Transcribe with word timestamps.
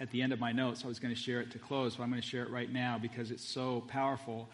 at 0.00 0.10
the 0.10 0.22
end 0.22 0.32
of 0.32 0.40
my 0.40 0.50
notes. 0.50 0.82
I 0.84 0.88
was 0.88 0.98
going 0.98 1.14
to 1.14 1.20
share 1.20 1.40
it 1.40 1.50
to 1.52 1.58
close, 1.58 1.96
but 1.96 2.02
I'm 2.02 2.10
going 2.10 2.22
to 2.22 2.26
share 2.26 2.42
it 2.42 2.50
right 2.50 2.72
now 2.72 2.98
because 2.98 3.30
it's 3.30 3.44
so 3.44 3.84
powerful. 3.86 4.48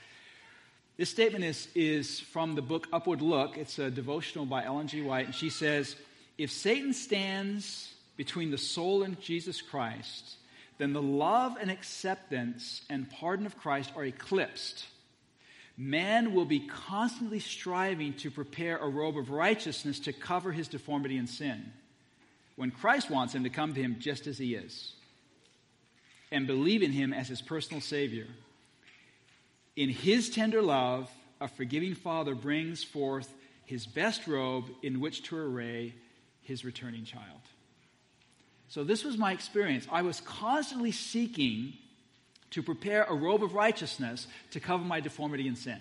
This 0.96 1.08
statement 1.08 1.44
is, 1.44 1.68
is 1.74 2.18
from 2.18 2.56
the 2.56 2.62
book 2.62 2.88
Upward 2.92 3.22
Look. 3.22 3.56
It's 3.56 3.78
a 3.78 3.90
devotional 3.90 4.44
by 4.44 4.64
Ellen 4.64 4.88
G. 4.88 5.02
White, 5.02 5.26
and 5.26 5.34
she 5.34 5.48
says 5.48 5.94
If 6.36 6.50
Satan 6.50 6.92
stands 6.92 7.92
between 8.16 8.50
the 8.50 8.58
soul 8.58 9.04
and 9.04 9.20
Jesus 9.20 9.62
Christ, 9.62 10.36
then 10.78 10.92
the 10.92 11.02
love 11.02 11.56
and 11.60 11.70
acceptance 11.70 12.82
and 12.90 13.08
pardon 13.08 13.46
of 13.46 13.56
Christ 13.56 13.92
are 13.94 14.04
eclipsed. 14.04 14.84
Man 15.78 16.34
will 16.34 16.46
be 16.46 16.60
constantly 16.60 17.38
striving 17.38 18.14
to 18.14 18.30
prepare 18.30 18.78
a 18.78 18.88
robe 18.88 19.18
of 19.18 19.30
righteousness 19.30 20.00
to 20.00 20.12
cover 20.12 20.50
his 20.50 20.68
deformity 20.68 21.18
and 21.18 21.28
sin 21.28 21.72
when 22.56 22.70
Christ 22.70 23.10
wants 23.10 23.34
him 23.34 23.44
to 23.44 23.50
come 23.50 23.74
to 23.74 23.82
him 23.82 23.96
just 24.00 24.26
as 24.26 24.38
he 24.38 24.54
is 24.54 24.94
and 26.30 26.46
believe 26.46 26.82
in 26.82 26.92
him 26.92 27.12
as 27.12 27.28
his 27.28 27.42
personal 27.42 27.80
Savior. 27.80 28.26
In 29.76 29.88
his 29.88 30.30
tender 30.30 30.62
love, 30.62 31.10
a 31.40 31.48
forgiving 31.48 31.94
Father 31.94 32.34
brings 32.34 32.82
forth 32.82 33.32
his 33.64 33.86
best 33.86 34.26
robe 34.26 34.64
in 34.82 35.00
which 35.00 35.22
to 35.24 35.36
array 35.36 35.94
his 36.42 36.64
returning 36.64 37.04
child. 37.04 37.40
So, 38.68 38.84
this 38.84 39.04
was 39.04 39.16
my 39.16 39.32
experience. 39.32 39.86
I 39.90 40.02
was 40.02 40.20
constantly 40.20 40.92
seeking 40.92 41.74
to 42.50 42.62
prepare 42.62 43.04
a 43.04 43.14
robe 43.14 43.44
of 43.44 43.54
righteousness 43.54 44.26
to 44.52 44.60
cover 44.60 44.84
my 44.84 45.00
deformity 45.00 45.46
and 45.46 45.58
sin. 45.58 45.80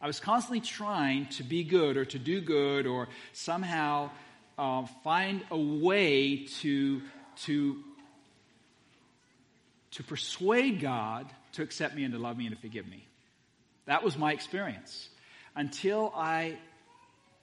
I 0.00 0.06
was 0.06 0.20
constantly 0.20 0.60
trying 0.60 1.26
to 1.28 1.42
be 1.42 1.64
good 1.64 1.96
or 1.96 2.04
to 2.04 2.18
do 2.18 2.40
good 2.40 2.86
or 2.86 3.08
somehow 3.32 4.10
uh, 4.58 4.86
find 5.02 5.42
a 5.50 5.58
way 5.58 6.46
to, 6.60 7.02
to, 7.44 7.82
to 9.94 10.02
persuade 10.02 10.80
God 10.80 11.26
to 11.52 11.62
accept 11.62 11.94
me 11.94 12.04
and 12.04 12.12
to 12.14 12.18
love 12.18 12.36
me 12.36 12.46
and 12.46 12.54
to 12.54 12.60
forgive 12.60 12.86
me. 12.86 13.06
That 13.86 14.02
was 14.02 14.16
my 14.16 14.32
experience 14.32 15.08
until 15.54 16.12
I 16.14 16.58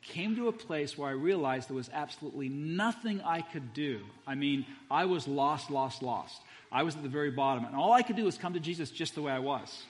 came 0.01 0.35
to 0.35 0.47
a 0.47 0.51
place 0.51 0.97
where 0.97 1.09
I 1.09 1.13
realized 1.13 1.69
there 1.69 1.75
was 1.75 1.89
absolutely 1.93 2.49
nothing 2.49 3.21
I 3.21 3.41
could 3.41 3.73
do. 3.73 4.01
I 4.25 4.35
mean, 4.35 4.65
I 4.89 5.05
was 5.05 5.27
lost, 5.27 5.69
lost, 5.69 6.01
lost. 6.01 6.41
I 6.71 6.83
was 6.83 6.95
at 6.95 7.03
the 7.03 7.09
very 7.09 7.31
bottom, 7.31 7.65
and 7.65 7.75
all 7.75 7.93
I 7.93 8.01
could 8.01 8.15
do 8.15 8.25
was 8.25 8.37
come 8.37 8.53
to 8.53 8.59
Jesus 8.59 8.89
just 8.89 9.15
the 9.15 9.21
way 9.21 9.31
I 9.31 9.39
was 9.39 9.83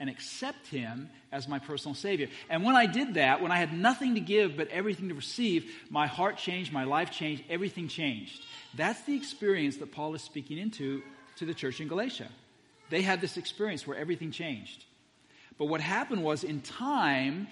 and 0.00 0.10
accept 0.10 0.66
him 0.66 1.08
as 1.30 1.46
my 1.46 1.60
personal 1.60 1.94
Savior. 1.94 2.26
And 2.50 2.64
when 2.64 2.74
I 2.74 2.86
did 2.86 3.14
that, 3.14 3.40
when 3.40 3.52
I 3.52 3.58
had 3.58 3.72
nothing 3.72 4.16
to 4.16 4.20
give 4.20 4.56
but 4.56 4.66
everything 4.68 5.10
to 5.10 5.14
receive, 5.14 5.70
my 5.90 6.08
heart 6.08 6.38
changed, 6.38 6.72
my 6.72 6.82
life 6.82 7.12
changed, 7.12 7.44
everything 7.48 7.86
changed. 7.86 8.44
That's 8.74 9.00
the 9.02 9.14
experience 9.14 9.76
that 9.76 9.92
Paul 9.92 10.14
is 10.14 10.22
speaking 10.22 10.58
into 10.58 11.02
to 11.36 11.44
the 11.44 11.54
church 11.54 11.80
in 11.80 11.88
Galatia. 11.88 12.28
They 12.90 13.02
had 13.02 13.20
this 13.20 13.36
experience 13.36 13.86
where 13.86 13.96
everything 13.96 14.30
changed. 14.30 14.84
But 15.58 15.66
what 15.66 15.80
happened 15.80 16.22
was, 16.22 16.44
in 16.44 16.60
time, 16.60 17.48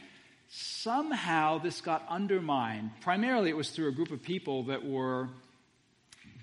somehow 0.48 1.59
this 1.59 1.81
got 1.81 2.05
undermined. 2.08 2.91
Primarily, 3.01 3.51
it 3.51 3.56
was 3.56 3.70
through 3.70 3.89
a 3.89 3.92
group 3.92 4.11
of 4.11 4.23
people 4.23 4.64
that 4.64 4.84
were 4.84 5.28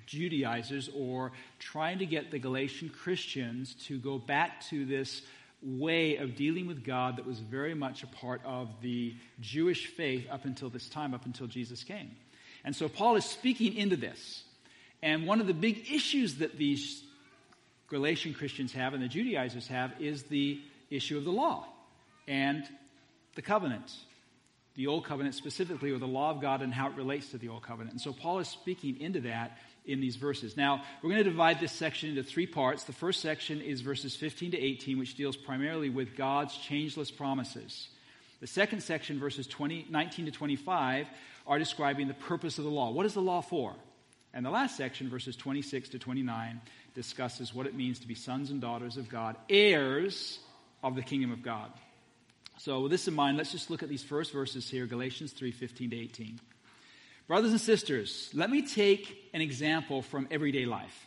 Judaizers 0.05 0.89
or 0.95 1.33
trying 1.59 1.99
to 1.99 2.05
get 2.05 2.31
the 2.31 2.39
Galatian 2.39 2.89
Christians 2.89 3.75
to 3.87 3.99
go 3.99 4.17
back 4.17 4.65
to 4.69 4.85
this 4.85 5.21
way 5.61 6.17
of 6.17 6.35
dealing 6.35 6.67
with 6.67 6.83
God 6.85 7.17
that 7.17 7.25
was 7.25 7.39
very 7.39 7.73
much 7.73 8.03
a 8.03 8.07
part 8.07 8.41
of 8.45 8.69
the 8.81 9.15
Jewish 9.41 9.87
faith 9.87 10.27
up 10.31 10.45
until 10.45 10.69
this 10.69 10.87
time, 10.87 11.13
up 11.13 11.25
until 11.25 11.47
Jesus 11.47 11.83
came. 11.83 12.11
And 12.63 12.75
so 12.75 12.87
Paul 12.87 13.15
is 13.15 13.25
speaking 13.25 13.75
into 13.75 13.95
this. 13.95 14.43
And 15.01 15.27
one 15.27 15.41
of 15.41 15.47
the 15.47 15.53
big 15.53 15.91
issues 15.91 16.35
that 16.35 16.57
these 16.57 17.03
Galatian 17.89 18.33
Christians 18.33 18.73
have 18.73 18.93
and 18.93 19.01
the 19.01 19.07
Judaizers 19.07 19.67
have 19.67 19.93
is 19.99 20.23
the 20.23 20.59
issue 20.89 21.17
of 21.17 21.23
the 21.23 21.31
law 21.31 21.65
and 22.27 22.63
the 23.35 23.41
covenant. 23.41 23.93
The 24.75 24.87
Old 24.87 25.05
Covenant 25.05 25.33
specifically, 25.33 25.89
or 25.89 25.97
the 25.97 26.05
law 26.05 26.29
of 26.29 26.39
God 26.39 26.61
and 26.61 26.71
how 26.71 26.87
it 26.87 26.95
relates 26.95 27.29
to 27.29 27.39
the 27.39 27.49
Old 27.49 27.63
Covenant. 27.63 27.93
And 27.93 28.01
so 28.01 28.13
Paul 28.13 28.39
is 28.39 28.47
speaking 28.47 29.01
into 29.01 29.21
that 29.21 29.57
in 29.87 30.01
these 30.01 30.17
verses. 30.17 30.55
Now, 30.55 30.83
we're 31.01 31.09
going 31.09 31.23
to 31.23 31.29
divide 31.29 31.59
this 31.59 31.71
section 31.71 32.09
into 32.09 32.21
three 32.21 32.45
parts. 32.45 32.83
The 32.83 32.93
first 32.93 33.21
section 33.21 33.59
is 33.61 33.81
verses 33.81 34.15
15 34.15 34.51
to 34.51 34.59
18, 34.59 34.99
which 34.99 35.15
deals 35.15 35.35
primarily 35.35 35.89
with 35.89 36.15
God's 36.15 36.55
changeless 36.57 37.09
promises. 37.09 37.87
The 38.39 38.47
second 38.47 38.83
section, 38.83 39.19
verses 39.19 39.47
20, 39.47 39.87
19 39.89 40.25
to 40.25 40.31
25, 40.31 41.07
are 41.47 41.57
describing 41.57 42.07
the 42.07 42.13
purpose 42.13 42.59
of 42.59 42.63
the 42.65 42.69
law. 42.69 42.91
What 42.91 43.07
is 43.07 43.15
the 43.15 43.21
law 43.21 43.41
for? 43.41 43.73
And 44.33 44.45
the 44.45 44.51
last 44.51 44.77
section, 44.77 45.09
verses 45.09 45.35
26 45.35 45.89
to 45.89 45.99
29, 45.99 46.61
discusses 46.97 47.53
what 47.53 47.67
it 47.67 47.75
means 47.75 47.99
to 47.99 48.07
be 48.07 48.15
sons 48.15 48.49
and 48.49 48.59
daughters 48.59 48.97
of 48.97 49.07
God, 49.07 49.35
heirs 49.47 50.39
of 50.83 50.95
the 50.95 51.03
kingdom 51.03 51.31
of 51.31 51.43
God. 51.43 51.71
So, 52.57 52.81
with 52.81 52.91
this 52.91 53.07
in 53.07 53.13
mind, 53.13 53.37
let's 53.37 53.51
just 53.51 53.69
look 53.69 53.83
at 53.83 53.89
these 53.89 54.01
first 54.01 54.33
verses 54.33 54.67
here 54.67 54.87
Galatians 54.87 55.31
3 55.31 55.51
15 55.51 55.91
to 55.91 55.95
18. 55.95 56.39
Brothers 57.27 57.51
and 57.51 57.61
sisters, 57.61 58.31
let 58.33 58.49
me 58.49 58.63
take 58.63 59.29
an 59.31 59.41
example 59.41 60.01
from 60.01 60.27
everyday 60.31 60.65
life. 60.65 61.05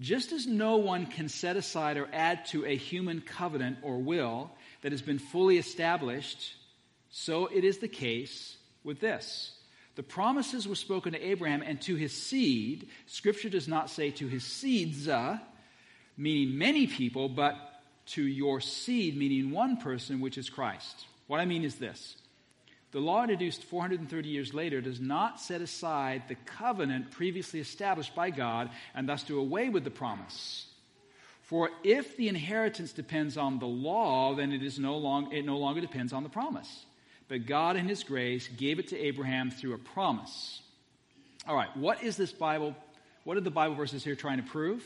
Just 0.00 0.32
as 0.32 0.48
no 0.48 0.78
one 0.78 1.06
can 1.06 1.28
set 1.28 1.56
aside 1.56 1.96
or 1.96 2.08
add 2.12 2.46
to 2.46 2.66
a 2.66 2.76
human 2.76 3.20
covenant 3.20 3.78
or 3.82 3.98
will 3.98 4.50
that 4.82 4.90
has 4.90 5.02
been 5.02 5.20
fully 5.20 5.58
established, 5.58 6.56
so 7.10 7.46
it 7.46 7.62
is 7.62 7.78
the 7.78 7.88
case 7.88 8.56
with 8.82 8.98
this. 8.98 9.52
The 9.98 10.04
promises 10.04 10.68
were 10.68 10.76
spoken 10.76 11.14
to 11.14 11.20
Abraham 11.20 11.60
and 11.60 11.80
to 11.80 11.96
his 11.96 12.12
seed. 12.12 12.86
Scripture 13.06 13.48
does 13.48 13.66
not 13.66 13.90
say 13.90 14.12
to 14.12 14.28
his 14.28 14.44
seeds, 14.44 15.08
uh, 15.08 15.38
meaning 16.16 16.56
many 16.56 16.86
people, 16.86 17.28
but 17.28 17.56
to 18.10 18.22
your 18.22 18.60
seed, 18.60 19.16
meaning 19.16 19.50
one 19.50 19.78
person, 19.78 20.20
which 20.20 20.38
is 20.38 20.50
Christ. 20.50 21.04
What 21.26 21.40
I 21.40 21.46
mean 21.46 21.64
is 21.64 21.74
this 21.74 22.14
the 22.92 23.00
law 23.00 23.22
introduced 23.22 23.64
430 23.64 24.28
years 24.28 24.54
later 24.54 24.80
does 24.80 25.00
not 25.00 25.40
set 25.40 25.62
aside 25.62 26.28
the 26.28 26.36
covenant 26.36 27.10
previously 27.10 27.58
established 27.58 28.14
by 28.14 28.30
God 28.30 28.70
and 28.94 29.08
thus 29.08 29.24
do 29.24 29.40
away 29.40 29.68
with 29.68 29.82
the 29.82 29.90
promise. 29.90 30.68
For 31.42 31.70
if 31.82 32.16
the 32.16 32.28
inheritance 32.28 32.92
depends 32.92 33.36
on 33.36 33.58
the 33.58 33.66
law, 33.66 34.36
then 34.36 34.52
it, 34.52 34.62
is 34.62 34.78
no 34.78 34.96
long, 34.96 35.32
it 35.32 35.44
no 35.44 35.58
longer 35.58 35.80
depends 35.80 36.12
on 36.12 36.22
the 36.22 36.28
promise. 36.28 36.84
But 37.28 37.46
God, 37.46 37.76
in 37.76 37.88
His 37.88 38.02
grace, 38.02 38.48
gave 38.48 38.78
it 38.78 38.88
to 38.88 38.98
Abraham 38.98 39.50
through 39.50 39.74
a 39.74 39.78
promise. 39.78 40.62
All 41.46 41.54
right, 41.54 41.74
what 41.76 42.02
is 42.02 42.16
this 42.16 42.32
Bible? 42.32 42.74
What 43.24 43.36
are 43.36 43.42
the 43.42 43.50
Bible 43.50 43.74
verses 43.74 44.02
here 44.02 44.16
trying 44.16 44.38
to 44.38 44.48
prove? 44.48 44.82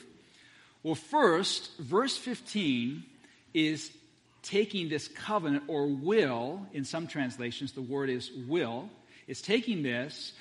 Well, 0.82 0.96
first, 0.96 1.70
verse 1.78 2.16
15 2.16 3.04
is 3.54 3.90
taking 4.42 4.88
this 4.88 5.06
covenant 5.06 5.64
or 5.68 5.86
will, 5.86 6.66
in 6.72 6.84
some 6.84 7.06
translations, 7.06 7.72
the 7.72 7.82
word 7.82 8.10
is 8.10 8.30
will, 8.48 8.90
it's 9.28 9.40
taking 9.40 9.82
this 9.82 10.32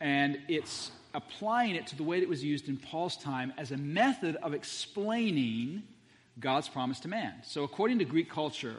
and 0.00 0.38
it's 0.48 0.92
applying 1.14 1.74
it 1.74 1.88
to 1.88 1.96
the 1.96 2.04
way 2.04 2.20
that 2.20 2.24
it 2.24 2.28
was 2.28 2.44
used 2.44 2.68
in 2.68 2.76
Paul's 2.76 3.16
time 3.16 3.52
as 3.58 3.72
a 3.72 3.76
method 3.76 4.36
of 4.36 4.54
explaining 4.54 5.82
God's 6.38 6.68
promise 6.68 7.00
to 7.00 7.08
man. 7.08 7.34
So, 7.42 7.64
according 7.64 7.98
to 7.98 8.04
Greek 8.04 8.30
culture, 8.30 8.76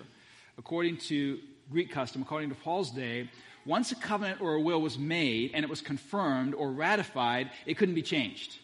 according 0.58 0.98
to 0.98 1.40
Greek 1.72 1.92
custom, 1.92 2.22
according 2.22 2.50
to 2.50 2.56
Paul's 2.56 2.92
day, 2.92 3.30
once 3.66 3.92
a 3.92 3.96
covenant 3.96 4.42
or 4.42 4.56
a 4.56 4.62
will 4.62 4.82
was 4.82 4.98
made 4.98 5.52
and 5.54 5.64
it 5.64 5.70
was 5.70 5.82
confirmed 5.82 6.54
or 6.54 6.72
ratified, 6.72 7.52
it 7.66 7.78
couldn't 7.78 7.96
be 7.96 8.02
changed. 8.02 8.58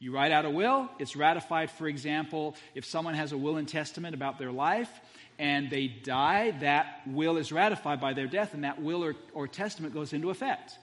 You 0.00 0.12
write 0.12 0.32
out 0.32 0.44
a 0.44 0.50
will, 0.50 0.90
it's 0.98 1.16
ratified, 1.16 1.70
for 1.70 1.88
example, 1.88 2.56
if 2.74 2.84
someone 2.84 3.14
has 3.14 3.32
a 3.32 3.38
will 3.38 3.56
and 3.56 3.66
testament 3.66 4.14
about 4.14 4.38
their 4.38 4.52
life, 4.52 4.90
and 5.38 5.70
they 5.70 5.88
die, 5.88 6.52
that 6.60 7.00
will 7.06 7.38
is 7.38 7.50
ratified 7.50 8.00
by 8.00 8.12
their 8.12 8.26
death, 8.26 8.54
and 8.54 8.64
that 8.64 8.82
will 8.82 9.02
or, 9.02 9.14
or 9.32 9.48
testament 9.48 9.94
goes 9.94 10.12
into 10.12 10.30
effect. 10.30 10.78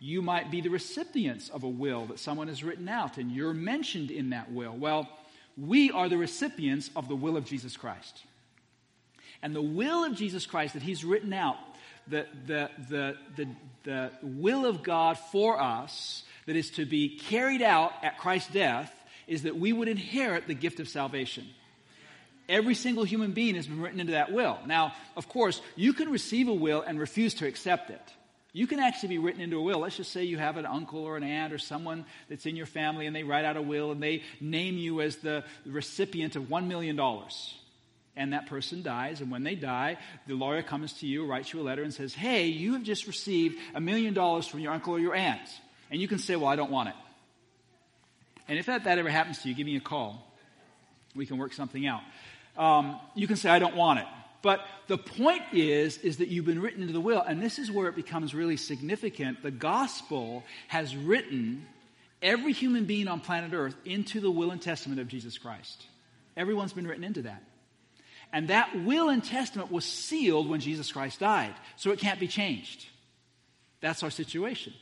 You 0.00 0.22
might 0.22 0.50
be 0.50 0.60
the 0.60 0.70
recipients 0.70 1.48
of 1.48 1.62
a 1.62 1.68
will 1.68 2.06
that 2.06 2.18
someone 2.18 2.48
has 2.48 2.64
written 2.64 2.88
out, 2.88 3.18
and 3.18 3.30
you're 3.30 3.54
mentioned 3.54 4.10
in 4.10 4.30
that 4.30 4.50
will. 4.52 4.72
Well, 4.72 5.08
we 5.56 5.90
are 5.90 6.08
the 6.08 6.18
recipients 6.18 6.90
of 6.94 7.08
the 7.08 7.16
will 7.16 7.36
of 7.36 7.44
Jesus 7.44 7.76
Christ. 7.76 8.22
And 9.42 9.54
the 9.54 9.62
will 9.62 10.04
of 10.04 10.14
Jesus 10.14 10.46
Christ 10.46 10.74
that 10.74 10.82
He's 10.82 11.04
written 11.04 11.32
out, 11.32 11.56
the, 12.06 12.26
the, 12.46 12.70
the, 12.88 13.16
the, 13.36 13.48
the 13.84 14.10
will 14.22 14.66
of 14.66 14.82
God 14.82 15.18
for 15.18 15.60
us 15.60 16.24
that 16.46 16.56
is 16.56 16.70
to 16.72 16.86
be 16.86 17.18
carried 17.18 17.62
out 17.62 17.92
at 18.02 18.18
Christ's 18.18 18.52
death, 18.52 18.92
is 19.26 19.42
that 19.42 19.56
we 19.56 19.72
would 19.72 19.88
inherit 19.88 20.46
the 20.46 20.54
gift 20.54 20.80
of 20.80 20.88
salvation. 20.88 21.46
Every 22.48 22.74
single 22.74 23.04
human 23.04 23.32
being 23.32 23.56
has 23.56 23.66
been 23.66 23.80
written 23.80 24.00
into 24.00 24.12
that 24.12 24.32
will. 24.32 24.58
Now, 24.66 24.94
of 25.16 25.28
course, 25.28 25.60
you 25.76 25.92
can 25.92 26.10
receive 26.10 26.48
a 26.48 26.54
will 26.54 26.80
and 26.80 26.98
refuse 26.98 27.34
to 27.34 27.46
accept 27.46 27.90
it. 27.90 28.00
You 28.54 28.66
can 28.66 28.80
actually 28.80 29.10
be 29.10 29.18
written 29.18 29.42
into 29.42 29.58
a 29.58 29.62
will. 29.62 29.80
Let's 29.80 29.98
just 29.98 30.10
say 30.10 30.24
you 30.24 30.38
have 30.38 30.56
an 30.56 30.64
uncle 30.64 31.00
or 31.00 31.18
an 31.18 31.22
aunt 31.22 31.52
or 31.52 31.58
someone 31.58 32.06
that's 32.30 32.46
in 32.46 32.56
your 32.56 32.66
family 32.66 33.06
and 33.06 33.14
they 33.14 33.22
write 33.22 33.44
out 33.44 33.58
a 33.58 33.62
will 33.62 33.92
and 33.92 34.02
they 34.02 34.22
name 34.40 34.78
you 34.78 35.02
as 35.02 35.16
the 35.16 35.44
recipient 35.66 36.34
of 36.34 36.44
$1 36.44 36.66
million. 36.66 36.98
And 38.18 38.32
that 38.32 38.46
person 38.46 38.82
dies, 38.82 39.20
and 39.20 39.30
when 39.30 39.44
they 39.44 39.54
die, 39.54 39.96
the 40.26 40.34
lawyer 40.34 40.60
comes 40.60 40.92
to 40.94 41.06
you, 41.06 41.24
writes 41.24 41.52
you 41.52 41.60
a 41.60 41.62
letter, 41.62 41.84
and 41.84 41.94
says, 41.94 42.12
Hey, 42.12 42.46
you 42.46 42.72
have 42.72 42.82
just 42.82 43.06
received 43.06 43.56
a 43.76 43.80
million 43.80 44.12
dollars 44.12 44.46
from 44.48 44.58
your 44.58 44.72
uncle 44.72 44.94
or 44.94 44.98
your 44.98 45.14
aunt. 45.14 45.48
And 45.88 46.00
you 46.00 46.08
can 46.08 46.18
say, 46.18 46.34
Well, 46.34 46.48
I 46.48 46.56
don't 46.56 46.72
want 46.72 46.88
it. 46.88 46.96
And 48.48 48.58
if 48.58 48.66
that, 48.66 48.84
that 48.84 48.98
ever 48.98 49.08
happens 49.08 49.38
to 49.42 49.48
you, 49.48 49.54
give 49.54 49.66
me 49.66 49.76
a 49.76 49.80
call. 49.80 50.20
We 51.14 51.26
can 51.26 51.38
work 51.38 51.52
something 51.52 51.86
out. 51.86 52.00
Um, 52.56 52.98
you 53.14 53.28
can 53.28 53.36
say, 53.36 53.50
I 53.50 53.60
don't 53.60 53.76
want 53.76 54.00
it. 54.00 54.06
But 54.42 54.60
the 54.88 54.98
point 54.98 55.42
is, 55.52 55.98
is 55.98 56.16
that 56.16 56.28
you've 56.28 56.44
been 56.44 56.60
written 56.60 56.80
into 56.80 56.92
the 56.92 57.00
will, 57.00 57.20
and 57.20 57.40
this 57.40 57.60
is 57.60 57.70
where 57.70 57.88
it 57.88 57.94
becomes 57.94 58.34
really 58.34 58.56
significant. 58.56 59.42
The 59.44 59.52
gospel 59.52 60.42
has 60.66 60.96
written 60.96 61.66
every 62.20 62.52
human 62.52 62.84
being 62.84 63.06
on 63.06 63.20
planet 63.20 63.52
Earth 63.52 63.76
into 63.84 64.20
the 64.20 64.30
will 64.30 64.50
and 64.50 64.60
testament 64.60 65.00
of 65.00 65.06
Jesus 65.06 65.38
Christ. 65.38 65.86
Everyone's 66.36 66.72
been 66.72 66.86
written 66.86 67.04
into 67.04 67.22
that. 67.22 67.42
And 68.32 68.48
that 68.48 68.84
will 68.84 69.08
and 69.08 69.24
testament 69.24 69.72
was 69.72 69.84
sealed 69.84 70.48
when 70.48 70.60
Jesus 70.60 70.92
Christ 70.92 71.20
died, 71.20 71.54
so 71.76 71.92
it 71.92 71.98
can't 71.98 72.20
be 72.20 72.28
changed. 72.28 72.86
That's 73.80 74.02
our 74.02 74.10
situation 74.10 74.74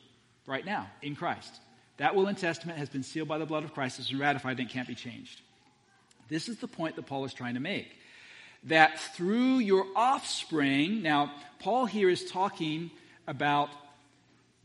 right 0.46 0.64
now 0.64 0.88
in 1.02 1.14
Christ. 1.14 1.52
That 1.98 2.14
will 2.14 2.26
and 2.26 2.36
testament 2.36 2.78
has 2.78 2.88
been 2.88 3.02
sealed 3.02 3.28
by 3.28 3.38
the 3.38 3.46
blood 3.46 3.64
of 3.64 3.72
Christ, 3.72 3.98
been 3.98 4.18
ratified, 4.18 4.58
and 4.58 4.68
it 4.68 4.72
can't 4.72 4.88
be 4.88 4.94
changed. 4.94 5.40
This 6.28 6.48
is 6.48 6.58
the 6.58 6.68
point 6.68 6.96
that 6.96 7.06
Paul 7.06 7.24
is 7.24 7.32
trying 7.32 7.54
to 7.54 7.60
make. 7.60 7.88
That 8.64 8.98
through 9.14 9.58
your 9.58 9.86
offspring, 9.94 11.02
now, 11.02 11.32
Paul 11.60 11.86
here 11.86 12.10
is 12.10 12.30
talking 12.30 12.90
about 13.26 13.70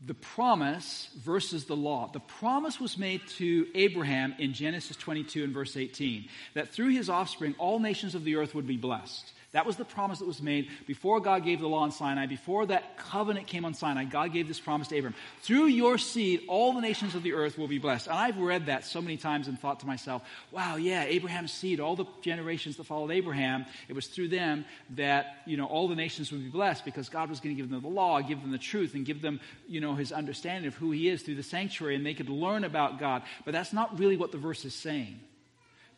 the 0.04 0.14
promise 0.14 1.08
versus 1.16 1.66
the 1.66 1.76
law. 1.76 2.10
The 2.12 2.20
promise 2.20 2.80
was 2.80 2.98
made 2.98 3.26
to 3.38 3.68
Abraham 3.74 4.34
in 4.38 4.52
Genesis 4.52 4.96
22 4.96 5.44
and 5.44 5.54
verse 5.54 5.76
18 5.76 6.28
that 6.54 6.70
through 6.70 6.90
his 6.90 7.08
offspring 7.08 7.54
all 7.58 7.78
nations 7.78 8.14
of 8.14 8.24
the 8.24 8.36
earth 8.36 8.54
would 8.54 8.66
be 8.66 8.76
blessed. 8.76 9.32
That 9.52 9.66
was 9.66 9.76
the 9.76 9.84
promise 9.84 10.20
that 10.20 10.26
was 10.26 10.40
made 10.40 10.70
before 10.86 11.20
God 11.20 11.44
gave 11.44 11.60
the 11.60 11.68
law 11.68 11.80
on 11.80 11.92
Sinai, 11.92 12.24
before 12.24 12.64
that 12.66 12.96
covenant 12.96 13.46
came 13.46 13.66
on 13.66 13.74
Sinai. 13.74 14.04
God 14.04 14.32
gave 14.32 14.48
this 14.48 14.58
promise 14.58 14.88
to 14.88 14.98
Abram. 14.98 15.14
Through 15.42 15.66
your 15.66 15.98
seed, 15.98 16.44
all 16.48 16.72
the 16.72 16.80
nations 16.80 17.14
of 17.14 17.22
the 17.22 17.34
earth 17.34 17.58
will 17.58 17.68
be 17.68 17.78
blessed. 17.78 18.06
And 18.06 18.16
I've 18.16 18.38
read 18.38 18.66
that 18.66 18.86
so 18.86 19.02
many 19.02 19.18
times 19.18 19.48
and 19.48 19.58
thought 19.58 19.80
to 19.80 19.86
myself, 19.86 20.22
wow, 20.52 20.76
yeah, 20.76 21.04
Abraham's 21.04 21.52
seed, 21.52 21.80
all 21.80 21.96
the 21.96 22.06
generations 22.22 22.78
that 22.78 22.84
followed 22.84 23.10
Abraham, 23.10 23.66
it 23.88 23.92
was 23.92 24.06
through 24.06 24.28
them 24.28 24.64
that, 24.96 25.42
you 25.44 25.58
know, 25.58 25.66
all 25.66 25.86
the 25.86 25.96
nations 25.96 26.32
would 26.32 26.42
be 26.42 26.48
blessed 26.48 26.86
because 26.86 27.10
God 27.10 27.28
was 27.28 27.40
going 27.40 27.54
to 27.54 27.60
give 27.60 27.70
them 27.70 27.82
the 27.82 27.88
law, 27.88 28.22
give 28.22 28.40
them 28.40 28.52
the 28.52 28.58
truth, 28.58 28.94
and 28.94 29.04
give 29.04 29.20
them, 29.20 29.38
you 29.68 29.82
know, 29.82 29.94
his 29.94 30.12
understanding 30.12 30.66
of 30.66 30.74
who 30.76 30.92
he 30.92 31.10
is 31.10 31.20
through 31.20 31.34
the 31.34 31.42
sanctuary, 31.42 31.94
and 31.94 32.06
they 32.06 32.14
could 32.14 32.30
learn 32.30 32.64
about 32.64 32.98
God. 32.98 33.22
But 33.44 33.52
that's 33.52 33.74
not 33.74 33.98
really 33.98 34.16
what 34.16 34.32
the 34.32 34.38
verse 34.38 34.64
is 34.64 34.74
saying. 34.74 35.20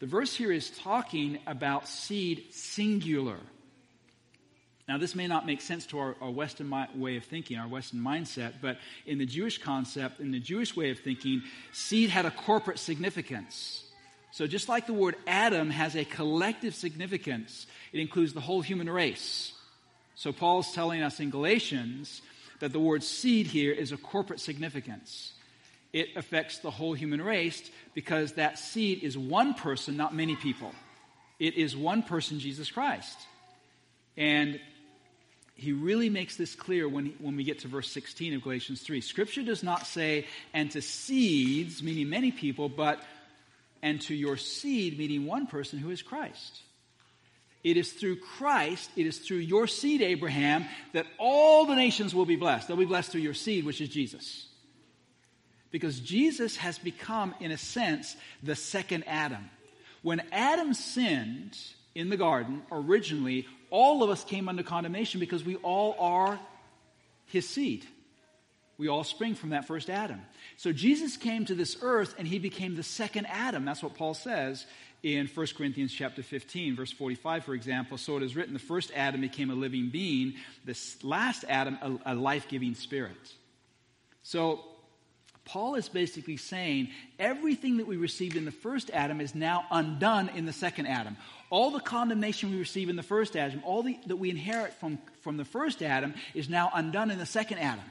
The 0.05 0.11
verse 0.11 0.35
here 0.35 0.53
is 0.53 0.69
talking 0.69 1.39
about 1.47 1.89
seed 1.89 2.49
singular. 2.51 3.39
Now, 4.87 4.99
this 4.99 5.15
may 5.15 5.27
not 5.27 5.47
make 5.47 5.63
sense 5.63 5.87
to 5.87 5.99
our, 5.99 6.15
our 6.21 6.31
Western 6.31 6.69
mi- 6.69 6.89
way 6.95 7.17
of 7.17 7.25
thinking, 7.25 7.57
our 7.57 7.67
Western 7.67 8.01
mindset, 8.01 8.57
but 8.61 8.77
in 9.07 9.17
the 9.17 9.25
Jewish 9.25 9.57
concept, 9.57 10.21
in 10.21 10.31
the 10.31 10.39
Jewish 10.39 10.77
way 10.77 10.91
of 10.91 10.99
thinking, 10.99 11.43
seed 11.73 12.11
had 12.11 12.27
a 12.27 12.31
corporate 12.31 12.79
significance. 12.79 13.83
So, 14.31 14.47
just 14.47 14.69
like 14.69 14.87
the 14.87 14.93
word 14.93 15.17
Adam 15.27 15.71
has 15.71 15.97
a 15.97 16.05
collective 16.05 16.75
significance, 16.75 17.67
it 17.91 17.99
includes 17.99 18.35
the 18.35 18.43
whole 18.43 18.61
human 18.61 18.91
race. 18.91 19.55
So, 20.17 20.35
Paul's 20.35 20.71
telling 20.75 21.01
us 21.01 21.19
in 21.19 21.31
Galatians 21.31 22.21
that 22.61 22.75
the 22.75 22.79
word 22.79 23.03
seed 23.03 23.47
here 23.47 23.73
is 23.73 23.91
a 23.91 23.97
corporate 23.97 24.41
significance 24.41 25.33
it 25.95 26.17
affects 26.17 26.59
the 26.59 26.73
whole 26.73 26.93
human 26.93 27.23
race 27.23 27.71
because 27.95 28.33
that 28.33 28.59
seed 28.59 29.05
is 29.05 29.17
one 29.17 29.55
person, 29.55 29.97
not 29.97 30.13
many 30.13 30.35
people. 30.35 30.73
It 31.39 31.55
is 31.55 31.77
one 31.77 32.03
person, 32.03 32.41
Jesus 32.41 32.69
Christ. 32.69 33.17
And 34.17 34.61
he 35.55 35.73
really 35.73 36.11
makes 36.11 36.37
this 36.37 36.57
clear 36.57 36.89
when, 36.89 37.07
he, 37.07 37.15
when 37.21 37.37
we 37.37 37.45
get 37.45 37.61
to 37.61 37.69
verse 37.69 37.89
16 37.93 38.35
of 38.35 38.43
Galatians 38.43 38.81
3. 38.83 39.01
Scripture 39.01 39.45
does 39.45 39.63
not 39.63 39.87
say, 39.87 40.27
and 40.53 40.69
to 40.73 40.83
seeds, 40.83 41.81
meaning 41.81 42.09
many 42.11 42.33
people, 42.33 42.69
but 42.69 43.01
and 43.81 44.01
to 44.01 44.15
your 44.17 44.37
seed, 44.37 44.99
meaning 44.99 45.27
one 45.27 45.47
person 45.47 45.79
who 45.79 45.91
is 45.91 46.03
Christ. 46.03 46.61
It 47.63 47.77
is 47.77 47.93
through 47.93 48.17
Christ, 48.17 48.91
it 48.97 49.07
is 49.07 49.19
through 49.19 49.39
your 49.39 49.69
seed, 49.69 50.03
Abraham, 50.03 50.65
that 50.93 51.07
all 51.19 51.67
the 51.67 51.77
nations 51.77 52.17
will 52.17 52.27
be 52.27 52.35
blessed. 52.35 52.67
They'll 52.67 52.77
be 52.77 52.85
blessed 52.85 53.13
through 53.13 53.21
your 53.21 53.33
seed, 53.33 53.65
which 53.65 53.81
is 53.81 53.91
Jesus. 53.91 54.49
Because 55.75 55.99
Jesus 55.99 56.57
has 56.59 56.79
become, 56.79 57.35
in 57.41 57.51
a 57.51 57.59
sense, 57.59 58.15
the 58.45 58.55
second 58.55 59.03
Adam. 59.09 59.51
When 60.03 60.23
Adam 60.31 60.73
sinned 60.73 61.59
in 61.97 62.11
the 62.11 62.17
garden, 62.17 62.63
originally, 62.71 63.49
all 63.71 64.05
of 64.05 64.09
us 64.09 64.23
came 64.23 64.49
under 64.49 64.63
condemnation 64.63 65.19
because 65.19 65.45
we 65.45 65.57
all 65.57 65.97
are 65.99 66.39
his 67.27 67.49
seed. 67.49 67.85
We 68.79 68.87
all 68.87 69.03
spring 69.03 69.35
from 69.35 69.51
that 69.51 69.67
first 69.67 69.91
Adam. 69.91 70.21
So 70.59 70.71
Jesus 70.71 71.17
came 71.17 71.45
to 71.47 71.57
this 71.57 71.77
earth 71.83 72.15
and 72.19 72.29
he 72.29 72.39
became 72.39 72.77
the 72.77 72.85
second 72.85 73.27
Adam. 73.27 73.65
That's 73.65 73.83
what 73.83 73.97
Paul 73.97 74.15
says 74.15 74.67
in 75.03 75.27
1 75.27 75.47
Corinthians 75.57 75.93
chapter 75.93 76.23
15 76.23 76.77
verse 76.77 76.93
45 76.93 77.47
for 77.47 77.53
example. 77.53 77.99
So 77.99 78.17
it 78.17 78.23
is 78.23 78.37
written 78.37 78.53
the 78.53 78.61
first 78.61 78.93
Adam 78.95 79.23
became 79.23 79.51
a 79.51 79.55
living 79.55 79.91
being, 79.91 80.35
the 80.65 80.79
last 81.03 81.45
Adam 81.49 81.77
a, 81.83 82.13
a 82.13 82.15
life-giving 82.15 82.77
spirit. 82.77 83.33
So 84.23 84.65
Paul 85.45 85.75
is 85.75 85.89
basically 85.89 86.37
saying 86.37 86.89
everything 87.19 87.77
that 87.77 87.87
we 87.87 87.97
received 87.97 88.37
in 88.37 88.45
the 88.45 88.51
first 88.51 88.91
Adam 88.91 89.21
is 89.21 89.35
now 89.35 89.65
undone 89.71 90.31
in 90.31 90.47
the 90.47 90.53
second 90.53 90.87
Adam. 90.87 91.17
All 91.51 91.71
the 91.71 91.81
condemnation 91.81 92.51
we 92.51 92.59
receive 92.59 92.89
in 92.89 92.97
the 92.97 93.03
first 93.03 93.37
Adam, 93.37 93.63
all 93.65 93.83
the, 93.83 93.99
that 94.07 94.17
we 94.17 94.31
inherit 94.31 94.73
from, 94.75 94.99
from 95.23 95.37
the 95.37 95.45
first 95.45 95.83
Adam, 95.83 96.15
is 96.35 96.49
now 96.49 96.71
undone 96.75 97.11
in 97.11 97.19
the 97.19 97.27
second 97.27 97.59
Adam. 97.59 97.85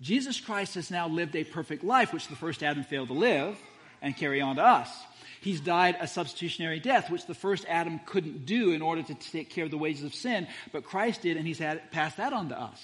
Jesus 0.00 0.40
Christ 0.40 0.74
has 0.74 0.90
now 0.90 1.06
lived 1.06 1.36
a 1.36 1.44
perfect 1.44 1.84
life, 1.84 2.12
which 2.12 2.28
the 2.28 2.36
first 2.36 2.62
Adam 2.62 2.82
failed 2.82 3.08
to 3.08 3.14
live 3.14 3.56
and 4.02 4.16
carry 4.16 4.40
on 4.40 4.56
to 4.56 4.62
us. 4.62 4.90
He's 5.40 5.60
died 5.60 5.96
a 6.00 6.06
substitutionary 6.06 6.80
death, 6.80 7.10
which 7.10 7.26
the 7.26 7.34
first 7.34 7.66
Adam 7.68 8.00
couldn't 8.06 8.46
do 8.46 8.72
in 8.72 8.80
order 8.80 9.02
to 9.02 9.14
take 9.14 9.50
care 9.50 9.66
of 9.66 9.70
the 9.70 9.78
wages 9.78 10.02
of 10.02 10.14
sin, 10.14 10.48
but 10.72 10.84
Christ 10.84 11.22
did, 11.22 11.36
and 11.36 11.46
he's 11.46 11.58
had, 11.58 11.90
passed 11.90 12.16
that 12.16 12.32
on 12.32 12.48
to 12.48 12.58
us. 12.58 12.80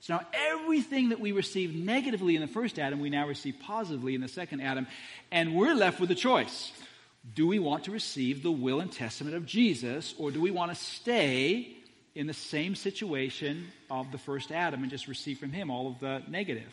So 0.00 0.14
now 0.14 0.26
everything 0.32 1.08
that 1.08 1.20
we 1.20 1.32
received 1.32 1.74
negatively 1.74 2.36
in 2.36 2.40
the 2.40 2.46
first 2.46 2.78
Adam, 2.78 3.00
we 3.00 3.10
now 3.10 3.26
receive 3.26 3.56
positively 3.60 4.14
in 4.14 4.20
the 4.20 4.28
second 4.28 4.60
Adam. 4.60 4.86
And 5.30 5.54
we're 5.54 5.74
left 5.74 6.00
with 6.00 6.10
a 6.10 6.14
choice. 6.14 6.72
Do 7.34 7.46
we 7.46 7.58
want 7.58 7.84
to 7.84 7.90
receive 7.90 8.42
the 8.42 8.52
will 8.52 8.80
and 8.80 8.90
testament 8.90 9.36
of 9.36 9.44
Jesus, 9.44 10.14
or 10.18 10.30
do 10.30 10.40
we 10.40 10.50
want 10.50 10.70
to 10.70 10.76
stay 10.76 11.76
in 12.14 12.26
the 12.26 12.34
same 12.34 12.74
situation 12.74 13.66
of 13.90 14.10
the 14.12 14.18
first 14.18 14.52
Adam 14.52 14.82
and 14.82 14.90
just 14.90 15.08
receive 15.08 15.38
from 15.38 15.52
him 15.52 15.70
all 15.70 15.88
of 15.88 15.98
the 15.98 16.22
negative? 16.28 16.72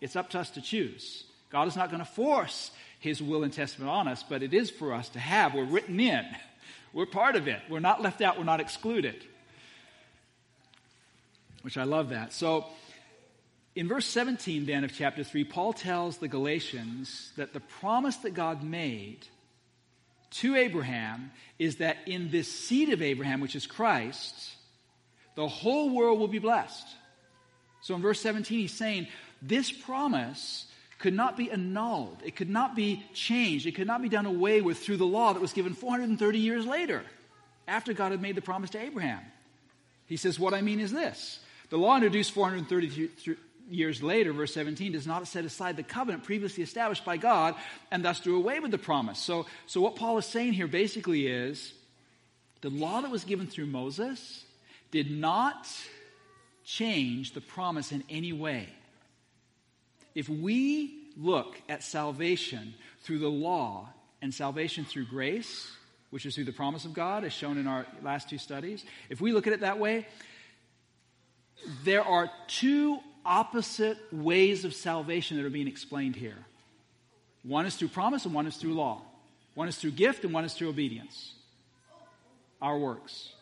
It's 0.00 0.14
up 0.14 0.30
to 0.30 0.38
us 0.38 0.50
to 0.50 0.60
choose. 0.60 1.24
God 1.50 1.66
is 1.66 1.76
not 1.76 1.90
going 1.90 2.04
to 2.04 2.10
force 2.10 2.70
his 3.00 3.22
will 3.22 3.42
and 3.42 3.52
testament 3.52 3.90
on 3.90 4.06
us, 4.06 4.22
but 4.22 4.42
it 4.42 4.52
is 4.52 4.70
for 4.70 4.92
us 4.92 5.08
to 5.10 5.18
have. 5.18 5.54
We're 5.54 5.64
written 5.64 5.98
in, 5.98 6.24
we're 6.92 7.06
part 7.06 7.36
of 7.36 7.48
it. 7.48 7.60
We're 7.70 7.80
not 7.80 8.02
left 8.02 8.20
out, 8.20 8.38
we're 8.38 8.44
not 8.44 8.60
excluded 8.60 9.24
which 11.66 11.76
I 11.76 11.82
love 11.82 12.10
that. 12.10 12.32
So, 12.32 12.64
in 13.74 13.88
verse 13.88 14.06
17, 14.06 14.66
then, 14.66 14.84
of 14.84 14.92
chapter 14.94 15.24
3, 15.24 15.42
Paul 15.42 15.72
tells 15.72 16.18
the 16.18 16.28
Galatians 16.28 17.32
that 17.36 17.52
the 17.52 17.58
promise 17.58 18.14
that 18.18 18.34
God 18.34 18.62
made 18.62 19.26
to 20.30 20.54
Abraham 20.54 21.32
is 21.58 21.78
that 21.78 21.96
in 22.06 22.30
this 22.30 22.46
seed 22.46 22.90
of 22.90 23.02
Abraham, 23.02 23.40
which 23.40 23.56
is 23.56 23.66
Christ, 23.66 24.52
the 25.34 25.48
whole 25.48 25.90
world 25.90 26.20
will 26.20 26.28
be 26.28 26.38
blessed. 26.38 26.86
So 27.80 27.96
in 27.96 28.00
verse 28.00 28.20
17, 28.20 28.60
he's 28.60 28.72
saying 28.72 29.08
this 29.42 29.72
promise 29.72 30.66
could 31.00 31.14
not 31.14 31.36
be 31.36 31.50
annulled, 31.50 32.18
it 32.24 32.36
could 32.36 32.48
not 32.48 32.76
be 32.76 33.04
changed, 33.12 33.66
it 33.66 33.74
could 33.74 33.88
not 33.88 34.02
be 34.02 34.08
done 34.08 34.26
away 34.26 34.60
with 34.60 34.78
through 34.78 34.98
the 34.98 35.04
law 35.04 35.32
that 35.32 35.42
was 35.42 35.52
given 35.52 35.74
430 35.74 36.38
years 36.38 36.64
later, 36.64 37.02
after 37.66 37.92
God 37.92 38.12
had 38.12 38.22
made 38.22 38.36
the 38.36 38.40
promise 38.40 38.70
to 38.70 38.78
Abraham. 38.78 39.20
He 40.06 40.16
says, 40.16 40.38
What 40.38 40.54
I 40.54 40.60
mean 40.60 40.78
is 40.78 40.92
this 40.92 41.40
the 41.70 41.78
law 41.78 41.96
introduced 41.96 42.32
430 42.32 43.36
years 43.68 44.02
later, 44.02 44.32
verse 44.32 44.54
17, 44.54 44.92
does 44.92 45.06
not 45.06 45.26
set 45.26 45.44
aside 45.44 45.76
the 45.76 45.82
covenant 45.82 46.24
previously 46.24 46.62
established 46.62 47.04
by 47.04 47.16
God 47.16 47.54
and 47.90 48.04
thus 48.04 48.20
do 48.20 48.36
away 48.36 48.60
with 48.60 48.70
the 48.70 48.78
promise. 48.78 49.18
So, 49.18 49.46
so 49.66 49.80
what 49.80 49.96
Paul 49.96 50.18
is 50.18 50.26
saying 50.26 50.52
here 50.52 50.68
basically 50.68 51.26
is 51.26 51.72
the 52.60 52.70
law 52.70 53.00
that 53.00 53.10
was 53.10 53.24
given 53.24 53.46
through 53.46 53.66
Moses 53.66 54.44
did 54.90 55.10
not 55.10 55.68
change 56.64 57.32
the 57.32 57.40
promise 57.40 57.92
in 57.92 58.04
any 58.08 58.32
way. 58.32 58.68
If 60.14 60.28
we 60.28 61.10
look 61.16 61.60
at 61.68 61.82
salvation 61.82 62.74
through 63.02 63.18
the 63.18 63.28
law 63.28 63.88
and 64.22 64.32
salvation 64.32 64.84
through 64.84 65.06
grace, 65.06 65.70
which 66.10 66.24
is 66.24 66.34
through 66.34 66.44
the 66.44 66.52
promise 66.52 66.84
of 66.84 66.94
God, 66.94 67.24
as 67.24 67.32
shown 67.32 67.58
in 67.58 67.66
our 67.66 67.86
last 68.02 68.30
two 68.30 68.38
studies, 68.38 68.84
if 69.10 69.20
we 69.20 69.32
look 69.32 69.46
at 69.46 69.52
it 69.52 69.60
that 69.60 69.78
way, 69.78 70.06
there 71.84 72.02
are 72.02 72.30
two 72.46 72.98
opposite 73.24 73.98
ways 74.12 74.64
of 74.64 74.74
salvation 74.74 75.36
that 75.36 75.44
are 75.44 75.50
being 75.50 75.68
explained 75.68 76.16
here. 76.16 76.38
One 77.42 77.66
is 77.66 77.76
through 77.76 77.88
promise 77.88 78.24
and 78.24 78.34
one 78.34 78.46
is 78.46 78.56
through 78.56 78.74
law. 78.74 79.02
One 79.54 79.68
is 79.68 79.76
through 79.76 79.92
gift 79.92 80.24
and 80.24 80.32
one 80.32 80.44
is 80.44 80.54
through 80.54 80.68
obedience. 80.68 81.32
Our 82.60 82.78
works. 82.78 83.32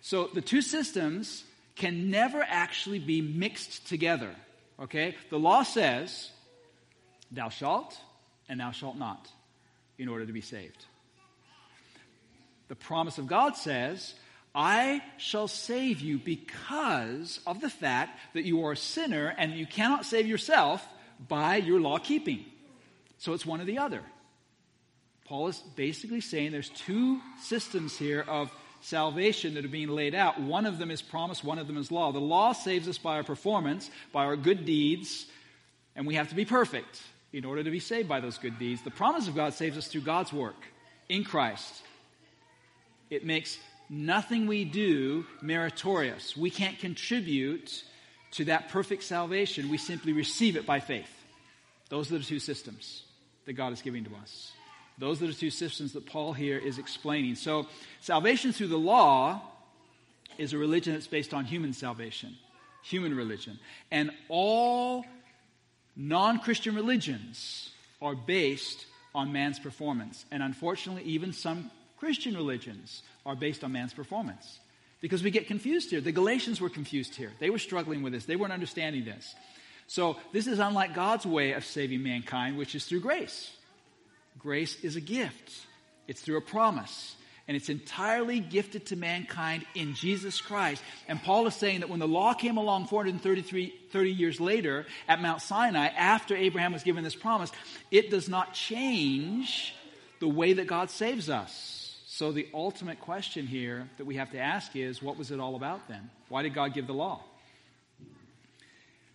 So 0.00 0.28
the 0.32 0.40
two 0.40 0.62
systems 0.62 1.44
can 1.76 2.10
never 2.10 2.44
actually 2.46 2.98
be 2.98 3.20
mixed 3.20 3.86
together. 3.88 4.34
Okay? 4.78 5.14
The 5.30 5.38
law 5.38 5.62
says, 5.62 6.30
thou 7.30 7.48
shalt 7.48 7.98
and 8.48 8.60
thou 8.60 8.70
shalt 8.70 8.96
not, 8.96 9.30
in 9.98 10.08
order 10.08 10.26
to 10.26 10.32
be 10.32 10.40
saved. 10.40 10.84
The 12.68 12.76
promise 12.76 13.18
of 13.18 13.26
God 13.26 13.56
says, 13.56 14.14
I 14.54 15.02
shall 15.16 15.48
save 15.48 16.00
you 16.00 16.18
because 16.18 17.40
of 17.46 17.60
the 17.60 17.70
fact 17.70 18.18
that 18.34 18.44
you 18.44 18.64
are 18.64 18.72
a 18.72 18.76
sinner 18.76 19.32
and 19.38 19.52
you 19.52 19.66
cannot 19.66 20.04
save 20.04 20.26
yourself 20.26 20.86
by 21.28 21.56
your 21.56 21.80
law 21.80 21.98
keeping. 21.98 22.44
So 23.18 23.32
it's 23.32 23.46
one 23.46 23.60
or 23.60 23.64
the 23.64 23.78
other. 23.78 24.02
Paul 25.26 25.48
is 25.48 25.58
basically 25.76 26.20
saying 26.20 26.50
there's 26.50 26.70
two 26.70 27.20
systems 27.40 27.96
here 27.96 28.24
of 28.26 28.50
salvation 28.80 29.54
that 29.54 29.64
are 29.64 29.68
being 29.68 29.90
laid 29.90 30.14
out. 30.14 30.40
One 30.40 30.66
of 30.66 30.78
them 30.78 30.90
is 30.90 31.02
promise, 31.02 31.44
one 31.44 31.58
of 31.58 31.68
them 31.68 31.76
is 31.76 31.92
law. 31.92 32.10
The 32.10 32.18
law 32.18 32.52
saves 32.52 32.88
us 32.88 32.98
by 32.98 33.16
our 33.16 33.22
performance, 33.22 33.90
by 34.12 34.24
our 34.24 34.36
good 34.36 34.64
deeds, 34.64 35.26
and 35.94 36.06
we 36.06 36.14
have 36.16 36.30
to 36.30 36.34
be 36.34 36.44
perfect 36.44 37.00
in 37.32 37.44
order 37.44 37.62
to 37.62 37.70
be 37.70 37.78
saved 37.78 38.08
by 38.08 38.18
those 38.18 38.38
good 38.38 38.58
deeds. 38.58 38.82
The 38.82 38.90
promise 38.90 39.28
of 39.28 39.36
God 39.36 39.54
saves 39.54 39.78
us 39.78 39.86
through 39.86 40.00
God's 40.00 40.32
work 40.32 40.56
in 41.08 41.22
Christ. 41.22 41.82
It 43.10 43.24
makes 43.24 43.58
nothing 43.90 44.46
we 44.46 44.64
do 44.64 45.26
meritorious. 45.42 46.36
We 46.36 46.48
can't 46.48 46.78
contribute 46.78 47.82
to 48.32 48.44
that 48.44 48.68
perfect 48.68 49.02
salvation. 49.02 49.68
We 49.68 49.78
simply 49.78 50.12
receive 50.12 50.56
it 50.56 50.64
by 50.64 50.78
faith. 50.78 51.10
Those 51.88 52.12
are 52.12 52.18
the 52.18 52.24
two 52.24 52.38
systems 52.38 53.02
that 53.46 53.54
God 53.54 53.72
is 53.72 53.82
giving 53.82 54.04
to 54.04 54.14
us. 54.22 54.52
Those 54.96 55.20
are 55.22 55.26
the 55.26 55.34
two 55.34 55.50
systems 55.50 55.94
that 55.94 56.06
Paul 56.06 56.32
here 56.32 56.56
is 56.56 56.78
explaining. 56.78 57.34
So, 57.34 57.66
salvation 58.00 58.52
through 58.52 58.68
the 58.68 58.78
law 58.78 59.42
is 60.38 60.52
a 60.52 60.58
religion 60.58 60.92
that's 60.92 61.06
based 61.06 61.34
on 61.34 61.44
human 61.44 61.72
salvation, 61.72 62.36
human 62.84 63.16
religion. 63.16 63.58
And 63.90 64.10
all 64.28 65.04
non 65.96 66.38
Christian 66.38 66.74
religions 66.76 67.70
are 68.00 68.14
based 68.14 68.86
on 69.14 69.32
man's 69.32 69.58
performance. 69.58 70.24
And 70.30 70.42
unfortunately, 70.42 71.02
even 71.04 71.32
some 71.32 71.70
Christian 71.98 72.34
religions 72.34 73.02
are 73.24 73.36
based 73.36 73.64
on 73.64 73.72
man's 73.72 73.94
performance. 73.94 74.58
Because 75.00 75.22
we 75.22 75.30
get 75.30 75.46
confused 75.46 75.90
here. 75.90 76.00
The 76.00 76.12
Galatians 76.12 76.60
were 76.60 76.68
confused 76.68 77.14
here. 77.14 77.32
They 77.38 77.50
were 77.50 77.58
struggling 77.58 78.02
with 78.02 78.12
this, 78.12 78.24
they 78.24 78.36
weren't 78.36 78.52
understanding 78.52 79.04
this. 79.04 79.34
So, 79.86 80.18
this 80.32 80.46
is 80.46 80.60
unlike 80.60 80.94
God's 80.94 81.26
way 81.26 81.52
of 81.52 81.64
saving 81.64 82.04
mankind, 82.04 82.56
which 82.56 82.76
is 82.76 82.84
through 82.84 83.00
grace. 83.00 83.50
Grace 84.38 84.78
is 84.84 84.94
a 84.96 85.00
gift, 85.00 85.66
it's 86.06 86.20
through 86.20 86.36
a 86.36 86.42
promise. 86.42 87.16
And 87.48 87.56
it's 87.56 87.68
entirely 87.68 88.38
gifted 88.38 88.86
to 88.86 88.96
mankind 88.96 89.66
in 89.74 89.94
Jesus 89.94 90.40
Christ. 90.40 90.84
And 91.08 91.20
Paul 91.20 91.48
is 91.48 91.54
saying 91.56 91.80
that 91.80 91.88
when 91.88 91.98
the 91.98 92.06
law 92.06 92.32
came 92.32 92.58
along 92.58 92.86
433 92.86 93.74
30 93.90 94.12
years 94.12 94.40
later 94.40 94.86
at 95.08 95.20
Mount 95.20 95.42
Sinai, 95.42 95.88
after 95.88 96.36
Abraham 96.36 96.72
was 96.72 96.84
given 96.84 97.02
this 97.02 97.16
promise, 97.16 97.50
it 97.90 98.08
does 98.08 98.28
not 98.28 98.54
change 98.54 99.74
the 100.20 100.28
way 100.28 100.52
that 100.52 100.68
God 100.68 100.90
saves 100.90 101.28
us. 101.28 101.79
So 102.20 102.32
the 102.32 102.48
ultimate 102.52 103.00
question 103.00 103.46
here 103.46 103.88
that 103.96 104.04
we 104.04 104.16
have 104.16 104.32
to 104.32 104.38
ask 104.38 104.76
is 104.76 105.02
what 105.02 105.16
was 105.16 105.30
it 105.30 105.40
all 105.40 105.56
about 105.56 105.88
then? 105.88 106.10
Why 106.28 106.42
did 106.42 106.52
God 106.52 106.74
give 106.74 106.86
the 106.86 106.92
law? 106.92 107.24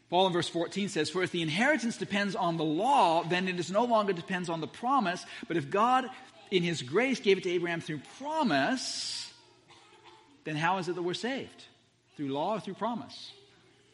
Paul 0.10 0.26
in 0.26 0.34
verse 0.34 0.50
14 0.50 0.90
says, 0.90 1.12
For 1.12 1.22
if 1.22 1.30
the 1.30 1.44
inheritance 1.44 1.98
depends 1.98 2.36
on 2.36 2.58
the 2.58 2.64
law, 2.64 3.22
then 3.22 3.48
it 3.48 3.60
is 3.60 3.70
no 3.70 3.84
longer 3.84 4.12
depends 4.12 4.50
on 4.50 4.60
the 4.60 4.66
promise. 4.66 5.24
But 5.48 5.56
if 5.56 5.70
God, 5.70 6.10
in 6.50 6.64
his 6.64 6.82
grace, 6.82 7.20
gave 7.20 7.38
it 7.38 7.44
to 7.44 7.52
Abraham 7.52 7.80
through 7.80 8.02
promise, 8.18 9.32
then 10.44 10.56
how 10.56 10.80
is 10.80 10.90
it 10.90 10.96
that 10.96 11.04
we're 11.04 11.14
saved? 11.14 11.64
Through 12.18 12.30
law 12.30 12.56
or 12.56 12.60
through 12.60 12.74
promise? 12.74 13.34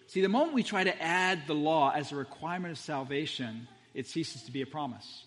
See, 0.08 0.22
the 0.22 0.30
moment 0.30 0.54
we 0.54 0.64
try 0.64 0.86
to 0.86 1.02
add 1.04 1.48
the 1.48 1.54
law 1.54 1.92
as 1.94 2.14
a 2.14 2.16
requirement 2.16 2.72
of 2.72 2.78
salvation, 2.78 3.68
it 3.94 4.08
ceases 4.08 4.44
to 4.44 4.54
be 4.54 4.62
a 4.62 4.66
promise. 4.66 5.26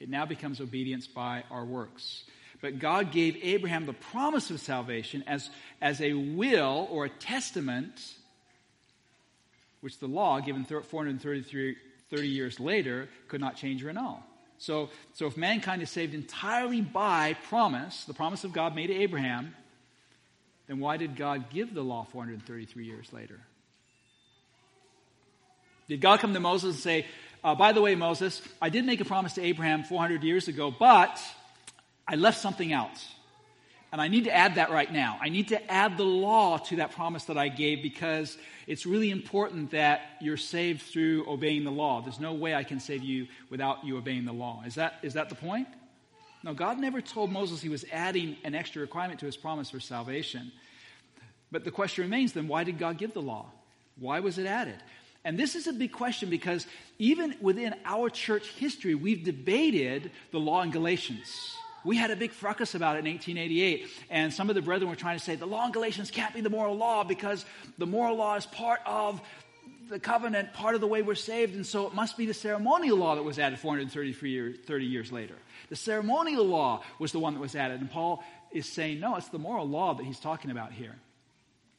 It 0.00 0.10
now 0.10 0.26
becomes 0.26 0.60
obedience 0.60 1.06
by 1.06 1.44
our 1.50 1.64
works. 1.64 2.24
But 2.60 2.78
God 2.78 3.12
gave 3.12 3.36
Abraham 3.42 3.86
the 3.86 3.92
promise 3.92 4.50
of 4.50 4.60
salvation 4.60 5.22
as, 5.26 5.48
as 5.80 6.00
a 6.00 6.14
will 6.14 6.88
or 6.90 7.04
a 7.04 7.08
testament 7.08 8.14
which 9.80 9.98
the 10.00 10.08
law, 10.08 10.40
given 10.40 10.64
433 10.64 11.76
30 12.10 12.28
years 12.28 12.58
later, 12.58 13.08
could 13.28 13.40
not 13.40 13.56
change 13.56 13.84
or 13.84 13.90
annul. 13.90 14.22
So, 14.58 14.90
so 15.14 15.26
if 15.26 15.36
mankind 15.36 15.82
is 15.82 15.90
saved 15.90 16.14
entirely 16.14 16.80
by 16.80 17.34
promise, 17.48 18.04
the 18.04 18.14
promise 18.14 18.44
of 18.44 18.52
God 18.52 18.74
made 18.74 18.88
to 18.88 18.94
Abraham, 18.94 19.54
then 20.66 20.80
why 20.80 20.96
did 20.96 21.16
God 21.16 21.50
give 21.50 21.74
the 21.74 21.82
law 21.82 22.04
433 22.10 22.84
years 22.84 23.12
later? 23.12 23.40
Did 25.86 26.00
God 26.00 26.20
come 26.20 26.34
to 26.34 26.40
Moses 26.40 26.74
and 26.74 26.82
say, 26.82 27.06
uh, 27.44 27.54
by 27.54 27.72
the 27.72 27.80
way, 27.80 27.94
Moses, 27.94 28.42
I 28.60 28.68
did 28.68 28.84
make 28.84 29.00
a 29.00 29.04
promise 29.04 29.34
to 29.34 29.42
Abraham 29.42 29.84
400 29.84 30.24
years 30.24 30.48
ago, 30.48 30.74
but 30.76 31.22
I 32.08 32.14
left 32.14 32.40
something 32.40 32.72
out. 32.72 33.04
And 33.90 34.02
I 34.02 34.08
need 34.08 34.24
to 34.24 34.34
add 34.34 34.56
that 34.56 34.70
right 34.70 34.92
now. 34.92 35.18
I 35.20 35.30
need 35.30 35.48
to 35.48 35.70
add 35.70 35.96
the 35.96 36.04
law 36.04 36.58
to 36.58 36.76
that 36.76 36.92
promise 36.92 37.24
that 37.24 37.38
I 37.38 37.48
gave 37.48 37.82
because 37.82 38.36
it's 38.66 38.84
really 38.84 39.10
important 39.10 39.70
that 39.70 40.02
you're 40.20 40.36
saved 40.36 40.82
through 40.82 41.24
obeying 41.26 41.64
the 41.64 41.70
law. 41.70 42.02
There's 42.02 42.20
no 42.20 42.34
way 42.34 42.54
I 42.54 42.64
can 42.64 42.80
save 42.80 43.02
you 43.02 43.28
without 43.48 43.84
you 43.86 43.96
obeying 43.96 44.26
the 44.26 44.32
law. 44.32 44.62
Is 44.66 44.74
that, 44.74 44.98
is 45.02 45.14
that 45.14 45.30
the 45.30 45.34
point? 45.34 45.68
No, 46.44 46.52
God 46.52 46.78
never 46.78 47.00
told 47.00 47.32
Moses 47.32 47.62
he 47.62 47.70
was 47.70 47.84
adding 47.90 48.36
an 48.44 48.54
extra 48.54 48.82
requirement 48.82 49.20
to 49.20 49.26
his 49.26 49.38
promise 49.38 49.70
for 49.70 49.80
salvation. 49.80 50.52
But 51.50 51.64
the 51.64 51.70
question 51.70 52.04
remains 52.04 52.34
then, 52.34 52.46
why 52.46 52.64
did 52.64 52.78
God 52.78 52.98
give 52.98 53.14
the 53.14 53.22
law? 53.22 53.46
Why 53.98 54.20
was 54.20 54.36
it 54.36 54.46
added? 54.46 54.76
And 55.24 55.38
this 55.38 55.56
is 55.56 55.66
a 55.66 55.72
big 55.72 55.92
question 55.92 56.28
because 56.28 56.66
even 56.98 57.36
within 57.40 57.74
our 57.86 58.10
church 58.10 58.48
history, 58.50 58.94
we've 58.94 59.24
debated 59.24 60.10
the 60.30 60.38
law 60.38 60.62
in 60.62 60.70
Galatians. 60.70 61.56
We 61.84 61.96
had 61.96 62.10
a 62.10 62.16
big 62.16 62.32
fracas 62.32 62.74
about 62.74 62.96
it 62.96 63.00
in 63.00 63.12
1888, 63.12 63.88
and 64.10 64.32
some 64.32 64.48
of 64.48 64.54
the 64.54 64.62
brethren 64.62 64.90
were 64.90 64.96
trying 64.96 65.18
to 65.18 65.24
say 65.24 65.36
the 65.36 65.46
law 65.46 65.66
in 65.66 65.72
Galatians 65.72 66.10
can't 66.10 66.34
be 66.34 66.40
the 66.40 66.50
moral 66.50 66.76
law 66.76 67.04
because 67.04 67.44
the 67.78 67.86
moral 67.86 68.16
law 68.16 68.36
is 68.36 68.46
part 68.46 68.80
of 68.84 69.20
the 69.88 69.98
covenant, 69.98 70.52
part 70.52 70.74
of 70.74 70.80
the 70.80 70.86
way 70.86 71.02
we're 71.02 71.14
saved, 71.14 71.54
and 71.54 71.64
so 71.64 71.86
it 71.86 71.94
must 71.94 72.16
be 72.16 72.26
the 72.26 72.34
ceremonial 72.34 72.98
law 72.98 73.14
that 73.14 73.22
was 73.22 73.38
added 73.38 73.58
433 73.58 74.30
years, 74.30 74.58
30 74.66 74.84
years 74.84 75.12
later. 75.12 75.36
The 75.70 75.76
ceremonial 75.76 76.44
law 76.44 76.82
was 76.98 77.12
the 77.12 77.18
one 77.18 77.34
that 77.34 77.40
was 77.40 77.54
added, 77.54 77.80
and 77.80 77.90
Paul 77.90 78.22
is 78.52 78.66
saying, 78.66 79.00
no, 79.00 79.16
it's 79.16 79.28
the 79.28 79.38
moral 79.38 79.68
law 79.68 79.94
that 79.94 80.04
he's 80.04 80.20
talking 80.20 80.50
about 80.50 80.72
here. 80.72 80.96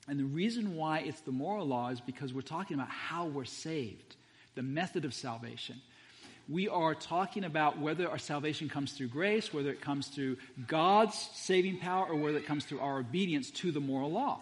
And 0.07 0.19
the 0.19 0.25
reason 0.25 0.75
why 0.75 0.99
it's 0.99 1.21
the 1.21 1.31
moral 1.31 1.67
law 1.67 1.89
is 1.89 2.01
because 2.01 2.33
we're 2.33 2.41
talking 2.41 2.75
about 2.75 2.89
how 2.89 3.25
we're 3.25 3.45
saved, 3.45 4.15
the 4.55 4.63
method 4.63 5.05
of 5.05 5.13
salvation 5.13 5.81
we 6.49 6.67
are 6.67 6.95
talking 6.95 7.43
about 7.43 7.77
whether 7.77 8.09
our 8.09 8.17
salvation 8.17 8.69
comes 8.69 8.93
through 8.93 9.09
grace, 9.09 9.53
whether 9.53 9.69
it 9.69 9.81
comes 9.81 10.07
through 10.07 10.37
God's 10.67 11.15
saving 11.35 11.77
power, 11.77 12.07
or 12.07 12.15
whether 12.15 12.39
it 12.39 12.47
comes 12.47 12.65
through 12.65 12.79
our 12.79 12.99
obedience 12.99 13.51
to 13.51 13.71
the 13.71 13.79
moral 13.79 14.11
law. 14.11 14.39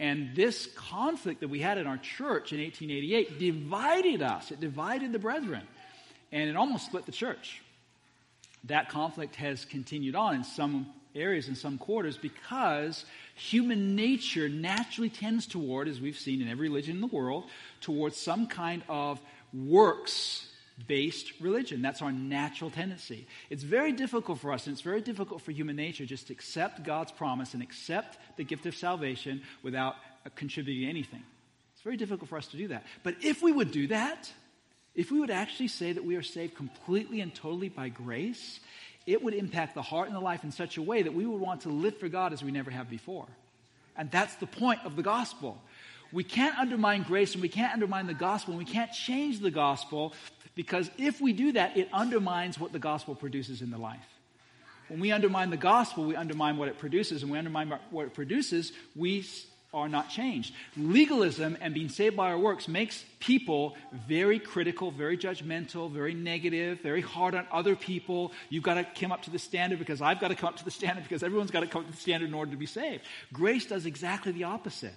And 0.00 0.34
this 0.34 0.66
conflict 0.74 1.40
that 1.40 1.48
we 1.48 1.60
had 1.60 1.78
in 1.78 1.86
our 1.86 1.98
church 1.98 2.52
in 2.52 2.60
1888 2.60 3.38
divided 3.38 4.22
us, 4.22 4.50
it 4.50 4.60
divided 4.60 5.12
the 5.12 5.18
brethren, 5.20 5.62
and 6.32 6.50
it 6.50 6.56
almost 6.56 6.86
split 6.86 7.06
the 7.06 7.12
church. 7.12 7.62
That 8.64 8.88
conflict 8.88 9.36
has 9.36 9.64
continued 9.64 10.16
on 10.16 10.34
in 10.34 10.44
some 10.44 10.88
areas, 11.14 11.48
in 11.48 11.54
some 11.54 11.78
quarters, 11.78 12.16
because 12.16 13.04
human 13.36 13.94
nature 13.94 14.48
naturally 14.48 15.10
tends 15.10 15.46
toward, 15.46 15.86
as 15.86 16.00
we've 16.00 16.18
seen 16.18 16.42
in 16.42 16.48
every 16.48 16.68
religion 16.68 16.96
in 16.96 17.00
the 17.00 17.06
world, 17.06 17.44
towards 17.80 18.16
some 18.16 18.48
kind 18.48 18.82
of 18.88 19.20
works 19.52 20.47
based 20.86 21.32
religion. 21.40 21.82
That's 21.82 22.02
our 22.02 22.12
natural 22.12 22.70
tendency. 22.70 23.26
It's 23.50 23.62
very 23.62 23.92
difficult 23.92 24.38
for 24.38 24.52
us, 24.52 24.66
and 24.66 24.74
it's 24.74 24.82
very 24.82 25.00
difficult 25.00 25.42
for 25.42 25.52
human 25.52 25.76
nature 25.76 26.06
just 26.06 26.28
to 26.28 26.32
accept 26.32 26.84
God's 26.84 27.12
promise 27.12 27.54
and 27.54 27.62
accept 27.62 28.18
the 28.36 28.44
gift 28.44 28.66
of 28.66 28.76
salvation 28.76 29.42
without 29.62 29.96
uh, 30.24 30.30
contributing 30.36 30.88
anything. 30.88 31.22
It's 31.74 31.82
very 31.82 31.96
difficult 31.96 32.28
for 32.28 32.38
us 32.38 32.46
to 32.48 32.56
do 32.56 32.68
that. 32.68 32.84
But 33.02 33.16
if 33.22 33.42
we 33.42 33.52
would 33.52 33.70
do 33.70 33.88
that, 33.88 34.30
if 34.94 35.10
we 35.10 35.20
would 35.20 35.30
actually 35.30 35.68
say 35.68 35.92
that 35.92 36.04
we 36.04 36.16
are 36.16 36.22
saved 36.22 36.56
completely 36.56 37.20
and 37.20 37.34
totally 37.34 37.68
by 37.68 37.88
grace, 37.88 38.60
it 39.06 39.22
would 39.22 39.34
impact 39.34 39.74
the 39.74 39.82
heart 39.82 40.08
and 40.08 40.16
the 40.16 40.20
life 40.20 40.44
in 40.44 40.50
such 40.50 40.76
a 40.76 40.82
way 40.82 41.02
that 41.02 41.14
we 41.14 41.24
would 41.24 41.40
want 41.40 41.62
to 41.62 41.68
live 41.68 41.96
for 41.98 42.08
God 42.08 42.32
as 42.32 42.42
we 42.42 42.50
never 42.50 42.70
have 42.70 42.90
before. 42.90 43.26
And 43.96 44.10
that's 44.10 44.34
the 44.36 44.46
point 44.46 44.80
of 44.84 44.96
the 44.96 45.02
gospel. 45.02 45.60
We 46.12 46.24
can't 46.24 46.58
undermine 46.58 47.02
grace 47.02 47.34
and 47.34 47.42
we 47.42 47.48
can't 47.48 47.72
undermine 47.72 48.06
the 48.06 48.14
gospel 48.14 48.54
and 48.54 48.58
we 48.58 48.70
can't 48.70 48.92
change 48.92 49.40
the 49.40 49.50
gospel 49.50 50.14
because 50.58 50.90
if 50.98 51.20
we 51.20 51.32
do 51.32 51.52
that, 51.52 51.76
it 51.76 51.88
undermines 51.92 52.58
what 52.58 52.72
the 52.72 52.80
gospel 52.80 53.14
produces 53.14 53.62
in 53.62 53.70
the 53.70 53.78
life. 53.78 54.08
When 54.88 54.98
we 54.98 55.12
undermine 55.12 55.50
the 55.50 55.56
gospel, 55.56 56.04
we 56.04 56.16
undermine 56.16 56.56
what 56.56 56.66
it 56.66 56.78
produces. 56.78 57.22
And 57.22 57.30
we 57.30 57.38
undermine 57.38 57.72
what 57.90 58.06
it 58.06 58.12
produces, 58.12 58.72
we 58.96 59.24
are 59.72 59.88
not 59.88 60.10
changed. 60.10 60.52
Legalism 60.76 61.56
and 61.60 61.74
being 61.74 61.88
saved 61.88 62.16
by 62.16 62.32
our 62.32 62.38
works 62.38 62.66
makes 62.66 63.04
people 63.20 63.76
very 64.08 64.40
critical, 64.40 64.90
very 64.90 65.16
judgmental, 65.16 65.92
very 65.92 66.12
negative, 66.12 66.80
very 66.80 67.02
hard 67.02 67.36
on 67.36 67.46
other 67.52 67.76
people. 67.76 68.32
You've 68.48 68.64
got 68.64 68.74
to 68.74 69.00
come 69.00 69.12
up 69.12 69.22
to 69.22 69.30
the 69.30 69.38
standard 69.38 69.78
because 69.78 70.02
I've 70.02 70.18
got 70.18 70.28
to 70.28 70.34
come 70.34 70.48
up 70.48 70.56
to 70.56 70.64
the 70.64 70.72
standard 70.72 71.04
because 71.04 71.22
everyone's 71.22 71.52
got 71.52 71.60
to 71.60 71.68
come 71.68 71.82
up 71.82 71.86
to 71.86 71.94
the 71.94 72.00
standard 72.00 72.30
in 72.30 72.34
order 72.34 72.50
to 72.50 72.56
be 72.56 72.66
saved. 72.66 73.04
Grace 73.32 73.66
does 73.66 73.86
exactly 73.86 74.32
the 74.32 74.42
opposite. 74.42 74.94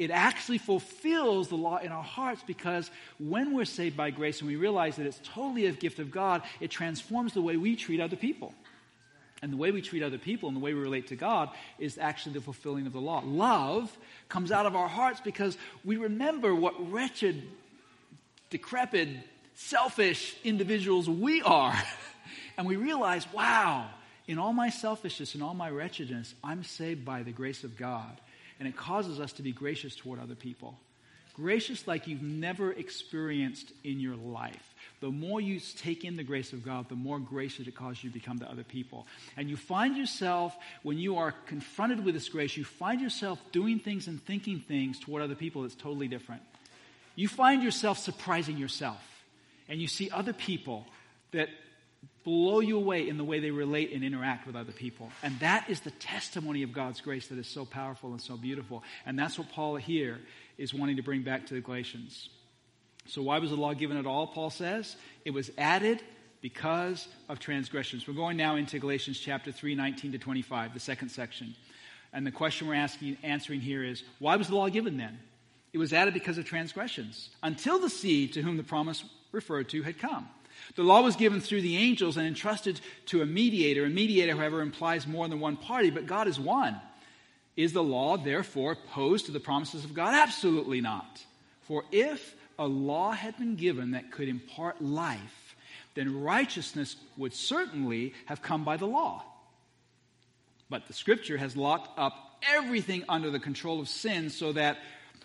It 0.00 0.10
actually 0.10 0.56
fulfills 0.56 1.48
the 1.48 1.56
law 1.56 1.76
in 1.76 1.92
our 1.92 2.02
hearts 2.02 2.42
because 2.46 2.90
when 3.18 3.54
we're 3.54 3.66
saved 3.66 3.98
by 3.98 4.08
grace 4.10 4.40
and 4.40 4.48
we 4.48 4.56
realize 4.56 4.96
that 4.96 5.04
it's 5.04 5.20
totally 5.22 5.66
a 5.66 5.72
gift 5.72 5.98
of 5.98 6.10
God, 6.10 6.40
it 6.58 6.70
transforms 6.70 7.34
the 7.34 7.42
way 7.42 7.58
we 7.58 7.76
treat 7.76 8.00
other 8.00 8.16
people. 8.16 8.54
And 9.42 9.52
the 9.52 9.58
way 9.58 9.72
we 9.72 9.82
treat 9.82 10.02
other 10.02 10.16
people 10.16 10.48
and 10.48 10.56
the 10.56 10.60
way 10.60 10.72
we 10.72 10.80
relate 10.80 11.08
to 11.08 11.16
God 11.16 11.50
is 11.78 11.98
actually 11.98 12.32
the 12.32 12.40
fulfilling 12.40 12.86
of 12.86 12.94
the 12.94 13.00
law. 13.00 13.22
Love 13.26 13.94
comes 14.30 14.50
out 14.50 14.64
of 14.64 14.74
our 14.74 14.88
hearts 14.88 15.20
because 15.20 15.58
we 15.84 15.98
remember 15.98 16.54
what 16.54 16.90
wretched, 16.90 17.42
decrepit, 18.48 19.08
selfish 19.54 20.34
individuals 20.44 21.10
we 21.10 21.42
are. 21.42 21.78
and 22.56 22.66
we 22.66 22.76
realize, 22.76 23.30
wow, 23.34 23.86
in 24.26 24.38
all 24.38 24.54
my 24.54 24.70
selfishness 24.70 25.34
and 25.34 25.42
all 25.42 25.52
my 25.52 25.68
wretchedness, 25.68 26.34
I'm 26.42 26.64
saved 26.64 27.04
by 27.04 27.22
the 27.22 27.32
grace 27.32 27.64
of 27.64 27.76
God. 27.76 28.18
And 28.60 28.68
it 28.68 28.76
causes 28.76 29.18
us 29.18 29.32
to 29.34 29.42
be 29.42 29.50
gracious 29.50 29.96
toward 29.96 30.20
other 30.20 30.36
people. 30.36 30.78
Gracious 31.34 31.88
like 31.88 32.06
you've 32.06 32.22
never 32.22 32.72
experienced 32.72 33.72
in 33.82 33.98
your 33.98 34.14
life 34.14 34.70
the 35.00 35.10
more 35.10 35.40
you 35.40 35.60
take 35.78 36.04
in 36.04 36.16
the 36.16 36.22
grace 36.22 36.52
of 36.52 36.62
God, 36.62 36.88
the 36.88 36.94
more 36.94 37.18
gracious 37.18 37.66
it 37.66 37.74
causes 37.74 38.04
you 38.04 38.10
to 38.10 38.14
become 38.14 38.38
to 38.40 38.50
other 38.50 38.62
people. 38.62 39.06
And 39.36 39.48
you 39.48 39.56
find 39.56 39.96
yourself, 39.96 40.54
when 40.82 40.98
you 40.98 41.16
are 41.16 41.32
confronted 41.46 42.04
with 42.04 42.14
this 42.14 42.28
grace, 42.28 42.56
you 42.56 42.64
find 42.64 43.00
yourself 43.00 43.40
doing 43.50 43.78
things 43.78 44.08
and 44.08 44.22
thinking 44.22 44.60
things 44.60 44.98
toward 44.98 45.22
other 45.22 45.34
people 45.34 45.62
that's 45.62 45.74
totally 45.74 46.06
different. 46.06 46.42
You 47.16 47.28
find 47.28 47.62
yourself 47.62 47.98
surprising 47.98 48.58
yourself. 48.58 49.00
And 49.68 49.80
you 49.80 49.88
see 49.88 50.10
other 50.10 50.34
people 50.34 50.86
that 51.32 51.48
blow 52.24 52.60
you 52.60 52.76
away 52.76 53.08
in 53.08 53.16
the 53.16 53.24
way 53.24 53.40
they 53.40 53.50
relate 53.50 53.92
and 53.92 54.04
interact 54.04 54.46
with 54.46 54.56
other 54.56 54.72
people. 54.72 55.10
And 55.22 55.38
that 55.40 55.68
is 55.70 55.80
the 55.80 55.90
testimony 55.92 56.62
of 56.62 56.72
God's 56.72 57.00
grace 57.00 57.28
that 57.28 57.38
is 57.38 57.46
so 57.46 57.64
powerful 57.64 58.10
and 58.10 58.20
so 58.20 58.36
beautiful. 58.36 58.82
And 59.06 59.18
that's 59.18 59.38
what 59.38 59.50
Paul 59.50 59.76
here 59.76 60.18
is 60.58 60.74
wanting 60.74 60.96
to 60.96 61.02
bring 61.02 61.22
back 61.22 61.46
to 61.46 61.54
the 61.54 61.60
Galatians. 61.60 62.28
So, 63.06 63.22
why 63.22 63.38
was 63.38 63.50
the 63.50 63.56
law 63.56 63.72
given 63.72 63.96
at 63.96 64.06
all? 64.06 64.26
Paul 64.26 64.50
says 64.50 64.96
it 65.24 65.30
was 65.30 65.50
added 65.56 66.02
because 66.42 67.08
of 67.28 67.38
transgressions. 67.38 68.06
We're 68.06 68.14
going 68.14 68.36
now 68.36 68.56
into 68.56 68.78
Galatians 68.78 69.18
chapter 69.18 69.52
3, 69.52 69.74
19 69.74 70.12
to 70.12 70.18
25, 70.18 70.74
the 70.74 70.80
second 70.80 71.08
section. 71.08 71.54
And 72.12 72.26
the 72.26 72.30
question 72.30 72.66
we're 72.66 72.74
asking, 72.74 73.16
answering 73.22 73.60
here 73.60 73.84
is 73.84 74.02
why 74.18 74.36
was 74.36 74.48
the 74.48 74.56
law 74.56 74.68
given 74.68 74.96
then? 74.96 75.18
It 75.72 75.78
was 75.78 75.92
added 75.92 76.14
because 76.14 76.36
of 76.38 76.44
transgressions, 76.44 77.30
until 77.42 77.78
the 77.78 77.90
seed 77.90 78.32
to 78.32 78.42
whom 78.42 78.56
the 78.56 78.64
promise 78.64 79.04
referred 79.32 79.68
to 79.70 79.82
had 79.82 79.98
come. 79.98 80.28
The 80.76 80.82
law 80.82 81.02
was 81.02 81.16
given 81.16 81.40
through 81.40 81.62
the 81.62 81.76
angels 81.76 82.16
and 82.16 82.26
entrusted 82.26 82.80
to 83.06 83.22
a 83.22 83.26
mediator. 83.26 83.84
A 83.84 83.90
mediator, 83.90 84.36
however, 84.36 84.60
implies 84.60 85.06
more 85.06 85.28
than 85.28 85.40
one 85.40 85.56
party, 85.56 85.90
but 85.90 86.06
God 86.06 86.28
is 86.28 86.38
one. 86.38 86.80
Is 87.56 87.72
the 87.72 87.82
law, 87.82 88.16
therefore, 88.16 88.72
opposed 88.72 89.26
to 89.26 89.32
the 89.32 89.40
promises 89.40 89.84
of 89.84 89.94
God? 89.94 90.14
Absolutely 90.14 90.80
not. 90.80 91.24
For 91.62 91.84
if 91.90 92.34
a 92.58 92.66
law 92.66 93.10
had 93.12 93.36
been 93.38 93.56
given 93.56 93.92
that 93.92 94.12
could 94.12 94.28
impart 94.28 94.80
life, 94.80 95.56
then 95.94 96.22
righteousness 96.22 96.96
would 97.16 97.34
certainly 97.34 98.14
have 98.26 98.42
come 98.42 98.64
by 98.64 98.76
the 98.76 98.86
law. 98.86 99.24
But 100.68 100.86
the 100.86 100.92
scripture 100.92 101.36
has 101.36 101.56
locked 101.56 101.98
up 101.98 102.14
everything 102.48 103.04
under 103.08 103.30
the 103.30 103.40
control 103.40 103.80
of 103.80 103.88
sin 103.88 104.30
so 104.30 104.52
that 104.52 104.78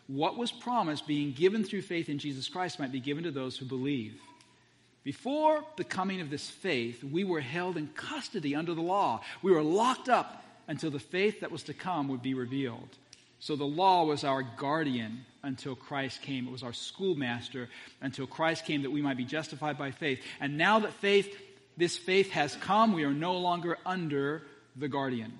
what 0.07 0.37
was 0.37 0.51
promised, 0.51 1.07
being 1.07 1.31
given 1.31 1.63
through 1.63 1.83
faith 1.83 2.09
in 2.09 2.19
Jesus 2.19 2.47
Christ, 2.47 2.79
might 2.79 2.91
be 2.91 2.99
given 2.99 3.23
to 3.23 3.31
those 3.31 3.57
who 3.57 3.65
believe. 3.65 4.19
Before 5.05 5.63
the 5.77 5.83
coming 5.83 6.19
of 6.19 6.31
this 6.31 6.49
faith, 6.49 7.03
we 7.03 7.23
were 7.23 7.39
held 7.39 7.77
in 7.77 7.87
custody 7.89 8.55
under 8.55 8.73
the 8.73 8.81
law. 8.81 9.21
We 9.43 9.51
were 9.51 9.61
locked 9.61 10.09
up 10.09 10.43
until 10.67 10.89
the 10.89 10.99
faith 10.99 11.41
that 11.41 11.51
was 11.51 11.61
to 11.63 11.75
come 11.75 12.07
would 12.07 12.23
be 12.23 12.33
revealed. 12.33 12.89
So 13.39 13.55
the 13.55 13.65
law 13.65 14.05
was 14.05 14.23
our 14.23 14.41
guardian 14.41 15.23
until 15.43 15.75
Christ 15.75 16.23
came. 16.23 16.47
It 16.47 16.51
was 16.51 16.63
our 16.63 16.73
schoolmaster 16.73 17.69
until 18.01 18.25
Christ 18.25 18.65
came 18.65 18.81
that 18.81 18.91
we 18.91 19.03
might 19.03 19.17
be 19.17 19.25
justified 19.25 19.77
by 19.77 19.91
faith. 19.91 20.19
And 20.39 20.57
now 20.57 20.79
that 20.79 20.93
faith, 20.93 21.37
this 21.77 21.95
faith 21.95 22.31
has 22.31 22.55
come, 22.55 22.91
we 22.91 23.03
are 23.03 23.13
no 23.13 23.37
longer 23.37 23.77
under 23.85 24.41
the 24.75 24.87
guardian. 24.87 25.37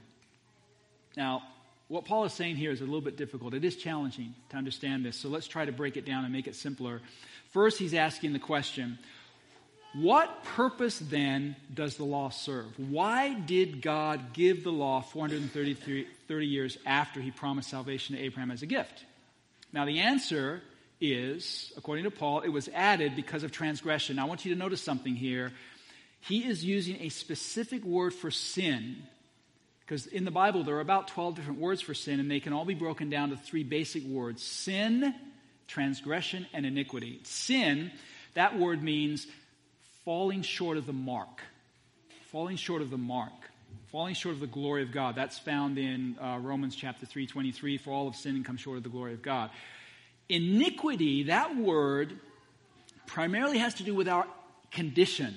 Now, 1.18 1.42
what 1.88 2.06
Paul 2.06 2.26
is 2.26 2.34
saying 2.34 2.58
here 2.58 2.72
is 2.72 2.82
a 2.82 2.86
little 2.86 3.02
bit 3.02 3.18
difficult. 3.18 3.56
It 3.56 3.66
is 3.66 3.76
challenging 3.76 4.36
to 4.50 4.58
understand 4.58 5.04
this. 5.04 5.18
So 5.18 5.28
let's 5.30 5.48
try 5.48 5.66
to 5.66 5.72
break 5.72 5.98
it 5.98 6.06
down 6.06 6.24
and 6.24 6.32
make 6.32 6.46
it 6.46 6.56
simpler. 6.56 7.02
First, 7.52 7.80
he's 7.80 7.96
asking 7.96 8.34
the 8.34 8.40
question 8.40 9.00
what 9.96 10.44
purpose 10.44 11.00
then 11.00 11.56
does 11.74 11.96
the 11.96 12.04
law 12.04 12.30
serve? 12.30 12.78
Why 12.78 13.34
did 13.34 13.82
God 13.82 14.34
give 14.34 14.64
the 14.64 14.72
law 14.72 15.02
430 15.02 16.46
years 16.46 16.78
after 16.86 17.22
he 17.22 17.32
promised 17.32 17.70
salvation 17.70 18.16
to 18.16 18.22
Abraham 18.22 18.52
as 18.52 18.62
a 18.62 18.66
gift? 18.66 19.06
Now, 19.72 19.86
the 19.86 20.00
answer 20.00 20.62
is, 21.00 21.72
according 21.78 22.04
to 22.06 22.12
Paul, 22.12 22.42
it 22.42 22.50
was 22.50 22.70
added 22.74 23.16
because 23.16 23.44
of 23.44 23.52
transgression. 23.52 24.18
Now, 24.18 24.26
I 24.26 24.28
want 24.28 24.46
you 24.46 24.54
to 24.54 24.60
notice 24.60 24.82
something 24.82 25.16
here. 25.16 25.54
He 26.22 26.46
is 26.46 26.64
using 26.64 26.98
a 27.02 27.10
specific 27.10 27.84
word 27.84 28.14
for 28.14 28.32
sin 28.32 28.98
because 29.86 30.08
in 30.08 30.26
the 30.26 30.32
Bible 30.32 30.64
there 30.64 30.76
are 30.76 30.82
about 30.82 31.10
12 31.10 31.36
different 31.36 31.60
words 31.60 31.80
for 31.80 31.94
sin, 31.94 32.20
and 32.20 32.30
they 32.30 32.40
can 32.40 32.54
all 32.54 32.66
be 32.66 32.74
broken 32.74 33.10
down 33.10 33.30
to 33.30 33.38
three 33.38 33.64
basic 33.64 34.04
words 34.04 34.42
sin, 34.42 35.14
transgression, 35.68 36.48
and 36.54 36.66
iniquity. 36.66 37.20
Sin, 37.24 37.92
that 38.34 38.58
word 38.58 38.82
means 38.82 39.28
falling 40.06 40.44
short 40.44 40.78
of 40.78 40.86
the 40.86 40.94
mark. 40.94 41.42
Falling 42.28 42.56
short 42.56 42.82
of 42.84 42.92
the 42.92 42.98
mark. 42.98 43.34
Falling 43.88 44.14
short 44.14 44.36
of 44.36 44.40
the 44.40 44.48
glory 44.48 44.84
of 44.84 44.92
God. 44.92 45.16
That's 45.16 45.40
found 45.40 45.78
in 45.80 46.18
uh, 46.22 46.38
Romans 46.40 46.76
chapter 46.76 47.06
3, 47.06 47.26
23. 47.26 47.80
For 47.80 47.92
all 47.92 48.08
of 48.08 48.16
sin 48.16 48.36
and 48.36 48.46
come 48.46 48.56
short 48.56 48.78
of 48.78 48.84
the 48.84 48.90
glory 48.90 49.14
of 49.14 49.24
God. 49.24 49.50
Iniquity, 50.30 51.24
that 51.24 51.58
word, 51.58 52.20
primarily 53.08 53.58
has 53.58 53.74
to 53.76 53.84
do 53.84 53.96
with 53.96 54.08
our 54.08 54.28
condition. 54.72 55.36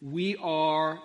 We 0.00 0.36
are 0.36 0.98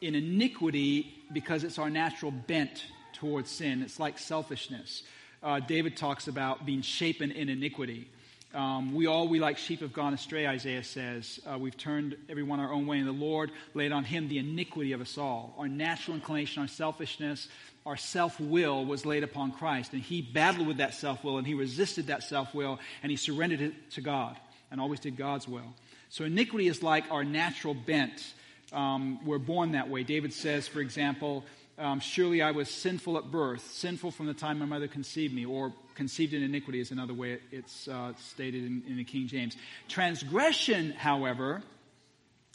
in 0.00 0.14
iniquity 0.14 1.14
because 1.32 1.64
it's 1.64 1.78
our 1.78 1.90
natural 1.90 2.30
bent 2.30 2.84
towards 3.12 3.50
sin. 3.50 3.82
It's 3.82 4.00
like 4.00 4.18
selfishness. 4.18 5.02
Uh, 5.42 5.60
David 5.60 5.96
talks 5.96 6.26
about 6.26 6.66
being 6.66 6.82
shapen 6.82 7.30
in 7.30 7.48
iniquity. 7.48 8.08
Um, 8.54 8.94
we 8.94 9.08
all, 9.08 9.26
we 9.26 9.40
like 9.40 9.58
sheep 9.58 9.80
have 9.80 9.92
gone 9.92 10.14
astray, 10.14 10.46
Isaiah 10.46 10.84
says. 10.84 11.40
Uh, 11.44 11.58
we've 11.58 11.76
turned 11.76 12.16
everyone 12.28 12.60
our 12.60 12.72
own 12.72 12.86
way, 12.86 12.98
and 12.98 13.08
the 13.08 13.12
Lord 13.12 13.50
laid 13.74 13.90
on 13.90 14.04
him 14.04 14.28
the 14.28 14.38
iniquity 14.38 14.92
of 14.92 15.00
us 15.00 15.18
all. 15.18 15.54
Our 15.58 15.66
natural 15.66 16.14
inclination, 16.14 16.62
our 16.62 16.68
selfishness, 16.68 17.48
our 17.84 17.96
self 17.96 18.38
will 18.38 18.84
was 18.84 19.04
laid 19.04 19.24
upon 19.24 19.50
Christ. 19.50 19.92
And 19.92 20.00
he 20.00 20.22
battled 20.22 20.68
with 20.68 20.76
that 20.76 20.94
self 20.94 21.24
will, 21.24 21.36
and 21.38 21.46
he 21.46 21.54
resisted 21.54 22.06
that 22.06 22.22
self 22.22 22.54
will, 22.54 22.78
and 23.02 23.10
he 23.10 23.16
surrendered 23.16 23.60
it 23.60 23.90
to 23.92 24.00
God, 24.00 24.36
and 24.70 24.80
always 24.80 25.00
did 25.00 25.16
God's 25.16 25.48
will. 25.48 25.74
So 26.08 26.24
iniquity 26.24 26.68
is 26.68 26.80
like 26.80 27.10
our 27.10 27.24
natural 27.24 27.74
bent. 27.74 28.34
Um, 28.72 29.24
we're 29.26 29.38
born 29.38 29.72
that 29.72 29.88
way. 29.88 30.04
David 30.04 30.32
says, 30.32 30.68
for 30.68 30.78
example, 30.78 31.44
um, 31.76 31.98
surely 31.98 32.40
I 32.40 32.52
was 32.52 32.70
sinful 32.70 33.18
at 33.18 33.32
birth, 33.32 33.68
sinful 33.72 34.12
from 34.12 34.26
the 34.26 34.34
time 34.34 34.60
my 34.60 34.64
mother 34.64 34.86
conceived 34.86 35.34
me, 35.34 35.44
or 35.44 35.72
conceived 35.94 36.34
in 36.34 36.42
iniquity 36.42 36.80
is 36.80 36.90
another 36.90 37.14
way 37.14 37.38
it's 37.50 37.88
uh, 37.88 38.12
stated 38.18 38.64
in, 38.64 38.82
in 38.88 38.96
the 38.96 39.04
King 39.04 39.26
James. 39.26 39.56
Transgression, 39.88 40.92
however, 40.92 41.62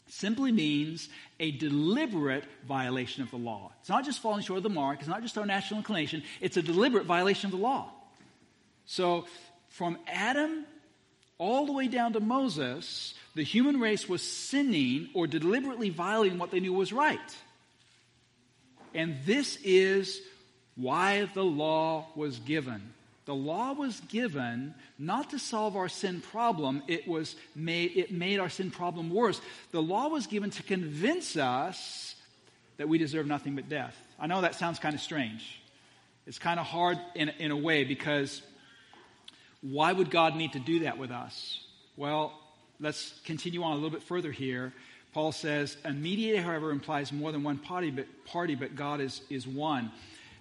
simply 0.07 0.51
means 0.51 1.09
a 1.39 1.51
deliberate 1.51 2.43
violation 2.67 3.23
of 3.23 3.31
the 3.31 3.37
law. 3.37 3.71
It's 3.79 3.89
not 3.89 4.05
just 4.05 4.21
falling 4.21 4.43
short 4.43 4.57
of 4.57 4.63
the 4.63 4.69
mark, 4.69 4.99
it's 4.99 5.07
not 5.07 5.21
just 5.21 5.37
our 5.37 5.45
natural 5.45 5.77
inclination, 5.77 6.23
it's 6.41 6.57
a 6.57 6.61
deliberate 6.61 7.05
violation 7.05 7.47
of 7.47 7.51
the 7.51 7.63
law. 7.63 7.91
So, 8.85 9.25
from 9.69 9.97
Adam 10.07 10.65
all 11.37 11.65
the 11.65 11.71
way 11.71 11.87
down 11.87 12.13
to 12.13 12.19
Moses, 12.19 13.13
the 13.35 13.43
human 13.43 13.79
race 13.79 14.09
was 14.09 14.21
sinning 14.21 15.09
or 15.13 15.27
deliberately 15.27 15.89
violating 15.89 16.37
what 16.37 16.51
they 16.51 16.59
knew 16.59 16.73
was 16.73 16.91
right. 16.91 17.37
And 18.93 19.17
this 19.25 19.57
is 19.63 20.19
why 20.75 21.29
the 21.33 21.43
law 21.43 22.07
was 22.15 22.39
given. 22.39 22.93
The 23.29 23.35
law 23.35 23.73
was 23.73 23.99
given 24.09 24.73
not 24.97 25.29
to 25.29 25.37
solve 25.37 25.75
our 25.75 25.87
sin 25.87 26.19
problem, 26.19 26.81
it, 26.87 27.07
was 27.07 27.35
made, 27.55 27.95
it 27.95 28.11
made 28.11 28.39
our 28.39 28.49
sin 28.49 28.71
problem 28.71 29.11
worse. 29.11 29.39
The 29.69 29.83
law 29.83 30.07
was 30.07 30.25
given 30.25 30.49
to 30.49 30.63
convince 30.63 31.37
us 31.37 32.15
that 32.77 32.89
we 32.89 32.97
deserve 32.97 33.27
nothing 33.27 33.55
but 33.55 33.69
death. 33.69 33.95
I 34.19 34.25
know 34.25 34.41
that 34.41 34.55
sounds 34.55 34.79
kind 34.79 34.95
of 34.95 35.01
strange. 35.01 35.61
It's 36.25 36.39
kind 36.39 36.59
of 36.59 36.65
hard 36.65 36.97
in, 37.13 37.29
in 37.37 37.51
a 37.51 37.55
way 37.55 37.83
because 37.83 38.41
why 39.61 39.93
would 39.93 40.09
God 40.09 40.35
need 40.35 40.53
to 40.53 40.59
do 40.59 40.79
that 40.79 40.97
with 40.97 41.11
us? 41.11 41.63
Well, 41.97 42.33
let's 42.79 43.13
continue 43.25 43.61
on 43.61 43.73
a 43.73 43.75
little 43.75 43.91
bit 43.91 44.01
further 44.01 44.31
here. 44.31 44.73
Paul 45.13 45.33
says, 45.33 45.77
a 45.85 45.91
mediator, 45.91 46.41
however, 46.41 46.71
implies 46.71 47.11
more 47.11 47.31
than 47.31 47.43
one 47.43 47.59
party, 47.59 47.91
but, 47.91 48.07
party, 48.25 48.55
but 48.55 48.75
God 48.75 49.01
is, 49.01 49.21
is 49.29 49.45
one. 49.45 49.91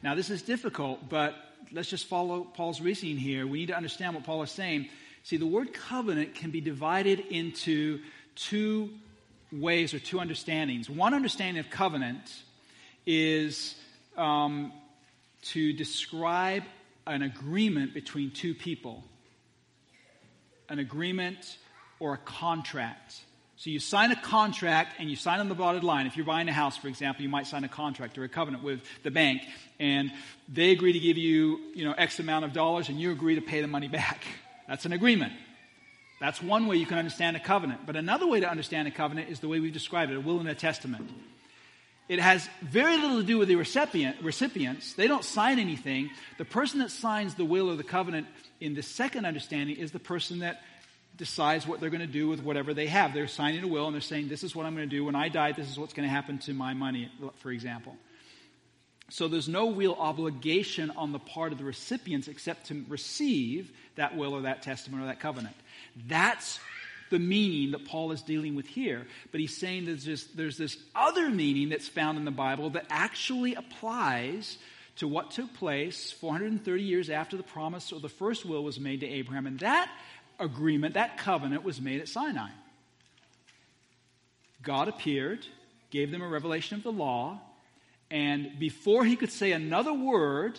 Now, 0.03 0.15
this 0.15 0.31
is 0.31 0.43
difficult, 0.43 1.09
but 1.09 1.35
let's 1.73 1.91
just 1.91 2.07
follow 2.07 2.45
Paul's 2.45 2.81
reasoning 2.81 3.17
here. 3.17 3.47
We 3.47 3.59
need 3.59 3.69
to 3.69 3.77
understand 3.77 4.15
what 4.15 4.25
Paul 4.25 4.43
is 4.43 4.51
saying. 4.51 4.89
See, 5.25 5.37
the 5.37 5.47
word 5.47 5.73
covenant 5.73 6.35
can 6.35 6.51
be 6.51 6.61
divided 6.61 7.19
into 7.19 8.01
two 8.37 8.91
ways 9.51 9.95
or 9.95 9.99
two 9.99 10.21
understandings. 10.21 10.89
One 10.89 11.15
understanding 11.15 11.59
of 11.59 11.71
covenant 11.71 12.43
is 13.07 13.75
um, 14.17 14.73
to 15.43 15.73
describe 15.73 16.63
an 17.07 17.23
agreement 17.23 17.95
between 17.95 18.31
two 18.31 18.55
people, 18.55 19.03
an 20.69 20.79
agreement 20.79 21.59
or 21.99 22.15
a 22.15 22.19
contract. 22.19 23.21
So 23.59 23.71
you 23.71 23.81
sign 23.81 24.13
a 24.13 24.17
contract 24.17 24.95
and 25.01 25.11
you 25.11 25.17
sign 25.17 25.41
on 25.41 25.49
the 25.49 25.55
dotted 25.57 25.83
line. 25.83 26.07
If 26.07 26.17
you're 26.17 26.25
buying 26.25 26.49
a 26.49 26.53
house, 26.53 26.77
for 26.77 26.87
example, 26.87 27.25
you 27.25 27.29
might 27.29 27.49
sign 27.49 27.65
a 27.65 27.69
contract 27.69 28.17
or 28.17 28.23
a 28.23 28.29
covenant 28.29 28.63
with 28.63 28.83
the 29.03 29.11
bank, 29.11 29.43
and 29.81 30.13
they 30.49 30.71
agree 30.71 30.93
to 30.93 30.99
give 31.01 31.17
you, 31.17 31.59
you 31.75 31.85
know, 31.85 31.91
X 31.91 32.21
amount 32.21 32.45
of 32.45 32.53
dollars, 32.53 32.89
and 32.89 33.01
you 33.01 33.11
agree 33.11 33.35
to 33.35 33.41
pay 33.41 33.61
the 33.61 33.67
money 33.67 33.89
back. 33.89 34.23
That's 34.69 34.87
an 34.87 34.93
agreement. 34.93 35.33
That's 36.21 36.41
one 36.41 36.69
way 36.69 36.77
you 36.77 36.87
can 36.87 36.99
understand 36.99 37.37
a 37.37 37.41
covenant. 37.41 37.81
But 37.85 37.97
another 37.97 38.29
way 38.29 38.39
to 38.39 38.49
understand 38.49 38.87
a 38.87 38.93
covenant 38.93 39.29
is 39.29 39.41
the 39.41 39.49
way 39.49 39.59
we've 39.59 39.73
described 39.73 40.13
it 40.13 40.17
a 40.17 40.21
will 40.21 40.39
and 40.39 40.49
a 40.49 40.55
testament. 40.55 41.11
It 42.09 42.21
has 42.21 42.49
very 42.63 42.97
little 42.97 43.19
to 43.19 43.27
do 43.27 43.39
with 43.39 43.49
the 43.49 43.57
recipient, 43.57 44.23
recipients. 44.23 44.95
They 44.95 45.09
don't 45.09 45.25
sign 45.25 45.59
anything. 45.59 46.11
The 46.39 46.45
person 46.45 46.79
that 46.79 46.93
signs 46.93 47.35
the 47.35 47.45
will 47.45 47.71
or 47.71 47.77
the 47.77 47.83
covenant 47.83 48.29
in 48.61 48.75
the 48.75 48.85
second 48.85 49.25
understanding 49.25 49.77
is 49.77 49.91
the 49.91 49.99
person 49.99 50.39
that 50.39 50.63
decides 51.19 51.67
what 51.67 51.81
they're 51.81 51.91
going 51.91 52.01
to 52.01 52.07
do 52.07 52.29
with 52.29 52.43
whatever 52.43 52.73
they 52.73 52.87
have. 52.87 53.13
They're 53.13 53.29
signing 53.29 53.63
a 53.63 53.69
will 53.69 53.87
and 53.87 53.95
they're 53.95 54.01
saying, 54.01 54.29
This 54.29 54.45
is 54.45 54.57
what 54.57 54.65
I'm 54.65 54.75
going 54.75 54.89
to 54.89 54.97
do. 54.97 55.05
When 55.05 55.15
I 55.15 55.29
die, 55.29 55.53
this 55.53 55.69
is 55.69 55.79
what's 55.79 55.93
going 55.93 56.09
to 56.09 56.15
happen 56.15 56.39
to 56.39 56.55
my 56.55 56.73
money, 56.73 57.11
for 57.39 57.51
example. 57.51 57.97
So 59.11 59.27
there's 59.27 59.49
no 59.49 59.73
real 59.73 59.95
obligation 59.99 60.91
on 60.91 61.13
the 61.13 61.19
part 61.19 61.53
of 61.53 61.59
the 61.59 61.65
recipients 61.65 62.29
except 62.29 62.67
to 62.67 62.85
receive 62.89 63.73
that 63.97 64.17
will 64.17 64.35
or 64.35 64.43
that 64.43 64.63
testament 64.63 65.03
or 65.03 65.07
that 65.07 65.19
covenant. 65.19 65.57
That's 66.07 66.61
the 67.11 67.19
meaning 67.19 67.73
that 67.73 67.87
Paul 67.87 68.13
is 68.13 68.21
dealing 68.21 68.55
with 68.55 68.67
here. 68.67 69.07
But 69.33 69.41
he's 69.41 69.57
saying 69.57 69.87
there's 69.87 70.05
this, 70.05 70.25
there's 70.25 70.59
this 70.59 70.77
other 70.95 71.31
meaning 71.31 71.71
that's 71.71 71.89
found 71.89 72.19
in 72.19 72.27
the 72.27 72.31
Bible 72.31 72.71
that 72.71 72.85
actually 72.91 73.55
applies 73.55 74.59
to 74.97 75.09
what 75.09 75.31
took 75.31 75.55
place 75.55 76.11
430 76.11 76.83
years 76.83 77.09
after 77.09 77.37
the 77.37 77.43
promise 77.43 77.93
or 77.93 78.01
the 78.01 78.09
first 78.09 78.45
will 78.45 78.65
was 78.65 78.81
made 78.81 79.01
to 79.01 79.07
Abraham. 79.07 79.47
And 79.47 79.59
that 79.61 79.91
agreement, 80.39 80.95
that 80.95 81.19
covenant 81.19 81.65
was 81.65 81.81
made 81.81 82.01
at 82.01 82.09
Sinai. 82.09 82.51
God 84.63 84.89
appeared, 84.89 85.47
gave 85.91 86.11
them 86.11 86.23
a 86.23 86.29
revelation 86.29 86.77
of 86.77 86.83
the 86.83 86.93
law, 86.93 87.41
and 88.11 88.59
before 88.59 89.05
he 89.05 89.17
could 89.17 89.33
say 89.33 89.53
another 89.53 89.93
word, 89.93 90.59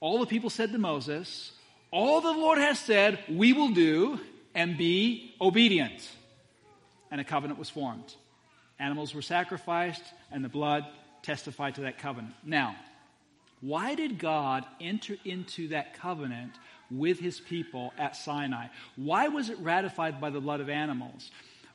all 0.00 0.20
the 0.20 0.26
people 0.26 0.50
said 0.50 0.72
to 0.72 0.78
Moses, 0.78 1.52
All 1.90 2.20
the 2.20 2.32
Lord 2.32 2.58
has 2.58 2.78
said, 2.78 3.18
we 3.28 3.52
will 3.52 3.70
do, 3.70 4.20
and 4.54 4.78
be 4.78 5.34
obedient. 5.40 6.10
And 7.10 7.20
a 7.20 7.24
covenant 7.24 7.58
was 7.58 7.70
formed. 7.70 8.14
Animals 8.78 9.14
were 9.14 9.22
sacrificed, 9.22 10.02
and 10.30 10.44
the 10.44 10.48
blood 10.48 10.84
testified 11.22 11.76
to 11.76 11.82
that 11.82 11.98
covenant. 11.98 12.34
Now, 12.44 12.76
why 13.60 13.94
did 13.94 14.18
God 14.18 14.64
enter 14.80 15.16
into 15.24 15.68
that 15.68 15.94
covenant 15.94 16.52
with 16.90 17.18
his 17.18 17.40
people 17.40 17.92
at 17.98 18.16
Sinai? 18.16 18.66
Why 18.96 19.28
was 19.28 19.50
it 19.50 19.58
ratified 19.60 20.20
by 20.20 20.30
the 20.30 20.40
blood 20.40 20.60
of 20.60 20.68
animals? 20.68 21.30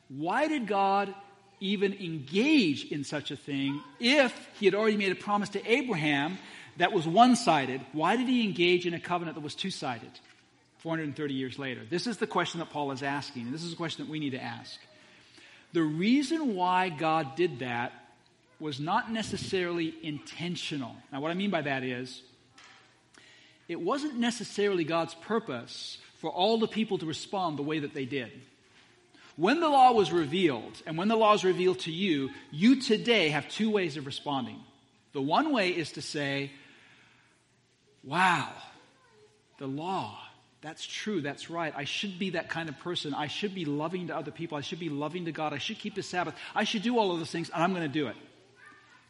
Why 0.08 0.48
did 0.48 0.66
God 0.66 1.14
even 1.60 1.92
engage 1.94 2.86
in 2.86 3.04
such 3.04 3.30
a 3.30 3.36
thing 3.36 3.82
if 3.98 4.34
he 4.58 4.66
had 4.66 4.74
already 4.74 4.96
made 4.96 5.12
a 5.12 5.16
promise 5.16 5.50
to 5.50 5.70
Abraham 5.70 6.38
that 6.78 6.92
was 6.92 7.06
one 7.06 7.36
sided? 7.36 7.80
Why 7.92 8.16
did 8.16 8.28
he 8.28 8.44
engage 8.44 8.86
in 8.86 8.94
a 8.94 9.00
covenant 9.00 9.36
that 9.36 9.42
was 9.42 9.54
two 9.54 9.70
sided 9.70 10.10
430 10.78 11.34
years 11.34 11.58
later? 11.58 11.82
This 11.88 12.06
is 12.06 12.16
the 12.16 12.26
question 12.26 12.60
that 12.60 12.70
Paul 12.70 12.90
is 12.92 13.02
asking, 13.02 13.42
and 13.42 13.54
this 13.54 13.62
is 13.62 13.72
a 13.72 13.76
question 13.76 14.04
that 14.04 14.10
we 14.10 14.18
need 14.18 14.30
to 14.30 14.42
ask. 14.42 14.78
The 15.72 15.82
reason 15.82 16.54
why 16.54 16.88
God 16.88 17.36
did 17.36 17.60
that 17.60 17.92
was 18.58 18.80
not 18.80 19.10
necessarily 19.10 19.94
intentional. 20.02 20.94
Now, 21.12 21.20
what 21.20 21.30
I 21.30 21.34
mean 21.34 21.50
by 21.50 21.62
that 21.62 21.82
is, 21.82 22.22
it 23.70 23.80
wasn't 23.80 24.18
necessarily 24.18 24.82
God's 24.82 25.14
purpose 25.14 25.98
for 26.16 26.28
all 26.28 26.58
the 26.58 26.66
people 26.66 26.98
to 26.98 27.06
respond 27.06 27.56
the 27.56 27.62
way 27.62 27.78
that 27.78 27.94
they 27.94 28.04
did. 28.04 28.32
When 29.36 29.60
the 29.60 29.68
law 29.68 29.92
was 29.92 30.10
revealed, 30.10 30.82
and 30.86 30.98
when 30.98 31.06
the 31.06 31.14
law 31.14 31.34
is 31.34 31.44
revealed 31.44 31.78
to 31.80 31.92
you, 31.92 32.30
you 32.50 32.82
today 32.82 33.28
have 33.28 33.48
two 33.48 33.70
ways 33.70 33.96
of 33.96 34.06
responding. 34.06 34.58
The 35.12 35.22
one 35.22 35.52
way 35.52 35.70
is 35.70 35.92
to 35.92 36.02
say, 36.02 36.50
Wow, 38.02 38.48
the 39.58 39.68
law, 39.68 40.18
that's 40.62 40.84
true, 40.84 41.20
that's 41.20 41.48
right. 41.48 41.72
I 41.76 41.84
should 41.84 42.18
be 42.18 42.30
that 42.30 42.48
kind 42.48 42.68
of 42.68 42.76
person. 42.80 43.14
I 43.14 43.28
should 43.28 43.54
be 43.54 43.66
loving 43.66 44.08
to 44.08 44.16
other 44.16 44.32
people. 44.32 44.58
I 44.58 44.62
should 44.62 44.80
be 44.80 44.88
loving 44.88 45.26
to 45.26 45.32
God. 45.32 45.52
I 45.52 45.58
should 45.58 45.78
keep 45.78 45.94
the 45.94 46.02
Sabbath. 46.02 46.34
I 46.56 46.64
should 46.64 46.82
do 46.82 46.98
all 46.98 47.12
of 47.12 47.18
those 47.20 47.30
things, 47.30 47.50
and 47.50 47.62
I'm 47.62 47.72
going 47.72 47.86
to 47.86 47.88
do 47.88 48.08
it. 48.08 48.16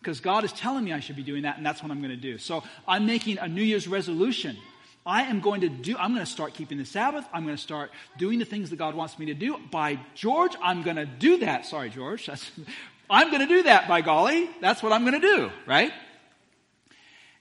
Because 0.00 0.20
God 0.20 0.44
is 0.44 0.52
telling 0.52 0.84
me 0.84 0.92
I 0.92 1.00
should 1.00 1.16
be 1.16 1.22
doing 1.22 1.42
that, 1.42 1.58
and 1.58 1.64
that's 1.64 1.82
what 1.82 1.92
I'm 1.92 1.98
going 1.98 2.10
to 2.10 2.16
do. 2.16 2.38
So 2.38 2.62
I'm 2.88 3.06
making 3.06 3.38
a 3.38 3.46
New 3.46 3.62
Year's 3.62 3.86
resolution 3.86 4.56
I 5.04 5.22
am 5.22 5.40
going 5.40 5.62
to 5.62 5.68
do, 5.68 5.96
I'm 5.96 6.12
going 6.12 6.24
to 6.24 6.30
start 6.30 6.52
keeping 6.54 6.76
the 6.76 6.84
Sabbath. 6.84 7.24
I'm 7.32 7.44
going 7.44 7.56
to 7.56 7.62
start 7.62 7.90
doing 8.18 8.38
the 8.38 8.44
things 8.44 8.70
that 8.70 8.76
God 8.76 8.94
wants 8.94 9.18
me 9.18 9.26
to 9.26 9.34
do. 9.34 9.56
By 9.70 9.98
George, 10.14 10.52
I'm 10.62 10.82
going 10.82 10.96
to 10.96 11.06
do 11.06 11.38
that. 11.38 11.64
Sorry, 11.64 11.88
George. 11.88 12.28
I'm 13.10 13.28
going 13.30 13.40
to 13.40 13.46
do 13.46 13.62
that, 13.64 13.88
by 13.88 14.02
golly. 14.02 14.50
That's 14.60 14.82
what 14.82 14.92
I'm 14.92 15.02
going 15.04 15.20
to 15.20 15.26
do, 15.26 15.50
right? 15.66 15.92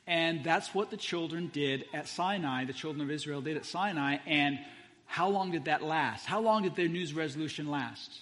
And 0.08 0.44
that's 0.44 0.74
what 0.74 0.90
the 0.90 0.98
children 0.98 1.52
did 1.54 1.86
at 1.94 2.08
Sinai. 2.08 2.66
The 2.66 2.74
children 2.74 3.02
of 3.02 3.12
Israel 3.12 3.42
did 3.42 3.58
at 3.58 3.66
Sinai. 3.66 4.18
And 4.26 4.58
how 5.06 5.28
long 5.28 5.52
did 5.52 5.66
that 5.66 5.84
last? 5.84 6.26
How 6.26 6.40
long 6.40 6.64
did 6.64 6.76
their 6.76 6.88
news 6.88 7.14
resolution 7.14 7.70
last? 7.70 8.20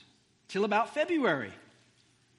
Till 0.47 0.65
about 0.65 0.93
February, 0.93 1.53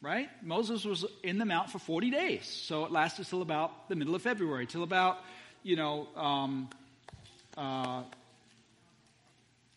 right? 0.00 0.28
Moses 0.42 0.84
was 0.84 1.04
in 1.22 1.38
the 1.38 1.44
mount 1.44 1.70
for 1.70 1.78
40 1.78 2.10
days. 2.10 2.46
So 2.46 2.84
it 2.84 2.92
lasted 2.92 3.26
till 3.26 3.42
about 3.42 3.88
the 3.88 3.96
middle 3.96 4.14
of 4.14 4.22
February, 4.22 4.66
till 4.66 4.82
about, 4.82 5.18
you 5.62 5.76
know, 5.76 6.08
um, 6.16 6.68
uh, 7.56 8.02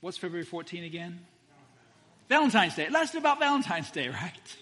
what's 0.02 0.18
February 0.18 0.46
14 0.46 0.84
again? 0.84 1.20
Valentine's 2.30 2.76
Day. 2.76 2.84
It 2.84 2.92
lasted 2.92 3.18
about 3.18 3.40
Valentine's 3.40 3.92
Day, 3.92 4.10
right? 4.10 4.58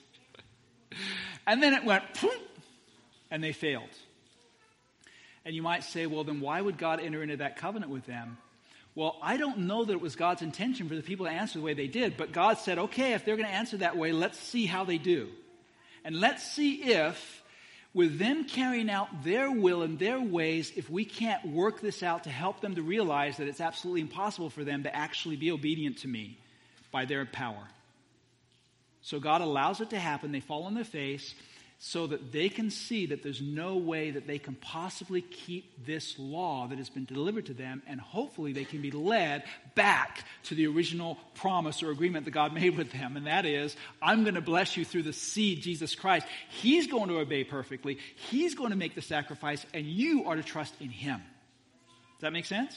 and 1.46 1.62
then 1.62 1.74
it 1.74 1.84
went, 1.84 2.04
and 3.30 3.44
they 3.44 3.52
failed. 3.52 3.90
And 5.46 5.56
you 5.56 5.62
might 5.62 5.84
say, 5.84 6.06
well, 6.06 6.24
then 6.24 6.42
why 6.42 6.62
would 6.62 6.78
God 6.78 7.00
enter 7.00 7.22
into 7.22 7.38
that 7.38 7.58
covenant 7.58 7.92
with 7.92 8.06
them? 8.06 8.38
Well, 8.96 9.18
I 9.22 9.38
don't 9.38 9.60
know 9.60 9.86
that 9.86 9.94
it 9.94 10.02
was 10.02 10.16
God's 10.16 10.42
intention 10.42 10.90
for 10.90 10.96
the 10.96 11.04
people 11.04 11.26
to 11.26 11.32
answer 11.32 11.60
the 11.60 11.66
way 11.66 11.74
they 11.74 11.88
did, 11.88 12.18
but 12.18 12.32
God 12.32 12.58
said, 12.58 12.80
okay, 12.80 13.14
if 13.14 13.24
they're 13.24 13.38
going 13.38 13.48
to 13.48 13.54
answer 13.54 13.78
that 13.78 13.96
way, 13.96 14.12
let's 14.12 14.38
see 14.38 14.66
how 14.66 14.84
they 14.84 14.98
do. 14.98 15.30
And 16.04 16.20
let's 16.20 16.44
see 16.44 16.84
if 16.84 17.44
with 17.94 18.20
them 18.20 18.46
carrying 18.46 18.90
out 18.90 19.24
their 19.24 19.52
will 19.52 19.82
and 19.82 19.98
their 19.98 20.20
ways, 20.20 20.72
if 20.76 20.90
we 20.90 21.06
can't 21.06 21.46
work 21.48 21.82
this 21.82 22.04
out 22.04 22.26
to 22.26 22.30
help 22.30 22.62
them 22.62 22.76
to 22.76 22.82
realize 22.82 23.38
that 23.38 23.48
it's 23.48 23.62
absolutely 23.62 24.02
impossible 24.02 24.50
for 24.50 24.64
them 24.64 24.84
to 24.84 24.96
actually 24.96 25.36
be 25.36 25.52
obedient 25.52 25.98
to 26.00 26.08
me 26.08 26.38
by 26.92 27.06
their 27.06 27.26
power. 27.26 27.68
So 29.02 29.20
God 29.20 29.42
allows 29.42 29.82
it 29.82 29.90
to 29.92 30.00
happen. 30.00 30.32
They 30.32 30.40
fall 30.40 30.64
on 30.64 30.76
their 30.76 30.84
face 30.84 31.34
so 31.82 32.08
that 32.08 32.34
they 32.34 32.50
can 32.50 32.70
see 32.70 33.06
that 33.06 33.24
there's 33.24 33.42
no 33.42 33.78
way 33.78 34.12
that 34.12 34.28
they 34.28 34.38
can 34.38 34.54
possibly 34.56 35.22
keep 35.22 35.86
this 35.86 36.20
law 36.20 36.68
that 36.68 36.78
has 36.78 36.90
been 36.90 37.06
delivered 37.06 37.46
to 37.46 37.54
them, 37.54 37.82
and 37.88 38.02
hopefully 38.02 38.52
they 38.52 38.66
can 38.66 38.82
be 38.82 38.92
led 38.92 39.46
back 39.76 40.26
to 40.44 40.56
the 40.56 40.68
original 40.68 41.18
promise 41.36 41.82
or 41.82 41.90
agreement 41.90 42.26
that 42.26 42.32
God 42.32 42.54
made 42.62 42.78
with 42.78 42.92
them. 42.92 43.16
And 43.16 43.28
that 43.28 43.46
is, 43.46 43.78
I'm 44.02 44.24
going 44.24 44.36
to 44.36 44.42
bless 44.42 44.76
you 44.76 44.84
through 44.84 45.04
the 45.04 45.14
seed, 45.14 45.62
Jesus 45.62 45.96
Christ. 45.96 46.28
He's 46.50 46.88
going 46.88 47.08
to 47.08 47.20
obey 47.20 47.46
perfectly, 47.46 47.98
He's 48.30 48.56
going 48.56 48.72
to 48.72 48.78
make 48.78 48.94
the 48.94 49.02
sacrifice, 49.02 49.66
and 49.74 49.86
you 49.86 50.26
are 50.26 50.36
to 50.36 50.44
trust 50.44 50.74
in 50.82 50.90
Him. 50.90 51.20
Does 51.20 52.22
that 52.24 52.34
make 52.34 52.46
sense? 52.46 52.76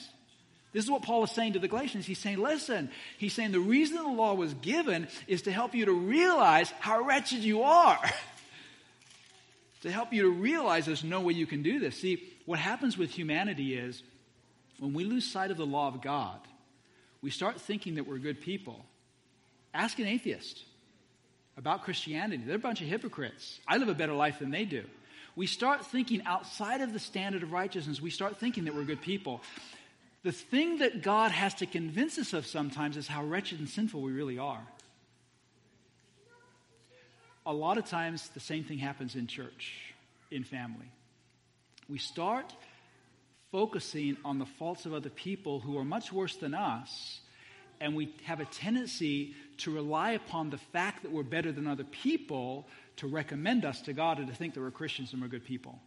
This 0.73 0.85
is 0.85 0.91
what 0.91 1.03
Paul 1.03 1.25
is 1.25 1.33
saying 1.33 1.55
to 1.55 1.59
the 1.59 1.69
Galatians. 1.69 2.07
He's 2.07 2.21
saying, 2.21 2.39
listen, 2.39 2.91
he's 3.19 3.35
saying 3.35 3.53
the 3.53 3.61
reason 3.61 3.97
the 3.97 4.05
law 4.05 4.33
was 4.35 4.55
given 4.55 5.09
is 5.27 5.43
to 5.43 5.53
help 5.53 5.75
you 5.75 5.85
to 5.87 5.93
realize 5.93 6.71
how 6.81 7.05
wretched 7.05 7.41
you 7.41 7.63
are. 7.65 7.99
to 9.83 9.91
help 9.91 10.13
you 10.13 10.23
to 10.23 10.31
realize 10.31 10.87
there's 10.87 11.05
no 11.05 11.21
way 11.21 11.35
you 11.35 11.47
can 11.47 11.63
do 11.63 11.79
this. 11.79 12.01
See, 12.01 12.23
what 12.47 12.59
happens 12.59 12.97
with 12.97 13.11
humanity 13.11 13.75
is 13.75 14.03
when 14.79 14.95
we 14.95 15.05
lose 15.05 15.31
sight 15.31 15.51
of 15.51 15.57
the 15.57 15.67
law 15.67 15.89
of 15.89 16.01
God, 16.01 16.39
we 17.21 17.31
start 17.31 17.61
thinking 17.61 17.97
that 17.97 18.07
we're 18.07 18.19
good 18.19 18.41
people. 18.41 18.85
Ask 19.75 19.99
an 19.99 20.07
atheist 20.07 20.63
about 21.57 21.83
Christianity. 21.83 22.43
They're 22.45 22.57
a 22.57 22.61
bunch 22.61 22.81
of 22.81 22.89
hypocrites. 22.89 23.61
I 23.67 23.77
live 23.77 23.89
a 23.89 23.95
better 23.95 24.15
life 24.15 24.39
than 24.39 24.51
they 24.51 24.65
do. 24.65 24.85
We 25.35 25.47
start 25.47 25.87
thinking 25.87 26.23
outside 26.27 26.81
of 26.81 26.93
the 26.93 26.99
standard 26.99 27.43
of 27.43 27.53
righteousness. 27.53 28.01
We 28.01 28.11
start 28.11 28.39
thinking 28.39 28.65
that 28.65 28.75
we're 28.75 28.85
good 28.85 29.01
people. 29.01 29.41
The 30.25 30.33
thing 30.33 30.79
that 30.79 31.03
God 31.03 31.33
has 31.33 31.55
to 31.55 31.67
convince 31.67 32.19
us 32.19 32.33
of 32.33 32.47
sometimes 32.47 32.97
is 32.97 33.09
how 33.09 33.25
wretched 33.25 33.59
and 33.59 33.69
sinful 33.69 34.01
we 34.01 34.13
really 34.13 34.39
are 34.39 34.63
a 37.45 37.53
lot 37.53 37.79
of 37.79 37.87
times 37.87 38.29
the 38.31 38.41
same 38.41 38.65
thing 38.65 38.79
happens 38.79 39.17
in 39.17 39.27
church, 39.27 39.95
in 40.31 40.45
family. 40.45 40.91
We 41.89 41.99
start 41.99 42.55
focusing 43.51 44.17
on 44.25 44.39
the 44.39 44.47
faults 44.47 44.87
of 44.87 44.95
other 44.95 45.11
people 45.11 45.61
who 45.61 45.77
are 45.79 45.85
much 45.85 46.13
worse 46.13 46.37
than 46.37 46.55
us, 46.55 47.21
and 47.81 47.95
we 47.95 48.15
have 48.25 48.41
a 48.41 48.45
tendency 48.47 49.35
to 49.59 49.71
rely 49.71 50.13
upon 50.13 50.51
the 50.51 50.59
fact 50.59 51.03
that 51.03 51.13
we're 51.13 51.23
better 51.23 51.53
than 51.53 51.67
other 51.67 51.85
people 51.85 52.67
to 52.97 53.07
recommend 53.07 53.65
us 53.65 53.81
to 53.83 53.93
God 53.93 54.19
and 54.19 54.29
to 54.29 54.35
think 54.35 54.55
that 54.55 54.61
we're 54.61 54.71
Christians 54.71 55.13
and 55.13 55.21
we're 55.21 55.29
good 55.29 55.45
people. 55.45 55.79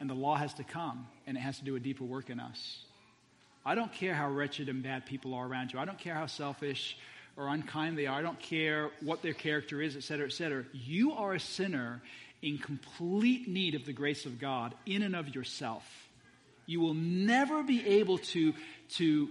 And 0.00 0.08
the 0.08 0.14
law 0.14 0.36
has 0.36 0.54
to 0.54 0.64
come, 0.64 1.06
and 1.26 1.36
it 1.36 1.40
has 1.40 1.58
to 1.58 1.64
do 1.64 1.76
a 1.76 1.80
deeper 1.80 2.04
work 2.04 2.30
in 2.30 2.40
us. 2.40 2.78
I 3.64 3.74
don't 3.74 3.92
care 3.92 4.14
how 4.14 4.30
wretched 4.30 4.68
and 4.68 4.82
bad 4.82 5.04
people 5.04 5.34
are 5.34 5.46
around 5.46 5.72
you. 5.72 5.78
I 5.78 5.84
don't 5.84 5.98
care 5.98 6.14
how 6.14 6.26
selfish 6.26 6.96
or 7.38 7.48
unkind 7.48 7.96
they 7.96 8.06
are. 8.06 8.18
I 8.18 8.22
don't 8.22 8.40
care 8.40 8.90
what 9.00 9.22
their 9.22 9.32
character 9.32 9.80
is, 9.80 9.96
et 9.96 10.02
cetera, 10.02 10.26
et 10.26 10.32
cetera. 10.32 10.64
You 10.72 11.12
are 11.12 11.34
a 11.34 11.40
sinner 11.40 12.02
in 12.42 12.58
complete 12.58 13.48
need 13.48 13.76
of 13.76 13.86
the 13.86 13.92
grace 13.92 14.26
of 14.26 14.40
God 14.40 14.74
in 14.84 15.02
and 15.02 15.14
of 15.14 15.34
yourself. 15.34 15.84
You 16.66 16.80
will 16.80 16.94
never 16.94 17.62
be 17.62 17.86
able 18.00 18.18
to, 18.18 18.52
to, 18.96 19.28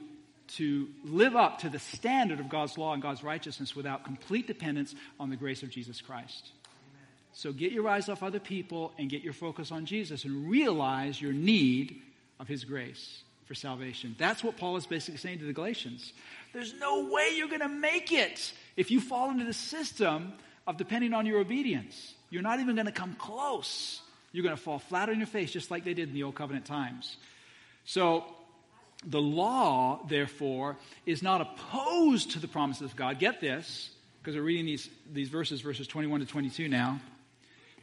to 0.55 0.87
live 1.03 1.35
up 1.35 1.59
to 1.59 1.69
the 1.69 1.79
standard 1.79 2.39
of 2.39 2.49
God's 2.49 2.77
law 2.77 2.93
and 2.93 3.01
God's 3.01 3.23
righteousness 3.23 3.75
without 3.75 4.05
complete 4.05 4.47
dependence 4.47 4.95
on 5.19 5.29
the 5.29 5.35
grace 5.35 5.61
of 5.61 5.69
Jesus 5.69 6.01
Christ. 6.01 6.49
So 7.33 7.51
get 7.51 7.71
your 7.71 7.87
eyes 7.87 8.09
off 8.09 8.23
other 8.23 8.39
people 8.39 8.93
and 8.97 9.09
get 9.09 9.21
your 9.21 9.33
focus 9.33 9.71
on 9.71 9.85
Jesus 9.85 10.23
and 10.23 10.49
realize 10.49 11.21
your 11.21 11.33
need 11.33 12.01
of 12.39 12.47
his 12.47 12.63
grace 12.63 13.21
for 13.47 13.55
salvation. 13.55 14.15
That's 14.17 14.43
what 14.43 14.57
Paul 14.57 14.77
is 14.77 14.85
basically 14.85 15.17
saying 15.17 15.39
to 15.39 15.45
the 15.45 15.53
Galatians. 15.53 16.13
There's 16.53 16.73
no 16.79 17.07
way 17.09 17.31
you're 17.35 17.47
going 17.47 17.61
to 17.61 17.69
make 17.69 18.11
it 18.11 18.51
if 18.75 18.91
you 18.91 18.99
fall 18.99 19.31
into 19.31 19.45
the 19.45 19.53
system 19.53 20.33
of 20.67 20.77
depending 20.77 21.13
on 21.13 21.25
your 21.25 21.39
obedience. 21.39 22.13
You're 22.29 22.41
not 22.41 22.59
even 22.59 22.75
going 22.75 22.87
to 22.87 22.91
come 22.91 23.15
close. 23.15 24.01
You're 24.33 24.43
going 24.43 24.55
to 24.55 24.61
fall 24.61 24.79
flat 24.79 25.09
on 25.09 25.17
your 25.17 25.27
face 25.27 25.51
just 25.51 25.71
like 25.71 25.85
they 25.85 25.93
did 25.93 26.09
in 26.09 26.13
the 26.13 26.23
Old 26.23 26.35
Covenant 26.35 26.65
times. 26.65 27.17
So, 27.85 28.25
the 29.05 29.21
law, 29.21 30.01
therefore, 30.09 30.75
is 31.05 31.21
not 31.21 31.39
opposed 31.39 32.31
to 32.31 32.39
the 32.39 32.47
promises 32.47 32.91
of 32.91 32.95
God. 32.95 33.19
Get 33.19 33.39
this, 33.39 33.91
because 34.19 34.35
we're 34.35 34.43
reading 34.43 34.65
these, 34.65 34.89
these 35.13 35.29
verses, 35.29 35.61
verses 35.61 35.87
21 35.87 36.19
to 36.19 36.25
22 36.25 36.67
now. 36.67 36.99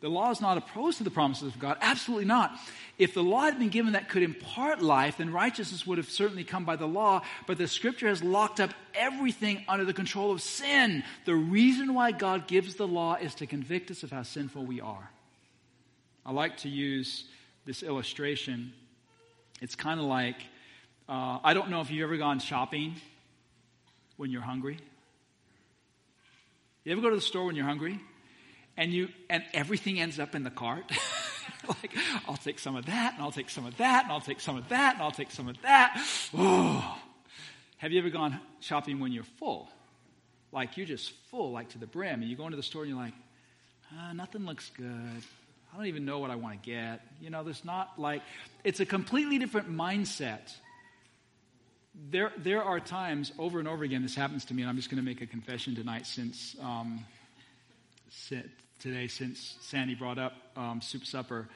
The 0.00 0.08
law 0.08 0.30
is 0.30 0.40
not 0.40 0.58
opposed 0.58 0.98
to 0.98 1.04
the 1.04 1.10
promises 1.10 1.54
of 1.54 1.58
God. 1.58 1.78
Absolutely 1.80 2.26
not. 2.26 2.58
If 2.98 3.14
the 3.14 3.22
law 3.22 3.42
had 3.42 3.58
been 3.58 3.70
given 3.70 3.92
that 3.92 4.08
could 4.08 4.22
impart 4.22 4.82
life, 4.82 5.16
then 5.16 5.32
righteousness 5.32 5.86
would 5.86 5.98
have 5.98 6.10
certainly 6.10 6.44
come 6.44 6.64
by 6.64 6.76
the 6.76 6.86
law. 6.86 7.22
But 7.46 7.58
the 7.58 7.66
scripture 7.66 8.08
has 8.08 8.22
locked 8.22 8.60
up 8.60 8.70
everything 8.94 9.64
under 9.66 9.84
the 9.84 9.94
control 9.94 10.30
of 10.30 10.42
sin. 10.42 11.04
The 11.24 11.34
reason 11.34 11.94
why 11.94 12.12
God 12.12 12.46
gives 12.46 12.74
the 12.74 12.86
law 12.86 13.14
is 13.14 13.34
to 13.36 13.46
convict 13.46 13.90
us 13.90 14.02
of 14.02 14.10
how 14.10 14.24
sinful 14.24 14.64
we 14.66 14.80
are. 14.80 15.10
I 16.26 16.32
like 16.32 16.58
to 16.58 16.68
use 16.68 17.24
this 17.64 17.82
illustration. 17.82 18.72
It's 19.62 19.74
kind 19.74 19.98
of 19.98 20.06
like 20.06 20.36
uh, 21.08 21.38
I 21.44 21.52
don't 21.52 21.68
know 21.68 21.82
if 21.82 21.90
you've 21.90 22.04
ever 22.04 22.16
gone 22.16 22.38
shopping 22.38 22.94
when 24.16 24.30
you're 24.30 24.42
hungry. 24.42 24.78
You 26.84 26.92
ever 26.92 27.02
go 27.02 27.10
to 27.10 27.16
the 27.16 27.22
store 27.22 27.44
when 27.44 27.56
you're 27.56 27.66
hungry? 27.66 28.00
And 28.76 28.92
you 28.92 29.08
and 29.30 29.44
everything 29.52 30.00
ends 30.00 30.18
up 30.18 30.34
in 30.34 30.42
the 30.42 30.50
cart. 30.50 30.84
like, 31.68 31.92
I'll 32.28 32.36
take 32.36 32.58
some 32.58 32.76
of 32.76 32.86
that, 32.86 33.14
and 33.14 33.22
I'll 33.22 33.32
take 33.32 33.50
some 33.50 33.66
of 33.66 33.76
that, 33.78 34.04
and 34.04 34.12
I'll 34.12 34.20
take 34.20 34.40
some 34.40 34.56
of 34.56 34.68
that, 34.68 34.94
and 34.94 35.02
I'll 35.02 35.10
take 35.10 35.30
some 35.30 35.48
of 35.48 35.60
that. 35.62 36.00
Oh. 36.34 36.98
Have 37.78 37.92
you 37.92 37.98
ever 37.98 38.10
gone 38.10 38.40
shopping 38.60 39.00
when 39.00 39.12
you're 39.12 39.24
full? 39.24 39.68
Like 40.52 40.76
you're 40.76 40.86
just 40.86 41.12
full, 41.30 41.52
like 41.52 41.70
to 41.70 41.78
the 41.78 41.86
brim, 41.86 42.22
and 42.22 42.30
you 42.30 42.36
go 42.36 42.44
into 42.44 42.56
the 42.56 42.62
store 42.62 42.82
and 42.82 42.90
you're 42.90 43.00
like, 43.00 43.14
ah, 43.92 44.12
nothing 44.12 44.46
looks 44.46 44.70
good. 44.70 45.22
I 45.72 45.76
don't 45.76 45.86
even 45.86 46.04
know 46.04 46.20
what 46.20 46.30
I 46.30 46.36
want 46.36 46.62
to 46.62 46.70
get. 46.70 47.00
You 47.20 47.30
know, 47.30 47.42
there's 47.42 47.64
not 47.64 47.98
like, 47.98 48.22
it's 48.62 48.78
a 48.78 48.86
completely 48.86 49.38
different 49.38 49.70
mindset. 49.70 50.54
There, 52.10 52.32
there 52.38 52.62
are 52.62 52.78
times 52.78 53.32
over 53.38 53.58
and 53.58 53.66
over 53.66 53.82
again, 53.82 54.02
this 54.02 54.14
happens 54.14 54.44
to 54.46 54.54
me, 54.54 54.62
and 54.62 54.70
I'm 54.70 54.76
just 54.76 54.88
going 54.88 55.02
to 55.02 55.04
make 55.04 55.20
a 55.20 55.26
confession 55.26 55.74
tonight 55.74 56.06
since 56.06 56.54
um, 56.62 57.04
today 58.78 59.08
since 59.08 59.56
Sandy 59.60 59.94
brought 59.94 60.18
up 60.18 60.32
um, 60.56 60.80
soup 60.80 61.06
supper. 61.06 61.48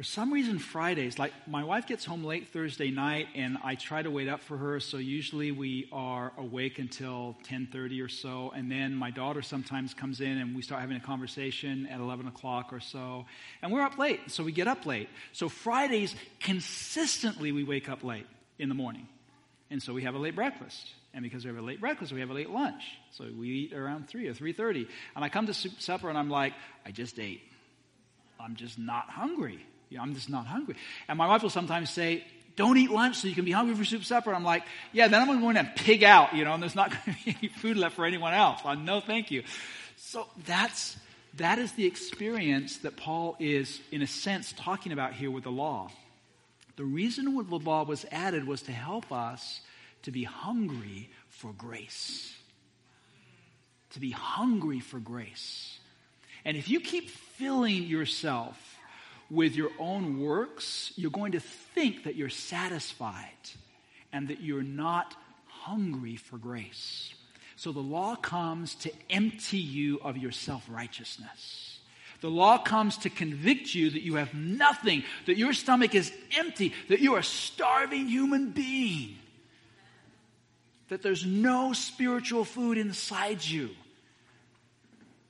For 0.00 0.04
some 0.04 0.32
reason, 0.32 0.58
Fridays, 0.58 1.18
like 1.18 1.32
my 1.46 1.62
wife 1.62 1.86
gets 1.86 2.06
home 2.06 2.24
late 2.24 2.48
Thursday 2.48 2.90
night, 2.90 3.26
and 3.34 3.58
I 3.62 3.74
try 3.74 4.00
to 4.00 4.10
wait 4.10 4.28
up 4.28 4.40
for 4.40 4.56
her. 4.56 4.80
So 4.80 4.96
usually 4.96 5.52
we 5.52 5.88
are 5.92 6.32
awake 6.38 6.78
until 6.78 7.36
10:30 7.44 8.00
or 8.02 8.08
so, 8.08 8.50
and 8.54 8.70
then 8.72 8.94
my 8.94 9.10
daughter 9.10 9.42
sometimes 9.42 9.92
comes 9.92 10.22
in, 10.22 10.38
and 10.38 10.56
we 10.56 10.62
start 10.62 10.80
having 10.80 10.96
a 10.96 11.00
conversation 11.00 11.86
at 11.88 12.00
11 12.00 12.28
o'clock 12.28 12.72
or 12.72 12.80
so, 12.80 13.26
and 13.60 13.70
we're 13.72 13.82
up 13.82 13.98
late, 13.98 14.30
so 14.30 14.42
we 14.42 14.52
get 14.52 14.68
up 14.68 14.86
late. 14.86 15.10
So 15.32 15.50
Fridays, 15.50 16.14
consistently, 16.38 17.52
we 17.52 17.64
wake 17.64 17.88
up 17.90 18.02
late 18.02 18.26
in 18.58 18.70
the 18.70 18.74
morning, 18.74 19.06
and 19.70 19.82
so 19.82 19.92
we 19.92 20.04
have 20.04 20.14
a 20.14 20.18
late 20.18 20.34
breakfast. 20.34 20.94
And 21.12 21.24
because 21.24 21.44
we 21.44 21.48
have 21.48 21.58
a 21.58 21.62
late 21.62 21.80
breakfast, 21.80 22.12
we 22.12 22.20
have 22.20 22.30
a 22.30 22.34
late 22.34 22.50
lunch. 22.50 22.82
So 23.12 23.24
we 23.36 23.48
eat 23.48 23.72
around 23.72 24.08
3 24.08 24.28
or 24.28 24.34
3.30. 24.34 24.86
And 25.16 25.24
I 25.24 25.28
come 25.28 25.46
to 25.46 25.54
supper 25.54 26.08
and 26.08 26.16
I'm 26.16 26.30
like, 26.30 26.52
I 26.86 26.92
just 26.92 27.18
ate. 27.18 27.42
I'm 28.38 28.54
just 28.54 28.78
not 28.78 29.10
hungry. 29.10 29.64
Yeah, 29.88 30.02
I'm 30.02 30.14
just 30.14 30.30
not 30.30 30.46
hungry. 30.46 30.76
And 31.08 31.18
my 31.18 31.26
wife 31.26 31.42
will 31.42 31.50
sometimes 31.50 31.90
say, 31.90 32.24
don't 32.56 32.76
eat 32.76 32.90
lunch 32.90 33.16
so 33.16 33.28
you 33.28 33.34
can 33.34 33.44
be 33.44 33.52
hungry 33.52 33.74
for 33.74 33.84
soup 33.84 34.04
supper. 34.04 34.34
I'm 34.34 34.44
like, 34.44 34.62
yeah, 34.92 35.08
then 35.08 35.20
I'm 35.20 35.40
going 35.40 35.54
to 35.54 35.60
and 35.60 35.74
pig 35.74 36.04
out, 36.04 36.34
you 36.34 36.44
know, 36.44 36.54
and 36.54 36.62
there's 36.62 36.76
not 36.76 36.90
going 37.06 37.16
to 37.16 37.24
be 37.24 37.36
any 37.40 37.48
food 37.48 37.76
left 37.76 37.96
for 37.96 38.04
anyone 38.04 38.32
else. 38.32 38.60
I'm, 38.64 38.84
no, 38.84 39.00
thank 39.00 39.30
you. 39.30 39.42
So 39.96 40.28
that's, 40.46 40.96
that 41.34 41.58
is 41.58 41.72
the 41.72 41.86
experience 41.86 42.78
that 42.78 42.96
Paul 42.96 43.36
is, 43.40 43.80
in 43.90 44.02
a 44.02 44.06
sense, 44.06 44.54
talking 44.56 44.92
about 44.92 45.12
here 45.12 45.30
with 45.30 45.44
the 45.44 45.50
law. 45.50 45.90
The 46.76 46.84
reason 46.84 47.34
the 47.34 47.58
law 47.58 47.84
was 47.84 48.06
added 48.10 48.46
was 48.46 48.62
to 48.62 48.72
help 48.72 49.12
us 49.12 49.60
to 50.02 50.10
be 50.10 50.24
hungry 50.24 51.10
for 51.28 51.52
grace. 51.52 52.34
To 53.90 54.00
be 54.00 54.10
hungry 54.10 54.80
for 54.80 54.98
grace. 54.98 55.78
And 56.44 56.56
if 56.56 56.68
you 56.68 56.80
keep 56.80 57.10
filling 57.10 57.84
yourself 57.84 58.78
with 59.30 59.54
your 59.54 59.70
own 59.78 60.20
works, 60.20 60.92
you're 60.96 61.10
going 61.10 61.32
to 61.32 61.40
think 61.40 62.04
that 62.04 62.16
you're 62.16 62.28
satisfied 62.28 63.26
and 64.12 64.28
that 64.28 64.40
you're 64.40 64.62
not 64.62 65.14
hungry 65.46 66.16
for 66.16 66.38
grace. 66.38 67.14
So 67.56 67.72
the 67.72 67.80
law 67.80 68.16
comes 68.16 68.74
to 68.76 68.92
empty 69.10 69.58
you 69.58 70.00
of 70.02 70.16
your 70.16 70.32
self 70.32 70.64
righteousness. 70.68 71.78
The 72.22 72.30
law 72.30 72.58
comes 72.58 72.98
to 72.98 73.10
convict 73.10 73.74
you 73.74 73.90
that 73.90 74.02
you 74.02 74.16
have 74.16 74.34
nothing, 74.34 75.04
that 75.26 75.38
your 75.38 75.52
stomach 75.52 75.94
is 75.94 76.12
empty, 76.36 76.74
that 76.88 77.00
you 77.00 77.14
are 77.14 77.20
a 77.20 77.24
starving 77.24 78.08
human 78.08 78.50
being 78.50 79.16
that 80.90 81.02
there's 81.02 81.24
no 81.24 81.72
spiritual 81.72 82.44
food 82.44 82.76
inside 82.76 83.44
you 83.44 83.70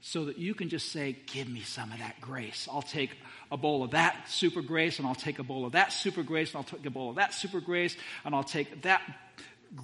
so 0.01 0.25
that 0.25 0.39
you 0.39 0.55
can 0.55 0.71
just 0.71 0.91
say, 0.91 1.17
Give 1.27 1.49
me 1.49 1.61
some 1.61 1.93
of 1.93 1.99
that 1.99 2.21
grace. 2.21 2.67
I'll 2.71 2.83
take 2.83 3.11
a 3.53 3.57
bowl 3.57 3.85
of 3.85 3.91
that 3.91 4.29
super 4.29 4.63
grace, 4.63 4.99
and 4.99 5.07
I'll 5.07 5.15
take 5.15 5.39
a 5.39 5.43
bowl 5.43 5.67
of 5.67 5.73
that 5.73 5.93
super 5.93 6.23
grace, 6.23 6.51
and 6.51 6.57
I'll 6.57 6.65
take 6.65 6.87
a 6.87 6.91
bowl 6.91 7.11
of 7.11 7.17
that 7.17 7.35
super 7.35 7.61
grace, 7.61 7.95
and 8.25 8.35
I'll 8.35 8.43
take 8.43 8.83
that 8.83 9.03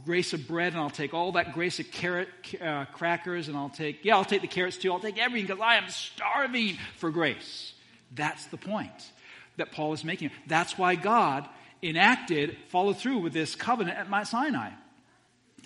grace 0.04 0.32
of 0.32 0.48
bread, 0.48 0.72
and 0.72 0.80
I'll 0.80 0.88
take 0.88 1.12
all 1.12 1.32
that 1.32 1.52
grace 1.52 1.78
of 1.78 1.90
carrot 1.90 2.28
uh, 2.60 2.86
crackers, 2.86 3.48
and 3.48 3.56
I'll 3.56 3.68
take, 3.68 4.02
yeah, 4.02 4.16
I'll 4.16 4.24
take 4.24 4.40
the 4.40 4.48
carrots 4.48 4.78
too. 4.78 4.90
I'll 4.92 4.98
take 4.98 5.18
everything 5.18 5.46
because 5.46 5.62
I 5.62 5.76
am 5.76 5.90
starving 5.90 6.78
for 6.96 7.10
grace. 7.10 7.74
That's 8.14 8.46
the 8.46 8.56
point 8.56 9.12
that 9.58 9.72
Paul 9.72 9.92
is 9.92 10.04
making. 10.04 10.30
That's 10.46 10.78
why 10.78 10.94
God 10.94 11.46
enacted, 11.82 12.56
followed 12.68 12.96
through 12.96 13.18
with 13.18 13.34
this 13.34 13.54
covenant 13.54 13.98
at 13.98 14.08
Mount 14.08 14.26
Sinai 14.26 14.70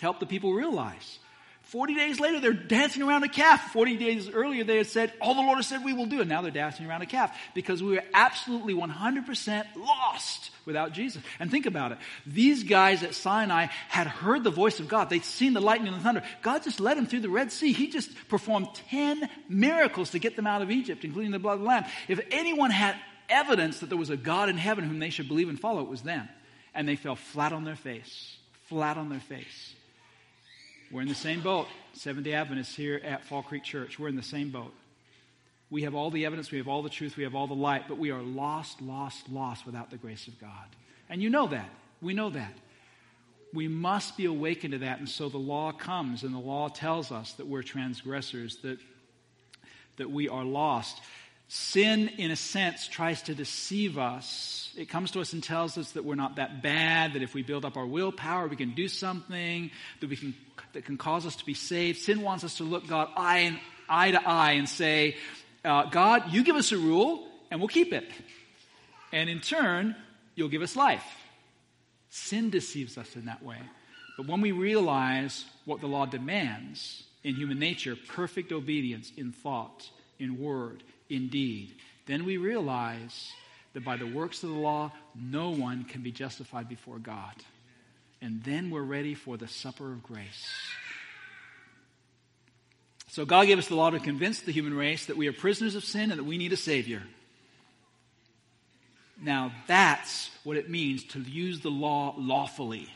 to 0.01 0.07
help 0.07 0.21
the 0.21 0.27
people 0.27 0.53
realize. 0.53 1.19
40 1.71 1.95
days 1.95 2.19
later, 2.19 2.41
they're 2.41 2.53
dancing 2.53 3.03
around 3.03 3.23
a 3.23 3.29
calf. 3.29 3.73
40 3.73 3.97
days 3.97 4.29
earlier, 4.29 4.65
they 4.65 4.79
had 4.79 4.89
said, 4.89 5.13
All 5.21 5.35
the 5.35 5.41
Lord 5.41 5.57
has 5.59 5.69
said 5.69 5.85
we 5.85 5.93
will 5.93 6.07
do. 6.07 6.21
And 6.21 6.29
now 6.29 6.43
they're 6.43 6.51
dancing 6.51 6.85
around 6.85 7.03
a 7.03 7.07
calf 7.07 7.39
because 7.55 7.81
we 7.81 7.93
were 7.93 8.03
absolutely 8.13 8.75
100% 8.75 9.65
lost 9.77 10.51
without 10.67 10.93
Jesus. 10.93 11.23
And 11.39 11.49
think 11.49 11.67
about 11.67 11.93
it. 11.93 11.99
These 12.27 12.65
guys 12.65 13.05
at 13.05 13.15
Sinai 13.15 13.67
had 13.89 14.09
heard 14.09 14.43
the 14.43 14.51
voice 14.51 14.81
of 14.81 14.89
God. 14.89 15.11
They'd 15.11 15.25
seen 15.25 15.53
the 15.53 15.61
lightning 15.61 15.93
and 15.93 15.97
the 15.97 16.03
thunder. 16.03 16.25
God 16.43 16.65
just 16.65 16.81
led 16.81 16.97
them 16.97 17.07
through 17.07 17.21
the 17.21 17.29
Red 17.29 17.53
Sea. 17.53 17.73
He 17.73 17.89
just 17.89 18.11
performed 18.29 18.67
10 18.91 19.29
miracles 19.49 20.11
to 20.11 20.19
get 20.19 20.35
them 20.35 20.49
out 20.49 20.63
of 20.63 20.73
Egypt, 20.73 21.05
including 21.05 21.31
the 21.31 21.39
blood 21.39 21.55
of 21.55 21.61
the 21.61 21.67
Lamb. 21.67 21.85
If 22.09 22.21
anyone 22.33 22.73
had 22.73 22.97
evidence 23.29 23.79
that 23.79 23.91
there 23.91 23.99
was 23.99 24.11
a 24.11 24.17
God 24.17 24.49
in 24.49 24.57
heaven 24.57 24.83
whom 24.83 24.99
they 24.99 25.11
should 25.11 25.29
believe 25.29 25.49
and 25.49 25.61
follow, 25.61 25.83
it 25.83 25.89
was 25.89 26.03
them. 26.03 26.29
And 26.75 26.89
they 26.89 26.97
fell 26.97 27.15
flat 27.15 27.53
on 27.53 27.63
their 27.63 27.77
face. 27.77 28.37
Flat 28.65 28.97
on 28.97 29.09
their 29.09 29.21
face. 29.21 29.75
We're 30.91 31.03
in 31.03 31.09
the 31.09 31.15
same 31.15 31.41
boat. 31.41 31.69
Seventh 31.93 32.25
day 32.25 32.33
Adventists 32.33 32.75
here 32.75 33.01
at 33.05 33.25
Fall 33.25 33.45
Creek 33.45 33.63
Church. 33.63 33.97
We're 33.97 34.09
in 34.09 34.17
the 34.17 34.23
same 34.23 34.51
boat. 34.51 34.75
We 35.71 35.83
have 35.83 35.95
all 35.95 36.11
the 36.11 36.27
evidence, 36.27 36.51
we 36.51 36.59
have 36.59 36.67
all 36.67 36.83
the 36.83 36.91
truth, 36.91 37.17
we 37.17 37.23
have 37.23 37.37
all 37.37 37.47
the 37.47 37.55
light, 37.55 37.85
but 37.87 37.97
we 37.97 38.11
are 38.11 38.21
lost, 38.21 38.83
lost, 38.83 39.29
lost 39.29 39.67
without 39.67 39.93
the 39.93 39.97
grace 39.97 40.27
of 40.27 40.41
God. 40.41 40.67
And 41.09 41.23
you 41.23 41.31
know 41.31 41.47
that. 41.47 41.71
We 42.03 42.13
know 42.13 42.31
that. 42.31 42.53
We 43.55 43.69
must 43.69 44.17
be 44.17 44.25
awakened 44.25 44.73
to 44.73 44.79
that. 44.79 44.99
And 44.99 45.09
so 45.09 45.29
the 45.29 45.39
law 45.39 45.71
comes, 45.71 46.25
and 46.25 46.35
the 46.35 46.41
law 46.41 46.67
tells 46.67 47.13
us 47.13 47.35
that 47.35 47.47
we're 47.47 47.63
transgressors, 47.63 48.57
that, 48.63 48.79
that 49.97 50.11
we 50.11 50.29
are 50.29 50.45
lost. 50.45 51.01
Sin, 51.53 52.09
in 52.17 52.31
a 52.31 52.37
sense, 52.37 52.87
tries 52.87 53.23
to 53.23 53.35
deceive 53.35 53.99
us. 53.99 54.73
It 54.77 54.89
comes 54.89 55.11
to 55.11 55.21
us 55.21 55.33
and 55.33 55.43
tells 55.43 55.77
us 55.77 55.91
that 55.93 56.05
we're 56.05 56.15
not 56.15 56.37
that 56.37 56.63
bad, 56.63 57.15
that 57.15 57.23
if 57.23 57.35
we 57.35 57.43
build 57.43 57.65
up 57.65 57.77
our 57.77 57.87
willpower, 57.87 58.47
we 58.47 58.55
can 58.55 58.71
do 58.71 58.87
something, 58.87 59.73
that 60.01 60.09
we 60.09 60.17
can 60.17 60.35
that 60.75 60.85
can 60.85 60.97
cause 60.97 61.27
us 61.27 61.35
to 61.37 61.45
be 61.45 61.55
saved. 61.55 61.99
Sin 61.99 62.23
wants 62.23 62.45
us 62.45 62.59
to 62.59 62.65
look 62.65 62.87
God 62.87 63.09
eye, 63.17 63.39
and, 63.39 63.59
eye 63.89 64.13
to 64.13 64.29
eye 64.29 64.53
and 64.53 64.69
say, 64.69 65.17
uh, 65.65 65.87
God, 65.87 66.33
you 66.33 66.45
give 66.45 66.55
us 66.55 66.71
a 66.71 66.79
rule 66.79 67.27
and 67.51 67.61
we'll 67.61 67.69
keep 67.69 67.93
it. 67.93 68.09
And 69.13 69.29
in 69.29 69.41
turn, 69.41 69.97
you'll 70.37 70.49
give 70.49 70.63
us 70.63 70.77
life. 70.77 71.05
Sin 72.11 72.51
deceives 72.51 72.97
us 72.97 73.17
in 73.17 73.25
that 73.25 73.43
way. 73.43 73.59
But 74.17 74.29
when 74.29 74.41
we 74.41 74.53
realize 74.53 75.45
what 75.65 75.81
the 75.81 75.89
law 75.89 76.07
demands 76.07 77.03
in 77.25 77.35
human 77.35 77.59
nature 77.59 77.97
perfect 78.09 78.53
obedience 78.53 79.11
in 79.17 79.33
thought, 79.33 79.91
in 80.19 80.39
word, 80.39 80.83
in 81.11 81.29
deed 81.29 81.75
then 82.11 82.25
we 82.25 82.39
realize 82.39 83.33
that 83.73 83.85
by 83.85 83.97
the 83.97 84.05
works 84.05 84.43
of 84.43 84.51
the 84.51 84.57
law, 84.57 84.91
no 85.15 85.51
one 85.51 85.85
can 85.85 86.03
be 86.03 86.11
justified 86.11 86.69
before 86.69 86.99
God. 86.99 87.35
And 88.21 88.43
then 88.43 88.71
we're 88.71 88.83
ready 88.83 89.15
for 89.15 89.37
the 89.37 89.47
supper 89.47 89.93
of 89.93 90.03
grace. 90.03 90.51
So 93.07 93.25
God 93.25 93.47
gave 93.47 93.59
us 93.59 93.69
the 93.69 93.77
law 93.77 93.91
to 93.91 94.01
convince 94.01 94.41
the 94.41 94.51
human 94.51 94.75
race 94.75 95.07
that 95.07 95.17
we 95.17 95.29
are 95.29 95.33
prisoners 95.33 95.77
of 95.77 95.85
sin 95.85 96.11
and 96.11 96.19
that 96.19 96.25
we 96.25 96.37
need 96.37 96.53
a 96.53 96.57
Savior. 96.57 97.03
Now, 99.23 99.53
that's 99.69 100.31
what 100.43 100.57
it 100.57 100.69
means 100.69 101.05
to 101.09 101.21
use 101.21 101.61
the 101.61 101.71
law 101.71 102.17
lawfully. 102.19 102.89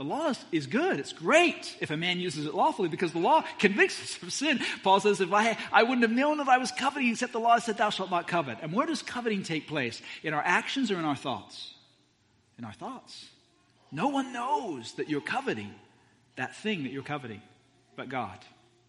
The 0.00 0.06
law 0.06 0.32
is, 0.50 0.66
good. 0.66 0.98
It's 0.98 1.12
great 1.12 1.76
if 1.78 1.90
a 1.90 1.96
man 1.98 2.20
uses 2.20 2.46
it 2.46 2.54
lawfully 2.54 2.88
because 2.88 3.12
the 3.12 3.18
law 3.18 3.44
convicts 3.58 4.02
us 4.02 4.22
of 4.22 4.32
sin. 4.32 4.58
Paul 4.82 4.98
says, 4.98 5.20
if 5.20 5.30
I, 5.30 5.58
I 5.70 5.82
wouldn't 5.82 6.00
have 6.00 6.10
known 6.10 6.38
that 6.38 6.48
I 6.48 6.56
was 6.56 6.72
coveting 6.72 7.10
except 7.10 7.34
the 7.34 7.38
law 7.38 7.58
said, 7.58 7.76
thou 7.76 7.90
shalt 7.90 8.10
not 8.10 8.26
covet. 8.26 8.56
And 8.62 8.72
where 8.72 8.86
does 8.86 9.02
coveting 9.02 9.42
take 9.42 9.68
place? 9.68 10.00
In 10.22 10.32
our 10.32 10.40
actions 10.42 10.90
or 10.90 10.98
in 10.98 11.04
our 11.04 11.16
thoughts? 11.16 11.74
In 12.58 12.64
our 12.64 12.72
thoughts. 12.72 13.26
No 13.92 14.08
one 14.08 14.32
knows 14.32 14.94
that 14.94 15.10
you're 15.10 15.20
coveting 15.20 15.74
that 16.36 16.56
thing 16.56 16.84
that 16.84 16.92
you're 16.92 17.02
coveting 17.02 17.42
but 17.94 18.08
God. 18.08 18.38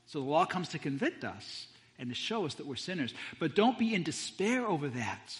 So 0.06 0.22
the 0.22 0.30
law 0.30 0.46
comes 0.46 0.70
to 0.70 0.80
convict 0.80 1.26
us 1.26 1.68
and 2.00 2.08
to 2.08 2.16
show 2.16 2.46
us 2.46 2.54
that 2.54 2.66
we're 2.66 2.78
sinners. 2.78 3.14
But 3.38 3.54
don't 3.54 3.78
be 3.78 3.94
in 3.94 4.04
despair 4.04 4.66
over 4.66 4.88
that. 4.88 5.38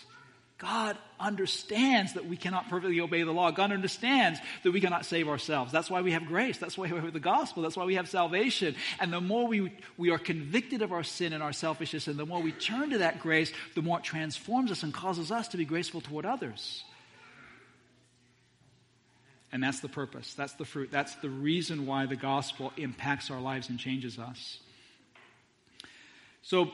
God 0.62 0.96
understands 1.20 2.14
that 2.14 2.28
we 2.28 2.38
cannot 2.38 2.70
perfectly 2.70 3.00
obey 3.00 3.24
the 3.24 3.32
law. 3.32 3.50
God 3.50 3.72
understands 3.72 4.40
that 4.62 4.72
we 4.72 4.80
cannot 4.80 5.08
save 5.08 5.28
ourselves. 5.28 5.72
That's 5.72 5.90
why 5.90 6.02
we 6.02 6.12
have 6.12 6.28
grace. 6.28 6.60
That's 6.60 6.78
why 6.78 6.92
we 6.92 7.00
have 7.00 7.14
the 7.14 7.20
gospel. 7.20 7.64
That's 7.64 7.76
why 7.76 7.86
we 7.86 7.96
have 7.96 8.08
salvation. 8.08 8.76
And 9.00 9.12
the 9.12 9.20
more 9.20 9.48
we, 9.48 9.74
we 9.98 10.12
are 10.12 10.20
convicted 10.20 10.84
of 10.84 10.92
our 10.92 11.02
sin 11.02 11.34
and 11.34 11.42
our 11.42 11.52
selfishness, 11.52 12.08
and 12.08 12.16
the 12.16 12.28
more 12.28 12.44
we 12.44 12.52
turn 12.52 12.92
to 12.92 13.00
that 13.00 13.22
grace, 13.22 13.52
the 13.74 13.82
more 13.82 13.98
it 13.98 14.04
transforms 14.04 14.70
us 14.70 14.84
and 14.84 14.94
causes 14.94 15.32
us 15.32 15.48
to 15.48 15.58
be 15.58 15.66
graceful 15.66 16.00
toward 16.00 16.28
others. 16.28 16.84
And 19.52 19.64
that's 19.64 19.80
the 19.80 19.90
purpose. 19.90 20.36
That's 20.36 20.54
the 20.54 20.66
fruit. 20.66 20.90
That's 20.92 21.16
the 21.16 21.30
reason 21.30 21.88
why 21.88 22.06
the 22.06 22.16
gospel 22.16 22.72
impacts 22.78 23.32
our 23.32 23.42
lives 23.42 23.70
and 23.70 23.80
changes 23.80 24.20
us. 24.20 24.60
So, 26.44 26.72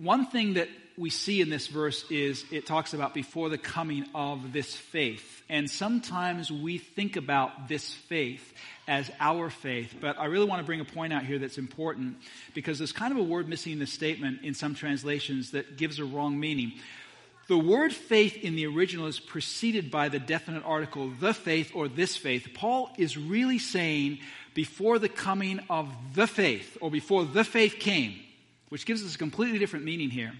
one 0.00 0.26
thing 0.26 0.54
that 0.54 0.68
we 0.96 1.10
see 1.10 1.40
in 1.40 1.48
this 1.48 1.66
verse 1.66 2.04
is 2.10 2.44
it 2.50 2.66
talks 2.66 2.92
about 2.92 3.14
before 3.14 3.48
the 3.48 3.58
coming 3.58 4.04
of 4.14 4.52
this 4.52 4.74
faith. 4.74 5.42
And 5.48 5.70
sometimes 5.70 6.50
we 6.50 6.78
think 6.78 7.16
about 7.16 7.68
this 7.68 7.94
faith 7.94 8.52
as 8.86 9.10
our 9.18 9.48
faith. 9.50 9.94
But 10.00 10.18
I 10.18 10.26
really 10.26 10.46
want 10.46 10.60
to 10.60 10.66
bring 10.66 10.80
a 10.80 10.84
point 10.84 11.12
out 11.12 11.24
here 11.24 11.38
that's 11.38 11.58
important 11.58 12.16
because 12.54 12.78
there's 12.78 12.92
kind 12.92 13.12
of 13.12 13.18
a 13.18 13.22
word 13.22 13.48
missing 13.48 13.72
in 13.72 13.78
the 13.78 13.86
statement 13.86 14.42
in 14.42 14.52
some 14.52 14.74
translations 14.74 15.52
that 15.52 15.76
gives 15.76 15.98
a 15.98 16.04
wrong 16.04 16.38
meaning. 16.38 16.72
The 17.48 17.58
word 17.58 17.92
faith 17.92 18.36
in 18.36 18.54
the 18.54 18.66
original 18.66 19.06
is 19.06 19.18
preceded 19.18 19.90
by 19.90 20.08
the 20.08 20.18
definite 20.18 20.64
article, 20.64 21.10
the 21.18 21.34
faith 21.34 21.72
or 21.74 21.88
this 21.88 22.16
faith. 22.16 22.48
Paul 22.54 22.90
is 22.96 23.16
really 23.16 23.58
saying 23.58 24.18
before 24.54 24.98
the 24.98 25.08
coming 25.08 25.60
of 25.70 25.88
the 26.14 26.26
faith 26.26 26.76
or 26.80 26.90
before 26.90 27.24
the 27.24 27.42
faith 27.42 27.76
came, 27.80 28.20
which 28.70 28.86
gives 28.86 29.04
us 29.04 29.14
a 29.14 29.18
completely 29.18 29.58
different 29.58 29.84
meaning 29.84 30.10
here 30.10 30.32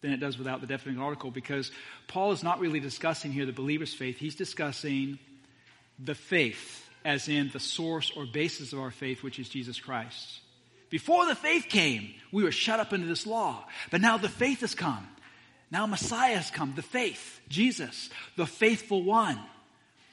than 0.00 0.12
it 0.12 0.20
does 0.20 0.36
without 0.36 0.60
the 0.60 0.66
definite 0.66 1.00
article 1.00 1.30
because 1.30 1.70
Paul 2.08 2.32
is 2.32 2.42
not 2.42 2.60
really 2.60 2.80
discussing 2.80 3.32
here 3.32 3.46
the 3.46 3.52
believer's 3.52 3.94
faith. 3.94 4.18
He's 4.18 4.34
discussing 4.34 5.18
the 5.98 6.14
faith, 6.14 6.86
as 7.04 7.28
in 7.28 7.50
the 7.52 7.60
source 7.60 8.10
or 8.14 8.26
basis 8.26 8.72
of 8.72 8.80
our 8.80 8.90
faith, 8.90 9.22
which 9.22 9.38
is 9.38 9.48
Jesus 9.48 9.80
Christ. 9.80 10.40
Before 10.90 11.26
the 11.26 11.34
faith 11.34 11.66
came, 11.68 12.14
we 12.32 12.44
were 12.44 12.52
shut 12.52 12.80
up 12.80 12.92
into 12.92 13.06
this 13.06 13.26
law. 13.26 13.64
But 13.90 14.00
now 14.00 14.18
the 14.18 14.28
faith 14.28 14.60
has 14.60 14.74
come. 14.74 15.06
Now 15.70 15.86
Messiah 15.86 16.36
has 16.36 16.50
come, 16.50 16.74
the 16.76 16.82
faith, 16.82 17.40
Jesus, 17.48 18.10
the 18.36 18.46
faithful 18.46 19.02
one, 19.02 19.40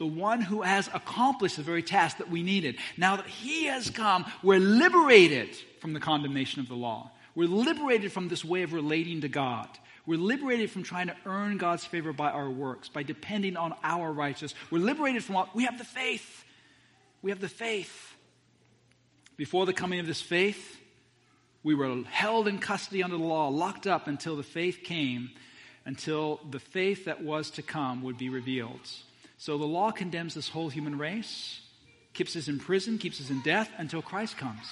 the 0.01 0.07
one 0.07 0.41
who 0.41 0.63
has 0.63 0.89
accomplished 0.95 1.57
the 1.57 1.61
very 1.61 1.83
task 1.83 2.17
that 2.17 2.27
we 2.27 2.41
needed. 2.41 2.75
Now 2.97 3.17
that 3.17 3.27
he 3.27 3.65
has 3.65 3.91
come, 3.91 4.25
we're 4.41 4.59
liberated 4.59 5.55
from 5.79 5.93
the 5.93 5.99
condemnation 5.99 6.59
of 6.59 6.67
the 6.67 6.73
law. 6.73 7.11
We're 7.35 7.47
liberated 7.47 8.11
from 8.11 8.27
this 8.27 8.43
way 8.43 8.63
of 8.63 8.73
relating 8.73 9.21
to 9.21 9.27
God. 9.27 9.67
We're 10.07 10.17
liberated 10.17 10.71
from 10.71 10.81
trying 10.81 11.05
to 11.09 11.15
earn 11.27 11.59
God's 11.59 11.85
favor 11.85 12.13
by 12.13 12.31
our 12.31 12.49
works, 12.49 12.89
by 12.89 13.03
depending 13.03 13.55
on 13.55 13.75
our 13.83 14.11
righteousness. 14.11 14.55
We're 14.71 14.79
liberated 14.79 15.23
from 15.23 15.35
what? 15.35 15.55
We 15.55 15.65
have 15.65 15.77
the 15.77 15.83
faith. 15.83 16.45
We 17.21 17.29
have 17.29 17.39
the 17.39 17.47
faith. 17.47 18.15
Before 19.37 19.67
the 19.67 19.71
coming 19.71 19.99
of 19.99 20.07
this 20.07 20.19
faith, 20.19 20.79
we 21.61 21.75
were 21.75 22.03
held 22.05 22.47
in 22.47 22.57
custody 22.57 23.03
under 23.03 23.17
the 23.17 23.23
law, 23.23 23.49
locked 23.49 23.85
up 23.85 24.07
until 24.07 24.35
the 24.35 24.41
faith 24.41 24.79
came, 24.83 25.29
until 25.85 26.39
the 26.49 26.59
faith 26.59 27.05
that 27.05 27.23
was 27.23 27.51
to 27.51 27.61
come 27.61 28.01
would 28.01 28.17
be 28.17 28.29
revealed. 28.29 28.89
So 29.41 29.57
the 29.57 29.65
law 29.65 29.89
condemns 29.89 30.35
this 30.35 30.49
whole 30.49 30.69
human 30.69 30.99
race, 30.99 31.61
keeps 32.13 32.35
us 32.35 32.47
in 32.47 32.59
prison, 32.59 32.99
keeps 32.99 33.19
us 33.19 33.31
in 33.31 33.41
death 33.41 33.71
until 33.79 34.03
Christ 34.03 34.37
comes. 34.37 34.71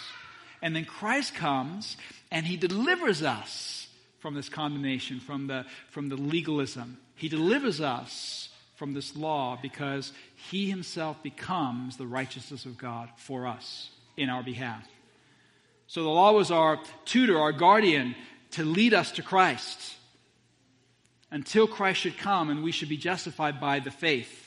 And 0.61 0.75
then 0.75 0.85
Christ 0.85 1.33
comes 1.33 1.97
and 2.29 2.45
he 2.45 2.55
delivers 2.55 3.23
us 3.23 3.87
from 4.19 4.35
this 4.35 4.47
condemnation, 4.47 5.21
from 5.21 5.47
the, 5.47 5.65
from 5.89 6.09
the 6.09 6.17
legalism. 6.17 6.99
He 7.15 7.29
delivers 7.29 7.81
us 7.81 8.49
from 8.75 8.93
this 8.93 9.15
law 9.15 9.57
because 9.59 10.13
he 10.35 10.69
himself 10.69 11.23
becomes 11.23 11.97
the 11.97 12.05
righteousness 12.05 12.65
of 12.65 12.77
God 12.77 13.09
for 13.17 13.47
us 13.47 13.89
in 14.17 14.29
our 14.29 14.43
behalf. 14.43 14.87
So 15.87 16.03
the 16.03 16.09
law 16.09 16.33
was 16.33 16.51
our 16.51 16.79
tutor, 17.05 17.39
our 17.39 17.53
guardian 17.53 18.13
to 18.51 18.63
lead 18.63 18.93
us 18.93 19.13
to 19.13 19.23
Christ 19.23 19.95
until 21.31 21.65
Christ 21.65 22.01
should 22.01 22.19
come 22.19 22.51
and 22.51 22.63
we 22.63 22.71
should 22.71 22.89
be 22.89 22.97
justified 22.97 23.59
by 23.59 23.79
the 23.79 23.89
faith. 23.89 24.45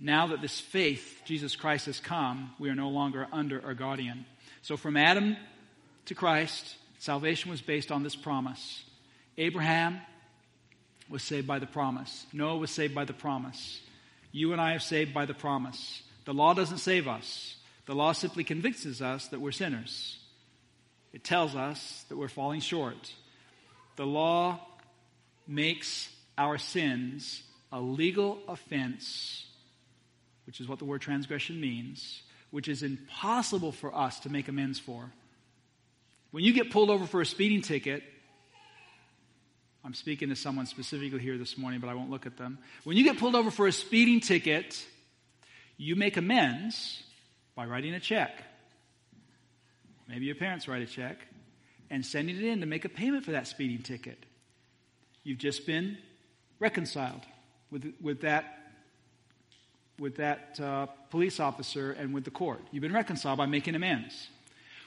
Now 0.00 0.28
that 0.28 0.40
this 0.40 0.60
faith, 0.60 1.22
Jesus 1.24 1.56
Christ, 1.56 1.86
has 1.86 2.00
come, 2.00 2.52
we 2.58 2.70
are 2.70 2.74
no 2.74 2.88
longer 2.88 3.26
under 3.32 3.64
our 3.64 3.74
guardian. 3.74 4.26
So 4.62 4.76
from 4.76 4.96
Adam 4.96 5.36
to 6.06 6.14
Christ, 6.14 6.76
salvation 6.98 7.50
was 7.50 7.60
based 7.60 7.90
on 7.90 8.02
this 8.02 8.16
promise. 8.16 8.84
Abraham 9.36 10.00
was 11.08 11.22
saved 11.22 11.46
by 11.46 11.58
the 11.58 11.66
promise. 11.66 12.26
Noah 12.32 12.58
was 12.58 12.70
saved 12.70 12.94
by 12.94 13.04
the 13.04 13.12
promise. 13.12 13.80
You 14.30 14.52
and 14.52 14.60
I 14.60 14.74
are 14.74 14.80
saved 14.80 15.14
by 15.14 15.24
the 15.24 15.34
promise. 15.34 16.02
The 16.26 16.34
law 16.34 16.54
doesn't 16.54 16.78
save 16.78 17.08
us. 17.08 17.56
The 17.86 17.94
law 17.94 18.12
simply 18.12 18.44
convinces 18.44 19.00
us 19.00 19.28
that 19.28 19.40
we're 19.40 19.52
sinners. 19.52 20.18
It 21.12 21.24
tells 21.24 21.56
us 21.56 22.04
that 22.08 22.16
we're 22.16 22.28
falling 22.28 22.60
short. 22.60 23.14
The 23.96 24.06
law 24.06 24.60
makes 25.46 26.08
our 26.36 26.58
sins 26.58 27.42
a 27.72 27.80
legal 27.80 28.38
offense, 28.46 29.46
which 30.48 30.62
is 30.62 30.66
what 30.66 30.78
the 30.78 30.84
word 30.86 31.02
transgression 31.02 31.60
means, 31.60 32.22
which 32.52 32.68
is 32.68 32.82
impossible 32.82 33.70
for 33.70 33.94
us 33.94 34.18
to 34.20 34.30
make 34.30 34.48
amends 34.48 34.78
for. 34.78 35.12
When 36.30 36.42
you 36.42 36.54
get 36.54 36.70
pulled 36.70 36.88
over 36.88 37.04
for 37.04 37.20
a 37.20 37.26
speeding 37.26 37.60
ticket, 37.60 38.02
I'm 39.84 39.92
speaking 39.92 40.30
to 40.30 40.36
someone 40.36 40.64
specifically 40.64 41.18
here 41.18 41.36
this 41.36 41.58
morning, 41.58 41.80
but 41.80 41.90
I 41.90 41.94
won't 41.94 42.08
look 42.08 42.24
at 42.24 42.38
them. 42.38 42.56
When 42.84 42.96
you 42.96 43.04
get 43.04 43.18
pulled 43.18 43.34
over 43.34 43.50
for 43.50 43.66
a 43.66 43.72
speeding 43.72 44.20
ticket, 44.20 44.82
you 45.76 45.96
make 45.96 46.16
amends 46.16 47.02
by 47.54 47.66
writing 47.66 47.92
a 47.92 48.00
check. 48.00 48.42
Maybe 50.08 50.24
your 50.24 50.34
parents 50.34 50.66
write 50.66 50.80
a 50.80 50.86
check 50.86 51.18
and 51.90 52.06
sending 52.06 52.36
it 52.36 52.42
in 52.42 52.60
to 52.60 52.66
make 52.66 52.86
a 52.86 52.88
payment 52.88 53.26
for 53.26 53.32
that 53.32 53.48
speeding 53.48 53.82
ticket. 53.82 54.24
You've 55.24 55.36
just 55.36 55.66
been 55.66 55.98
reconciled 56.58 57.20
with, 57.70 57.92
with 58.00 58.22
that 58.22 58.57
with 59.98 60.16
that 60.16 60.58
uh, 60.60 60.86
police 61.10 61.40
officer 61.40 61.92
and 61.92 62.14
with 62.14 62.24
the 62.24 62.30
court. 62.30 62.60
You've 62.70 62.82
been 62.82 62.92
reconciled 62.92 63.38
by 63.38 63.46
making 63.46 63.74
amends. 63.74 64.28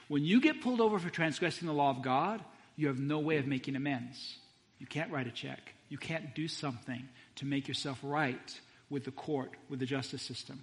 When 0.08 0.24
you 0.24 0.40
get 0.40 0.60
pulled 0.60 0.80
over 0.80 0.98
for 0.98 1.10
transgressing 1.10 1.66
the 1.66 1.74
law 1.74 1.90
of 1.90 2.02
God, 2.02 2.42
you 2.76 2.88
have 2.88 2.98
no 2.98 3.18
way 3.18 3.36
of 3.36 3.46
making 3.46 3.76
amends. 3.76 4.36
You 4.78 4.86
can't 4.86 5.12
write 5.12 5.26
a 5.26 5.30
check. 5.30 5.74
You 5.88 5.98
can't 5.98 6.34
do 6.34 6.48
something 6.48 7.08
to 7.36 7.44
make 7.44 7.68
yourself 7.68 7.98
right 8.02 8.60
with 8.90 9.04
the 9.04 9.10
court, 9.10 9.52
with 9.68 9.78
the 9.78 9.86
justice 9.86 10.22
system. 10.22 10.62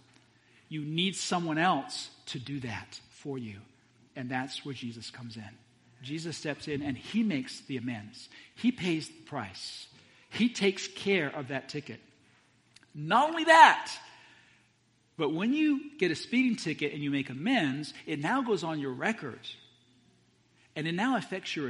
You 0.68 0.82
need 0.82 1.16
someone 1.16 1.58
else 1.58 2.10
to 2.28 2.40
do 2.40 2.60
that 2.62 3.00
for 3.10 3.38
you. 3.38 3.58
And 4.16 4.30
that's 4.30 4.66
where 4.66 4.74
Jesus 4.74 5.10
comes 5.10 5.36
in. 5.36 5.50
Jesus 6.02 6.38
steps 6.38 6.68
in 6.68 6.82
and 6.82 6.98
he 6.98 7.24
makes 7.24 7.62
the 7.62 7.78
amends. 7.78 8.30
He 8.56 8.72
pays 8.72 9.08
the 9.08 9.22
price. 9.26 9.88
He 10.30 10.50
takes 10.50 10.88
care 10.88 11.30
of 11.36 11.48
that 11.48 11.70
ticket. 11.70 12.00
Not 12.94 13.30
only 13.30 13.46
that, 13.46 13.92
but 15.20 15.34
when 15.34 15.54
you 15.54 15.92
get 16.00 16.12
a 16.12 16.16
speeding 16.16 16.56
ticket 16.56 16.94
and 16.94 17.04
you 17.04 17.12
make 17.12 17.30
amends, 17.30 17.94
it 18.08 18.20
now 18.20 18.42
goes 18.42 18.64
on 18.64 18.80
your 18.80 18.94
record. 18.94 19.42
And 20.78 20.88
it 20.88 20.94
now 20.94 21.18
affects 21.18 21.58
your 21.58 21.68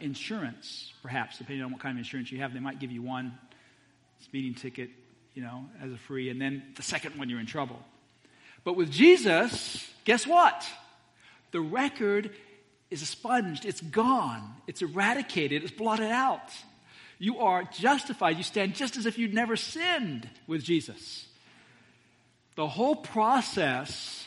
insurance, 0.00 0.92
perhaps, 1.02 1.38
depending 1.38 1.64
on 1.64 1.72
what 1.72 1.80
kind 1.80 1.96
of 1.96 1.98
insurance 1.98 2.30
you 2.30 2.38
have. 2.38 2.54
They 2.54 2.60
might 2.60 2.78
give 2.78 2.92
you 2.92 3.02
one 3.02 3.36
speeding 4.20 4.54
ticket 4.54 4.90
you 5.34 5.42
know, 5.42 5.64
as 5.82 5.90
a 5.90 5.96
free, 5.96 6.28
and 6.28 6.40
then 6.40 6.62
the 6.76 6.82
second 6.82 7.18
one 7.18 7.28
you're 7.28 7.40
in 7.40 7.46
trouble. 7.46 7.80
But 8.62 8.76
with 8.76 8.90
Jesus, 8.90 9.84
guess 10.04 10.24
what? 10.24 10.64
The 11.50 11.60
record 11.60 12.30
is 12.90 13.02
expunged, 13.02 13.64
it's 13.64 13.80
gone, 13.80 14.54
it's 14.68 14.82
eradicated, 14.82 15.64
it's 15.64 15.72
blotted 15.72 16.10
out. 16.10 16.52
You 17.18 17.38
are 17.38 17.64
justified. 17.64 18.36
You 18.36 18.42
stand 18.42 18.74
just 18.74 18.96
as 18.96 19.06
if 19.06 19.16
you'd 19.16 19.32
never 19.32 19.56
sinned 19.56 20.28
with 20.46 20.62
Jesus. 20.62 21.26
The 22.54 22.68
whole 22.68 22.96
process 22.96 24.26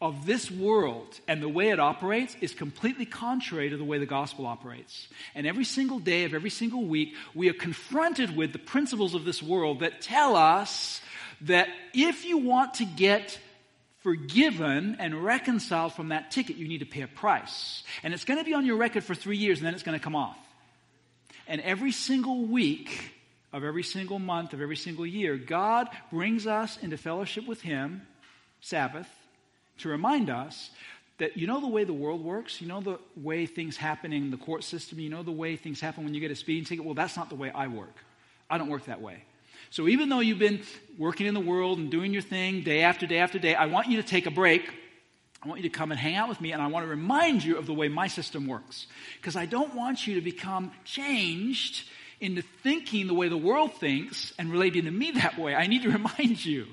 of 0.00 0.26
this 0.26 0.50
world 0.50 1.18
and 1.26 1.42
the 1.42 1.48
way 1.48 1.70
it 1.70 1.80
operates 1.80 2.36
is 2.40 2.52
completely 2.52 3.06
contrary 3.06 3.70
to 3.70 3.76
the 3.76 3.84
way 3.84 3.98
the 3.98 4.06
gospel 4.06 4.46
operates. 4.46 5.08
And 5.34 5.46
every 5.46 5.64
single 5.64 5.98
day 5.98 6.24
of 6.24 6.34
every 6.34 6.50
single 6.50 6.84
week, 6.84 7.14
we 7.34 7.48
are 7.48 7.54
confronted 7.54 8.36
with 8.36 8.52
the 8.52 8.58
principles 8.58 9.14
of 9.14 9.24
this 9.24 9.42
world 9.42 9.80
that 9.80 10.00
tell 10.00 10.36
us 10.36 11.00
that 11.42 11.68
if 11.94 12.24
you 12.24 12.38
want 12.38 12.74
to 12.74 12.84
get 12.84 13.38
forgiven 14.02 14.96
and 15.00 15.24
reconciled 15.24 15.94
from 15.94 16.10
that 16.10 16.30
ticket, 16.30 16.56
you 16.56 16.68
need 16.68 16.78
to 16.78 16.86
pay 16.86 17.02
a 17.02 17.08
price. 17.08 17.82
And 18.02 18.12
it's 18.12 18.24
going 18.24 18.38
to 18.38 18.44
be 18.44 18.54
on 18.54 18.66
your 18.66 18.76
record 18.76 19.02
for 19.02 19.14
three 19.14 19.38
years 19.38 19.58
and 19.58 19.66
then 19.66 19.74
it's 19.74 19.82
going 19.82 19.98
to 19.98 20.04
come 20.04 20.14
off. 20.14 20.38
And 21.48 21.60
every 21.62 21.92
single 21.92 22.44
week 22.44 23.12
of 23.52 23.64
every 23.64 23.82
single 23.82 24.18
month 24.18 24.52
of 24.52 24.60
every 24.60 24.76
single 24.76 25.06
year, 25.06 25.36
God 25.36 25.88
brings 26.10 26.46
us 26.46 26.78
into 26.82 26.96
fellowship 26.96 27.46
with 27.46 27.62
Him, 27.62 28.02
Sabbath, 28.60 29.08
to 29.78 29.88
remind 29.88 30.30
us 30.30 30.70
that 31.18 31.36
you 31.36 31.46
know 31.46 31.60
the 31.60 31.66
way 31.66 31.84
the 31.84 31.92
world 31.92 32.22
works, 32.22 32.60
you 32.60 32.68
know 32.68 32.80
the 32.80 32.98
way 33.16 33.46
things 33.46 33.76
happen 33.76 34.12
in 34.12 34.30
the 34.30 34.36
court 34.36 34.64
system, 34.64 34.98
you 34.98 35.08
know 35.08 35.22
the 35.22 35.32
way 35.32 35.56
things 35.56 35.80
happen 35.80 36.04
when 36.04 36.14
you 36.14 36.20
get 36.20 36.30
a 36.30 36.36
speeding 36.36 36.64
ticket. 36.64 36.84
Well, 36.84 36.94
that's 36.94 37.16
not 37.16 37.30
the 37.30 37.34
way 37.34 37.50
I 37.50 37.68
work. 37.68 37.94
I 38.50 38.58
don't 38.58 38.68
work 38.68 38.84
that 38.86 39.00
way. 39.00 39.22
So 39.70 39.88
even 39.88 40.08
though 40.08 40.20
you've 40.20 40.38
been 40.38 40.60
working 40.98 41.26
in 41.26 41.34
the 41.34 41.40
world 41.40 41.78
and 41.78 41.90
doing 41.90 42.12
your 42.12 42.22
thing 42.22 42.62
day 42.62 42.82
after 42.82 43.06
day 43.06 43.18
after 43.18 43.38
day, 43.38 43.54
I 43.54 43.66
want 43.66 43.88
you 43.88 44.00
to 44.00 44.06
take 44.06 44.26
a 44.26 44.30
break. 44.30 44.70
I 45.42 45.48
want 45.48 45.62
you 45.62 45.68
to 45.68 45.76
come 45.76 45.90
and 45.90 45.98
hang 45.98 46.14
out 46.14 46.28
with 46.28 46.40
me, 46.40 46.52
and 46.52 46.62
I 46.62 46.66
want 46.66 46.84
to 46.84 46.90
remind 46.90 47.44
you 47.44 47.56
of 47.56 47.66
the 47.66 47.74
way 47.74 47.88
my 47.88 48.08
system 48.08 48.46
works. 48.46 48.86
Because 49.16 49.36
I 49.36 49.46
don't 49.46 49.74
want 49.74 50.06
you 50.06 50.14
to 50.16 50.20
become 50.20 50.72
changed 50.84 51.88
into 52.20 52.42
thinking 52.62 53.06
the 53.06 53.14
way 53.14 53.28
the 53.28 53.36
world 53.36 53.74
thinks 53.74 54.32
and 54.38 54.50
relating 54.50 54.84
to 54.84 54.90
me 54.90 55.12
that 55.12 55.38
way. 55.38 55.54
I 55.54 55.66
need 55.66 55.82
to 55.82 55.90
remind 55.92 56.44
you. 56.44 56.66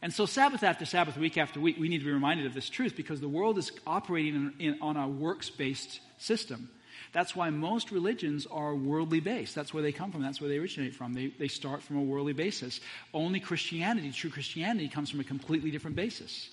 And 0.00 0.12
so, 0.12 0.26
Sabbath 0.26 0.64
after 0.64 0.84
Sabbath, 0.84 1.16
week 1.16 1.38
after 1.38 1.60
week, 1.60 1.76
we 1.78 1.88
need 1.88 1.98
to 1.98 2.04
be 2.04 2.10
reminded 2.10 2.46
of 2.46 2.54
this 2.54 2.68
truth 2.68 2.96
because 2.96 3.20
the 3.20 3.28
world 3.28 3.56
is 3.56 3.70
operating 3.86 4.52
in, 4.58 4.74
in, 4.74 4.78
on 4.82 4.96
a 4.96 5.06
works 5.06 5.48
based 5.48 6.00
system. 6.18 6.68
That's 7.12 7.36
why 7.36 7.50
most 7.50 7.92
religions 7.92 8.46
are 8.46 8.74
worldly 8.74 9.20
based. 9.20 9.54
That's 9.54 9.72
where 9.72 9.82
they 9.82 9.92
come 9.92 10.10
from. 10.10 10.22
That's 10.22 10.40
where 10.40 10.48
they 10.48 10.58
originate 10.58 10.94
from. 10.94 11.12
They, 11.12 11.26
they 11.26 11.48
start 11.48 11.82
from 11.82 11.98
a 11.98 12.02
worldly 12.02 12.32
basis. 12.32 12.80
Only 13.12 13.38
Christianity, 13.38 14.10
true 14.12 14.30
Christianity, 14.30 14.88
comes 14.88 15.10
from 15.10 15.20
a 15.20 15.24
completely 15.24 15.70
different 15.70 15.94
basis. 15.94 16.48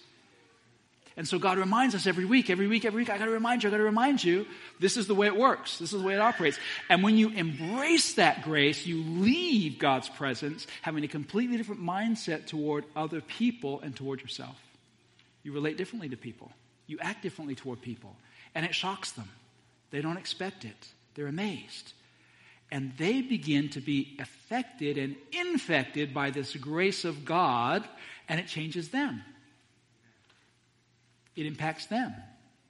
And 1.19 1.27
so 1.27 1.37
God 1.37 1.57
reminds 1.57 1.95
us 1.95 2.07
every 2.07 2.23
week, 2.23 2.49
every 2.49 2.65
week, 2.65 2.85
every 2.85 3.01
week, 3.01 3.09
I 3.09 3.17
got 3.17 3.25
to 3.25 3.31
remind 3.31 3.61
you, 3.61 3.67
I 3.67 3.71
got 3.71 3.79
to 3.79 3.83
remind 3.83 4.23
you, 4.23 4.47
this 4.79 4.95
is 4.95 5.05
the 5.05 5.13
way 5.13 5.27
it 5.27 5.35
works. 5.35 5.77
This 5.77 5.91
is 5.91 5.99
the 5.99 6.07
way 6.07 6.13
it 6.13 6.21
operates. 6.21 6.57
And 6.87 7.03
when 7.03 7.17
you 7.17 7.27
embrace 7.31 8.13
that 8.13 8.41
grace, 8.43 8.85
you 8.85 9.03
leave 9.03 9.79
God's 9.79 10.07
presence 10.07 10.65
having 10.81 11.03
a 11.03 11.09
completely 11.09 11.57
different 11.57 11.83
mindset 11.83 12.47
toward 12.47 12.85
other 12.95 13.19
people 13.19 13.81
and 13.81 13.93
toward 13.93 14.21
yourself. 14.21 14.55
You 15.43 15.51
relate 15.51 15.75
differently 15.75 16.07
to 16.07 16.15
people, 16.15 16.53
you 16.87 16.97
act 17.01 17.21
differently 17.21 17.55
toward 17.55 17.81
people, 17.81 18.15
and 18.55 18.65
it 18.65 18.73
shocks 18.73 19.11
them. 19.11 19.27
They 19.91 19.99
don't 19.99 20.15
expect 20.15 20.63
it, 20.63 20.87
they're 21.15 21.27
amazed. 21.27 21.91
And 22.71 22.93
they 22.97 23.21
begin 23.21 23.67
to 23.71 23.81
be 23.81 24.15
affected 24.21 24.97
and 24.97 25.17
infected 25.33 26.13
by 26.13 26.29
this 26.29 26.55
grace 26.55 27.03
of 27.03 27.25
God, 27.25 27.83
and 28.29 28.39
it 28.39 28.47
changes 28.47 28.87
them 28.87 29.21
it 31.39 31.45
impacts 31.45 31.85
them. 31.85 32.13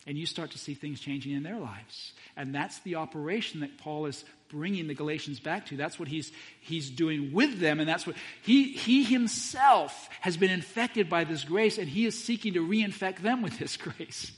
And 0.08 0.18
you 0.18 0.26
start 0.26 0.52
to 0.52 0.58
see 0.58 0.74
things 0.74 1.00
changing 1.00 1.34
in 1.34 1.44
their 1.44 1.58
lives. 1.58 2.14
And 2.38 2.56
that's 2.56 2.80
the 2.80 2.96
operation 2.96 3.60
that 3.60 3.78
Paul 3.80 4.06
is 4.06 4.24
bringing 4.50 4.88
the 4.88 4.94
Galatians 4.94 5.40
back 5.40 5.68
to. 5.68 5.78
That's 5.78 6.00
what 6.00 6.08
he's, 6.08 6.32
he's 6.62 6.90
doing 6.90 7.34
with 7.34 7.60
them. 7.60 7.80
And 7.80 7.88
that's 7.88 8.08
what 8.08 8.16
he, 8.42 8.72
he 8.72 9.04
himself 9.04 10.10
has 10.22 10.38
been 10.38 10.52
infected 10.52 11.10
by 11.10 11.26
this 11.26 11.44
grace, 11.44 11.78
and 11.78 11.88
he 11.88 12.06
is 12.06 12.24
seeking 12.24 12.54
to 12.54 12.66
reinfect 12.66 13.20
them 13.20 13.42
with 13.42 13.60
this 13.60 13.78
grace 13.78 14.32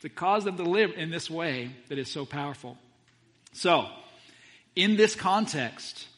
to 0.00 0.08
cause 0.08 0.44
them 0.44 0.56
to 0.56 0.64
live 0.64 0.92
in 0.96 1.10
this 1.10 1.30
way 1.30 1.70
that 1.88 1.98
is 1.98 2.10
so 2.10 2.24
powerful. 2.24 2.76
So, 3.52 3.86
in 4.74 4.96
this 4.96 5.14
context, 5.14 6.08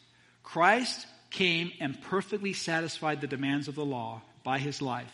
Christ 0.42 1.06
came 1.30 1.72
and 1.80 2.00
perfectly 2.00 2.52
satisfied 2.52 3.20
the 3.20 3.26
demands 3.26 3.68
of 3.68 3.74
the 3.74 3.84
law 3.84 4.22
by 4.42 4.58
his 4.58 4.80
life. 4.80 5.12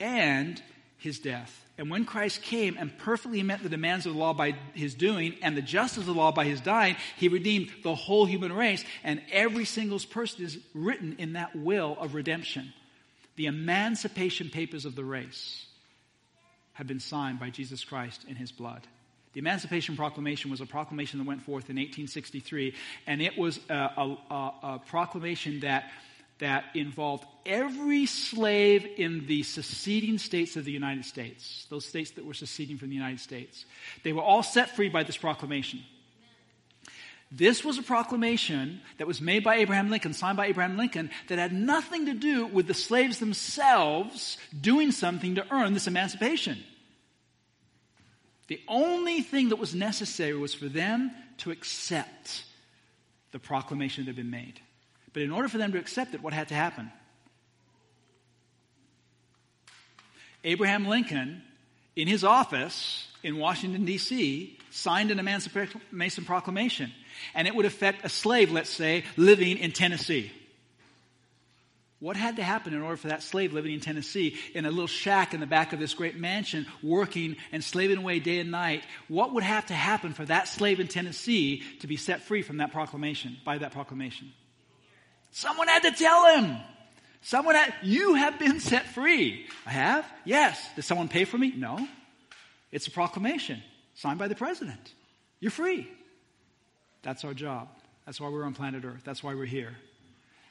And 0.00 0.62
his 1.02 1.18
death. 1.18 1.61
And 1.78 1.88
when 1.90 2.04
Christ 2.04 2.42
came 2.42 2.76
and 2.78 2.96
perfectly 2.98 3.42
met 3.42 3.62
the 3.62 3.68
demands 3.68 4.04
of 4.04 4.12
the 4.12 4.18
law 4.18 4.34
by 4.34 4.54
his 4.74 4.94
doing 4.94 5.34
and 5.42 5.56
the 5.56 5.62
justice 5.62 5.98
of 5.98 6.06
the 6.06 6.14
law 6.14 6.30
by 6.30 6.44
his 6.44 6.60
dying, 6.60 6.96
he 7.16 7.28
redeemed 7.28 7.70
the 7.82 7.94
whole 7.94 8.26
human 8.26 8.52
race. 8.52 8.84
And 9.02 9.22
every 9.32 9.64
single 9.64 9.98
person 9.98 10.44
is 10.44 10.58
written 10.74 11.16
in 11.18 11.32
that 11.32 11.56
will 11.56 11.96
of 11.98 12.14
redemption. 12.14 12.72
The 13.36 13.46
emancipation 13.46 14.50
papers 14.50 14.84
of 14.84 14.94
the 14.94 15.04
race 15.04 15.66
have 16.74 16.86
been 16.86 17.00
signed 17.00 17.40
by 17.40 17.50
Jesus 17.50 17.84
Christ 17.84 18.24
in 18.28 18.36
his 18.36 18.52
blood. 18.52 18.86
The 19.32 19.40
Emancipation 19.40 19.96
Proclamation 19.96 20.50
was 20.50 20.60
a 20.60 20.66
proclamation 20.66 21.18
that 21.18 21.26
went 21.26 21.42
forth 21.42 21.70
in 21.70 21.76
1863, 21.76 22.74
and 23.06 23.22
it 23.22 23.38
was 23.38 23.60
a, 23.70 23.74
a, 23.74 24.18
a, 24.30 24.52
a 24.62 24.82
proclamation 24.86 25.60
that 25.60 25.90
that 26.42 26.64
involved 26.74 27.24
every 27.46 28.04
slave 28.04 28.84
in 28.96 29.28
the 29.28 29.44
seceding 29.44 30.18
states 30.18 30.56
of 30.56 30.64
the 30.64 30.72
United 30.72 31.04
States, 31.04 31.66
those 31.70 31.86
states 31.86 32.10
that 32.10 32.26
were 32.26 32.34
seceding 32.34 32.78
from 32.78 32.88
the 32.88 32.96
United 32.96 33.20
States. 33.20 33.64
They 34.02 34.12
were 34.12 34.22
all 34.22 34.42
set 34.42 34.74
free 34.74 34.88
by 34.88 35.04
this 35.04 35.16
proclamation. 35.16 35.84
This 37.30 37.64
was 37.64 37.78
a 37.78 37.82
proclamation 37.82 38.80
that 38.98 39.06
was 39.06 39.20
made 39.20 39.44
by 39.44 39.56
Abraham 39.56 39.88
Lincoln, 39.88 40.14
signed 40.14 40.36
by 40.36 40.46
Abraham 40.46 40.76
Lincoln, 40.76 41.10
that 41.28 41.38
had 41.38 41.52
nothing 41.52 42.06
to 42.06 42.12
do 42.12 42.46
with 42.46 42.66
the 42.66 42.74
slaves 42.74 43.20
themselves 43.20 44.36
doing 44.60 44.90
something 44.90 45.36
to 45.36 45.46
earn 45.54 45.74
this 45.74 45.86
emancipation. 45.86 46.58
The 48.48 48.60
only 48.66 49.22
thing 49.22 49.50
that 49.50 49.60
was 49.60 49.76
necessary 49.76 50.36
was 50.36 50.54
for 50.54 50.66
them 50.66 51.12
to 51.38 51.52
accept 51.52 52.44
the 53.30 53.38
proclamation 53.38 54.04
that 54.04 54.08
had 54.08 54.16
been 54.16 54.28
made. 54.28 54.60
But 55.12 55.22
in 55.22 55.30
order 55.30 55.48
for 55.48 55.58
them 55.58 55.72
to 55.72 55.78
accept 55.78 56.14
it, 56.14 56.22
what 56.22 56.32
had 56.32 56.48
to 56.48 56.54
happen? 56.54 56.90
Abraham 60.44 60.86
Lincoln, 60.86 61.42
in 61.94 62.08
his 62.08 62.24
office 62.24 63.06
in 63.22 63.36
Washington, 63.36 63.84
D.C., 63.84 64.58
signed 64.70 65.10
an 65.10 65.18
Emancipation 65.18 66.24
Proclamation. 66.24 66.92
And 67.34 67.46
it 67.46 67.54
would 67.54 67.66
affect 67.66 68.04
a 68.04 68.08
slave, 68.08 68.50
let's 68.50 68.70
say, 68.70 69.04
living 69.16 69.58
in 69.58 69.72
Tennessee. 69.72 70.32
What 72.00 72.16
had 72.16 72.34
to 72.36 72.42
happen 72.42 72.74
in 72.74 72.82
order 72.82 72.96
for 72.96 73.08
that 73.08 73.22
slave 73.22 73.52
living 73.52 73.72
in 73.72 73.78
Tennessee, 73.78 74.36
in 74.54 74.64
a 74.64 74.70
little 74.70 74.88
shack 74.88 75.34
in 75.34 75.40
the 75.40 75.46
back 75.46 75.72
of 75.72 75.78
this 75.78 75.94
great 75.94 76.18
mansion, 76.18 76.66
working 76.82 77.36
and 77.52 77.62
slaving 77.62 77.98
away 77.98 78.18
day 78.18 78.40
and 78.40 78.50
night? 78.50 78.82
What 79.06 79.34
would 79.34 79.44
have 79.44 79.66
to 79.66 79.74
happen 79.74 80.12
for 80.12 80.24
that 80.24 80.48
slave 80.48 80.80
in 80.80 80.88
Tennessee 80.88 81.62
to 81.78 81.86
be 81.86 81.96
set 81.96 82.22
free 82.22 82.42
from 82.42 82.56
that 82.56 82.72
proclamation, 82.72 83.36
by 83.44 83.58
that 83.58 83.70
proclamation? 83.70 84.32
Someone 85.32 85.68
had 85.68 85.82
to 85.82 85.90
tell 85.92 86.36
him. 86.36 86.56
Someone 87.22 87.54
had, 87.54 87.74
you 87.82 88.14
have 88.14 88.38
been 88.38 88.60
set 88.60 88.86
free. 88.86 89.46
I 89.66 89.70
have? 89.70 90.06
Yes. 90.24 90.60
Did 90.76 90.82
someone 90.82 91.08
pay 91.08 91.24
for 91.24 91.38
me? 91.38 91.52
No. 91.56 91.86
It's 92.70 92.86
a 92.86 92.90
proclamation 92.90 93.62
signed 93.94 94.18
by 94.18 94.28
the 94.28 94.34
president. 94.34 94.92
You're 95.40 95.50
free. 95.50 95.90
That's 97.02 97.24
our 97.24 97.34
job. 97.34 97.68
That's 98.06 98.20
why 98.20 98.28
we're 98.28 98.44
on 98.44 98.54
planet 98.54 98.84
Earth. 98.84 99.02
That's 99.04 99.22
why 99.22 99.34
we're 99.34 99.44
here. 99.44 99.76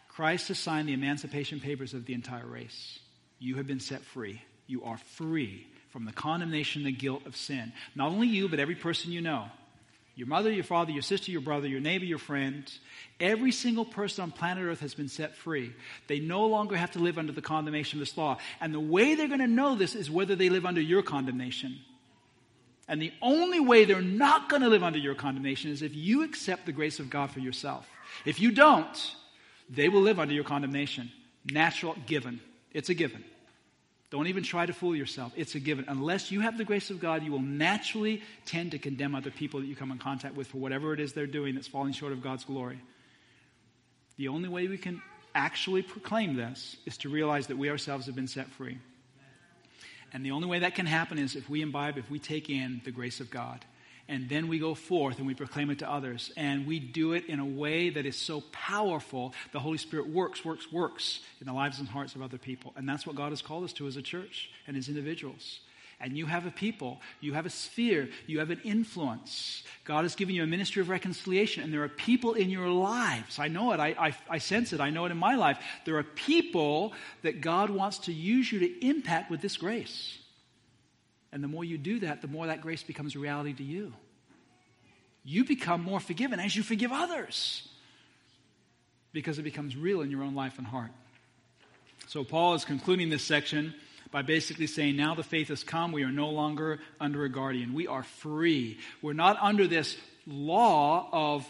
Christ 0.10 0.50
has 0.50 0.60
signed 0.60 0.88
the 0.88 0.94
emancipation 0.94 1.60
papers 1.60 1.94
of 1.94 2.06
the 2.06 2.14
entire 2.14 2.46
race. 2.46 3.00
You 3.40 3.56
have 3.56 3.68
been 3.68 3.80
set 3.80 4.02
free. 4.02 4.42
You 4.68 4.84
are 4.84 4.98
free 4.98 5.68
from 5.90 6.06
the 6.06 6.12
condemnation, 6.12 6.84
the 6.84 6.92
guilt 6.92 7.26
of 7.26 7.36
sin. 7.36 7.74
Not 7.96 8.12
only 8.12 8.28
you, 8.28 8.48
but 8.48 8.60
every 8.60 8.76
person 8.76 9.12
you 9.12 9.22
know. 9.22 9.46
Your 10.16 10.28
mother, 10.28 10.52
your 10.52 10.64
father, 10.64 10.92
your 10.92 11.02
sister, 11.02 11.32
your 11.32 11.42
brother, 11.42 11.68
your 11.68 11.80
neighbor, 11.80 12.04
your 12.04 12.18
friend, 12.18 12.70
every 13.20 13.52
single 13.52 13.86
person 13.86 14.24
on 14.24 14.32
planet 14.32 14.66
Earth 14.66 14.82
has 14.82 14.94
been 14.94 15.08
set 15.08 15.36
free. 15.36 15.74
They 16.08 16.20
no 16.20 16.46
longer 16.48 16.76
have 16.76 16.92
to 16.92 17.00
live 17.00 17.18
under 17.18 17.32
the 17.32 17.42
condemnation 17.42 17.98
of 17.98 18.08
this 18.08 18.18
law. 18.18 18.38
And 18.60 18.74
the 18.74 18.80
way 18.80 19.16
they're 19.16 19.30
going 19.30 19.40
to 19.40 19.48
know 19.48 19.76
this 19.76 19.96
is 19.96 20.12
whether 20.12 20.36
they 20.36 20.50
live 20.50 20.66
under 20.66 20.82
your 20.82 21.02
condemnation. 21.02 21.80
And 22.90 23.02
the 23.02 23.14
only 23.22 23.62
way 23.62 23.86
they're 23.86 24.02
not 24.02 24.50
going 24.50 24.64
to 24.64 24.68
live 24.68 24.84
under 24.84 25.00
your 25.00 25.16
condemnation 25.16 25.72
is 25.72 25.82
if 25.82 25.96
you 25.96 26.24
accept 26.24 26.66
the 26.66 26.74
grace 26.74 27.00
of 27.00 27.10
God 27.10 27.32
for 27.32 27.40
yourself. 27.40 27.88
If 28.26 28.42
you 28.42 28.52
don't, 28.52 29.16
they 29.70 29.88
will 29.88 30.02
live 30.02 30.20
under 30.20 30.34
your 30.34 30.44
condemnation. 30.44 31.10
Natural, 31.46 31.96
given. 32.06 32.42
It's 32.74 32.90
a 32.90 32.94
given. 32.94 33.24
Don't 34.12 34.28
even 34.28 34.44
try 34.44 34.66
to 34.66 34.74
fool 34.74 34.94
yourself. 34.94 35.32
It's 35.38 35.56
a 35.56 35.60
given. 35.60 35.86
Unless 35.88 36.32
you 36.32 36.42
have 36.42 36.58
the 36.58 36.66
grace 36.66 36.90
of 36.90 37.00
God, 37.00 37.24
you 37.24 37.32
will 37.32 37.40
naturally 37.40 38.22
tend 38.46 38.72
to 38.72 38.78
condemn 38.78 39.16
other 39.16 39.32
people 39.32 39.62
that 39.62 39.68
you 39.68 39.76
come 39.76 39.90
in 39.90 40.00
contact 40.00 40.36
with 40.36 40.48
for 40.48 40.58
whatever 40.58 40.94
it 40.94 41.00
is 41.00 41.14
they're 41.14 41.26
doing 41.26 41.56
that's 41.56 41.68
falling 41.68 41.94
short 41.94 42.12
of 42.12 42.22
God's 42.22 42.44
glory. 42.44 42.80
The 44.18 44.28
only 44.28 44.50
way 44.50 44.68
we 44.68 44.78
can 44.78 45.02
actually 45.34 45.82
proclaim 45.82 46.36
this 46.36 46.76
is 46.86 46.98
to 46.98 47.10
realize 47.10 47.48
that 47.48 47.58
we 47.58 47.70
ourselves 47.70 48.08
have 48.08 48.16
been 48.16 48.28
set 48.28 48.52
free. 48.52 48.78
And 50.14 50.26
the 50.26 50.32
only 50.32 50.48
way 50.48 50.60
that 50.60 50.76
can 50.76 50.86
happen 50.86 51.18
is 51.18 51.38
if 51.38 51.50
we 51.50 51.62
imbibe, 51.62 51.98
if 51.98 52.12
we 52.12 52.20
take 52.20 52.50
in 52.50 52.82
the 52.84 52.92
grace 52.92 53.22
of 53.22 53.32
God. 53.32 53.64
And 54.08 54.28
then 54.28 54.48
we 54.48 54.60
go 54.60 54.74
forth 54.74 55.18
and 55.18 55.28
we 55.28 55.34
proclaim 55.34 55.70
it 55.70 55.80
to 55.80 55.90
others. 55.90 56.32
And 56.36 56.68
we 56.68 56.80
do 56.80 57.14
it 57.14 57.26
in 57.26 57.40
a 57.40 57.46
way 57.46 57.90
that 57.90 58.06
is 58.06 58.18
so 58.18 58.42
powerful, 58.52 59.34
the 59.52 59.60
Holy 59.60 59.78
Spirit 59.78 60.10
works, 60.10 60.44
works, 60.44 60.72
works 60.72 61.20
in 61.40 61.48
the 61.48 61.54
lives 61.54 61.80
and 61.80 61.88
hearts 61.88 62.16
of 62.16 62.22
other 62.22 62.38
people. 62.38 62.74
And 62.76 62.88
that's 62.88 63.08
what 63.08 63.16
God 63.16 63.32
has 63.32 63.42
called 63.42 63.64
us 63.64 63.74
to 63.74 63.88
as 63.88 63.96
a 63.96 64.02
church 64.02 64.50
and 64.68 64.76
as 64.76 64.90
individuals 64.90 65.60
and 66.02 66.18
you 66.18 66.26
have 66.26 66.46
a 66.46 66.52
people, 66.52 67.00
you 67.20 67.34
have 67.34 67.46
a 67.46 67.50
sphere, 67.50 68.10
you 68.26 68.40
have 68.40 68.50
an 68.50 68.60
influence. 68.64 69.64
God 69.86 70.04
has 70.04 70.16
given 70.16 70.36
you 70.36 70.44
a 70.44 70.48
ministry 70.48 70.82
of 70.82 70.90
reconciliation, 70.90 71.64
and 71.64 71.72
there 71.72 71.84
are 71.84 71.90
people 71.90 72.34
in 72.34 72.50
your 72.50 72.70
lives. 72.70 73.40
I 73.40 73.48
know 73.48 73.72
it, 73.72 73.80
I, 73.80 73.96
I, 73.98 74.16
I, 74.30 74.38
sense 74.40 74.74
it, 74.74 74.82
I 74.82 74.90
know 74.90 75.06
it 75.06 75.12
in 75.12 75.18
my 75.18 75.36
life. 75.36 75.60
There 75.86 75.98
are 75.98 76.04
people 76.04 76.94
that 77.22 77.42
God 77.42 77.70
wants 77.70 78.00
to 78.00 78.14
use 78.14 78.52
you 78.52 78.60
to 78.60 78.86
impact 78.86 79.30
with 79.30 79.42
this 79.42 79.58
grace. 79.58 80.18
And 81.32 81.44
the 81.44 81.48
more 81.48 81.64
you 81.64 81.78
do 81.78 82.00
that, 82.00 82.22
the 82.22 82.28
more 82.28 82.48
that 82.48 82.62
grace 82.62 82.84
becomes 82.84 83.16
a 83.16 83.20
reality 83.20 83.54
to 83.54 83.64
you. 83.64 83.94
You 85.24 85.46
become 85.46 85.82
more 85.84 86.00
forgiven 86.00 86.40
as 86.40 86.56
you 86.56 86.64
forgive 86.64 86.92
others 86.92 87.68
because 89.14 89.40
it 89.40 89.44
becomes 89.44 89.76
real 89.76 90.02
in 90.02 90.12
your 90.12 90.24
own 90.24 90.36
life 90.36 90.58
and 90.58 90.66
heart. 90.66 90.92
So, 92.08 92.24
Paul 92.24 92.56
is 92.56 92.66
concluding 92.66 93.10
this 93.10 93.24
section 93.24 93.74
by 94.12 94.22
basically 94.22 94.68
saying, 94.68 94.98
now 94.98 95.16
the 95.16 95.24
faith 95.24 95.48
has 95.48 95.64
come, 95.64 95.92
we 95.92 96.04
are 96.04 96.12
no 96.12 96.30
longer 96.30 96.80
under 97.00 97.24
a 97.24 97.30
guardian. 97.30 97.74
We 97.74 97.88
are 97.88 98.04
free. 98.04 98.80
We're 99.02 99.14
not 99.14 99.38
under 99.40 99.68
this 99.68 99.96
law 100.28 101.08
of 101.12 101.50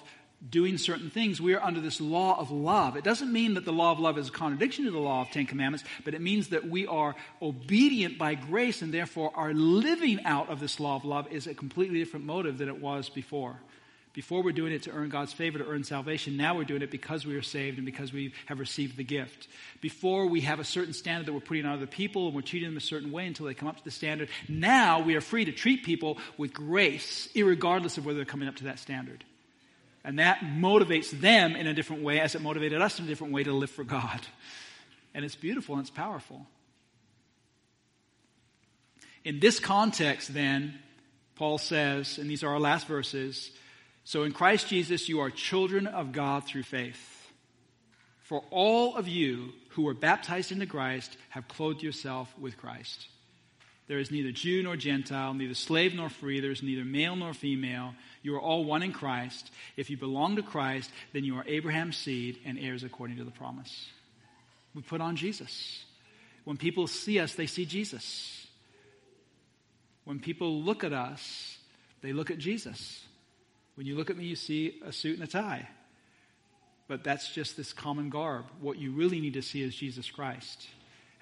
doing 0.49 0.77
certain 0.77 1.09
things. 1.09 1.39
We 1.39 1.53
are 1.53 1.61
under 1.61 1.79
this 1.79 2.01
law 2.01 2.39
of 2.39 2.51
love. 2.51 2.95
It 2.95 3.03
doesn't 3.03 3.31
mean 3.31 3.53
that 3.53 3.65
the 3.65 3.73
law 3.73 3.91
of 3.91 3.99
love 3.99 4.17
is 4.17 4.29
a 4.29 4.31
contradiction 4.31 4.85
to 4.85 4.91
the 4.91 4.99
law 4.99 5.21
of 5.21 5.29
Ten 5.29 5.45
Commandments, 5.45 5.87
but 6.03 6.13
it 6.13 6.21
means 6.21 6.49
that 6.49 6.67
we 6.67 6.87
are 6.87 7.15
obedient 7.41 8.17
by 8.17 8.35
grace 8.35 8.81
and 8.81 8.93
therefore 8.93 9.31
our 9.35 9.53
living 9.53 10.23
out 10.25 10.49
of 10.49 10.59
this 10.59 10.79
law 10.79 10.95
of 10.95 11.05
love 11.05 11.31
is 11.31 11.47
a 11.47 11.53
completely 11.53 11.99
different 11.99 12.25
motive 12.25 12.57
than 12.57 12.69
it 12.69 12.81
was 12.81 13.09
before. 13.09 13.57
Before 14.13 14.43
we're 14.43 14.51
doing 14.51 14.73
it 14.73 14.83
to 14.83 14.91
earn 14.91 15.07
God's 15.07 15.31
favor, 15.31 15.59
to 15.59 15.65
earn 15.65 15.85
salvation. 15.85 16.35
Now 16.35 16.57
we're 16.57 16.65
doing 16.65 16.81
it 16.81 16.91
because 16.91 17.25
we 17.25 17.37
are 17.37 17.41
saved 17.41 17.77
and 17.77 17.85
because 17.85 18.11
we 18.11 18.33
have 18.47 18.59
received 18.59 18.97
the 18.97 19.05
gift. 19.05 19.47
Before 19.79 20.25
we 20.25 20.41
have 20.41 20.59
a 20.59 20.65
certain 20.65 20.91
standard 20.91 21.27
that 21.27 21.33
we're 21.33 21.39
putting 21.39 21.65
on 21.65 21.77
other 21.77 21.87
people 21.87 22.25
and 22.25 22.35
we're 22.35 22.41
treating 22.41 22.67
them 22.67 22.77
a 22.77 22.81
certain 22.81 23.13
way 23.13 23.25
until 23.25 23.45
they 23.45 23.53
come 23.53 23.69
up 23.69 23.77
to 23.77 23.83
the 23.85 23.91
standard. 23.91 24.27
Now 24.49 25.01
we 25.01 25.15
are 25.15 25.21
free 25.21 25.45
to 25.45 25.53
treat 25.53 25.85
people 25.85 26.17
with 26.37 26.53
grace, 26.53 27.29
regardless 27.33 27.97
of 27.97 28.05
whether 28.05 28.17
they're 28.17 28.25
coming 28.25 28.49
up 28.49 28.57
to 28.57 28.65
that 28.65 28.79
standard. 28.79 29.23
And 30.03 30.19
that 30.19 30.39
motivates 30.39 31.11
them 31.11 31.55
in 31.55 31.67
a 31.67 31.73
different 31.73 32.01
way 32.01 32.19
as 32.19 32.33
it 32.35 32.41
motivated 32.41 32.81
us 32.81 32.99
in 32.99 33.05
a 33.05 33.07
different 33.07 33.33
way 33.33 33.43
to 33.43 33.53
live 33.53 33.69
for 33.69 33.83
God. 33.83 34.19
And 35.13 35.23
it's 35.23 35.35
beautiful 35.35 35.75
and 35.75 35.81
it's 35.81 35.91
powerful. 35.91 36.47
In 39.23 39.39
this 39.39 39.59
context, 39.59 40.33
then, 40.33 40.79
Paul 41.35 41.59
says, 41.59 42.17
and 42.17 42.29
these 42.29 42.43
are 42.43 42.49
our 42.49 42.59
last 42.59 42.87
verses, 42.87 43.51
so 44.03 44.23
in 44.23 44.31
Christ 44.31 44.67
Jesus, 44.67 45.07
you 45.07 45.19
are 45.19 45.29
children 45.29 45.85
of 45.85 46.11
God 46.11 46.45
through 46.45 46.63
faith. 46.63 47.31
For 48.23 48.43
all 48.49 48.95
of 48.95 49.07
you 49.07 49.53
who 49.69 49.83
were 49.83 49.93
baptized 49.93 50.51
into 50.51 50.65
Christ 50.65 51.15
have 51.29 51.47
clothed 51.47 51.83
yourself 51.83 52.33
with 52.39 52.57
Christ. 52.57 53.07
There 53.91 53.99
is 53.99 54.09
neither 54.09 54.31
Jew 54.31 54.63
nor 54.63 54.77
Gentile, 54.77 55.33
neither 55.33 55.53
slave 55.53 55.93
nor 55.93 56.07
free, 56.07 56.39
there 56.39 56.51
is 56.51 56.63
neither 56.63 56.85
male 56.85 57.13
nor 57.17 57.33
female. 57.33 57.93
You 58.23 58.35
are 58.35 58.39
all 58.39 58.63
one 58.63 58.83
in 58.83 58.93
Christ. 58.93 59.51
If 59.75 59.89
you 59.89 59.97
belong 59.97 60.37
to 60.37 60.41
Christ, 60.41 60.89
then 61.11 61.25
you 61.25 61.35
are 61.35 61.43
Abraham's 61.45 61.97
seed 61.97 62.39
and 62.45 62.57
heirs 62.57 62.85
according 62.85 63.17
to 63.17 63.25
the 63.25 63.31
promise. 63.31 63.87
We 64.73 64.81
put 64.81 65.01
on 65.01 65.17
Jesus. 65.17 65.83
When 66.45 66.55
people 66.55 66.87
see 66.87 67.19
us, 67.19 67.35
they 67.35 67.47
see 67.47 67.65
Jesus. 67.65 68.47
When 70.05 70.21
people 70.21 70.61
look 70.61 70.85
at 70.85 70.93
us, 70.93 71.57
they 72.01 72.13
look 72.13 72.31
at 72.31 72.37
Jesus. 72.37 73.03
When 73.75 73.85
you 73.85 73.97
look 73.97 74.09
at 74.09 74.15
me, 74.15 74.23
you 74.23 74.37
see 74.37 74.79
a 74.85 74.93
suit 74.93 75.19
and 75.19 75.27
a 75.27 75.29
tie. 75.29 75.67
But 76.87 77.03
that's 77.03 77.33
just 77.33 77.57
this 77.57 77.73
common 77.73 78.09
garb. 78.09 78.45
What 78.61 78.77
you 78.77 78.93
really 78.93 79.19
need 79.19 79.33
to 79.33 79.41
see 79.41 79.61
is 79.61 79.75
Jesus 79.75 80.09
Christ. 80.09 80.69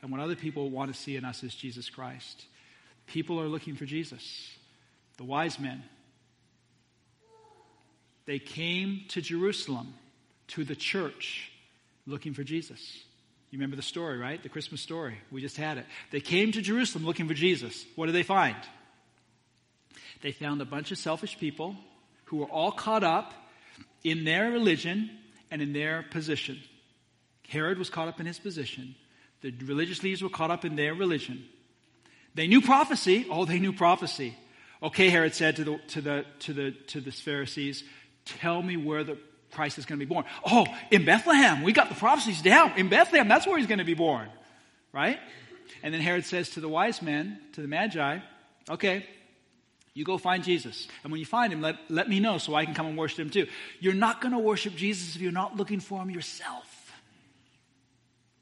And 0.04 0.12
what 0.12 0.22
other 0.22 0.36
people 0.36 0.70
want 0.70 0.94
to 0.94 1.00
see 1.00 1.16
in 1.16 1.26
us 1.26 1.42
is 1.42 1.56
Jesus 1.56 1.90
Christ. 1.90 2.46
People 3.10 3.42
are 3.42 3.48
looking 3.48 3.76
for 3.76 3.86
Jesus. 3.86 4.50
The 5.18 5.24
wise 5.24 5.60
men, 5.60 5.84
they 8.26 8.40
came 8.40 9.02
to 9.10 9.22
Jerusalem, 9.22 9.96
to 10.50 10.64
the 10.64 10.76
church, 10.76 11.52
looking 12.06 12.34
for 12.34 12.44
Jesus. 12.44 12.80
You 13.50 13.58
remember 13.58 13.76
the 13.76 13.82
story, 13.82 14.18
right? 14.18 14.42
The 14.42 14.50
Christmas 14.50 14.82
story. 14.82 15.18
We 15.32 15.42
just 15.42 15.58
had 15.58 15.80
it. 15.80 15.86
They 16.12 16.22
came 16.22 16.52
to 16.52 16.62
Jerusalem 16.62 17.06
looking 17.06 17.28
for 17.28 17.34
Jesus. 17.34 17.84
What 17.96 18.06
did 18.06 18.14
they 18.14 18.24
find? 18.24 18.56
They 20.22 20.32
found 20.32 20.62
a 20.62 20.66
bunch 20.66 20.92
of 20.92 21.00
selfish 21.00 21.40
people 21.40 21.76
who 22.26 22.38
were 22.38 22.46
all 22.46 22.72
caught 22.72 23.04
up 23.04 23.34
in 24.04 24.24
their 24.24 24.52
religion 24.52 25.10
and 25.50 25.64
in 25.64 25.74
their 25.74 26.06
position. 26.12 26.60
Herod 27.48 27.80
was 27.80 27.90
caught 27.90 28.08
up 28.08 28.20
in 28.20 28.28
his 28.28 28.38
position. 28.38 28.94
The 29.42 29.52
religious 29.66 30.04
leaders 30.04 30.22
were 30.22 30.30
caught 30.30 30.52
up 30.52 30.64
in 30.64 30.76
their 30.76 30.94
religion. 30.94 31.44
They 32.36 32.48
knew 32.48 32.62
prophecy. 32.62 33.26
Oh, 33.30 33.46
they 33.46 33.60
knew 33.60 33.74
prophecy. 33.74 34.36
Okay, 34.82 35.10
Herod 35.10 35.36
said 35.36 35.58
to 35.58 35.64
the, 35.64 35.78
to 35.90 36.02
the, 36.02 36.26
to 36.40 36.54
the, 36.54 36.72
to 36.88 37.02
the 37.02 37.12
Pharisees, 37.12 37.84
tell 38.26 38.62
me 38.62 38.78
where 38.78 39.04
the 39.04 39.18
Christ 39.52 39.78
is 39.78 39.86
going 39.86 40.00
to 40.00 40.06
be 40.06 40.10
born. 40.12 40.26
Oh, 40.46 40.66
in 40.92 41.06
Bethlehem. 41.06 41.64
We 41.64 41.74
got 41.74 41.90
the 41.90 41.96
prophecies 41.96 42.42
down. 42.42 42.74
In 42.78 42.88
Bethlehem, 42.88 43.28
that's 43.28 43.48
where 43.48 43.58
he's 43.58 43.68
going 43.68 43.80
to 43.80 43.86
be 43.86 43.96
born. 43.96 44.30
Right? 44.94 45.20
And 45.84 45.94
then 45.94 46.02
Herod 46.02 46.26
says 46.26 46.52
to 46.52 46.62
the 46.62 46.70
wise 46.70 47.02
men, 47.02 47.40
to 47.54 47.62
the 47.62 47.68
Magi, 47.68 48.20
okay, 48.70 49.06
you 49.94 50.06
go 50.06 50.18
find 50.18 50.44
Jesus. 50.44 50.88
And 51.04 51.12
when 51.12 51.20
you 51.20 51.26
find 51.26 51.52
him, 51.52 51.62
let, 51.62 51.76
let 51.90 52.08
me 52.08 52.20
know 52.20 52.38
so 52.38 52.56
I 52.56 52.66
can 52.66 52.74
come 52.74 52.86
and 52.86 52.98
worship 52.98 53.20
him 53.20 53.30
too. 53.30 53.48
You're 53.80 53.94
not 53.94 54.22
going 54.22 54.34
to 54.34 54.40
worship 54.40 54.76
Jesus 54.76 55.16
if 55.16 55.22
you're 55.22 55.32
not 55.32 55.58
looking 55.58 55.80
for 55.80 56.02
him 56.02 56.10
yourself. 56.10 56.94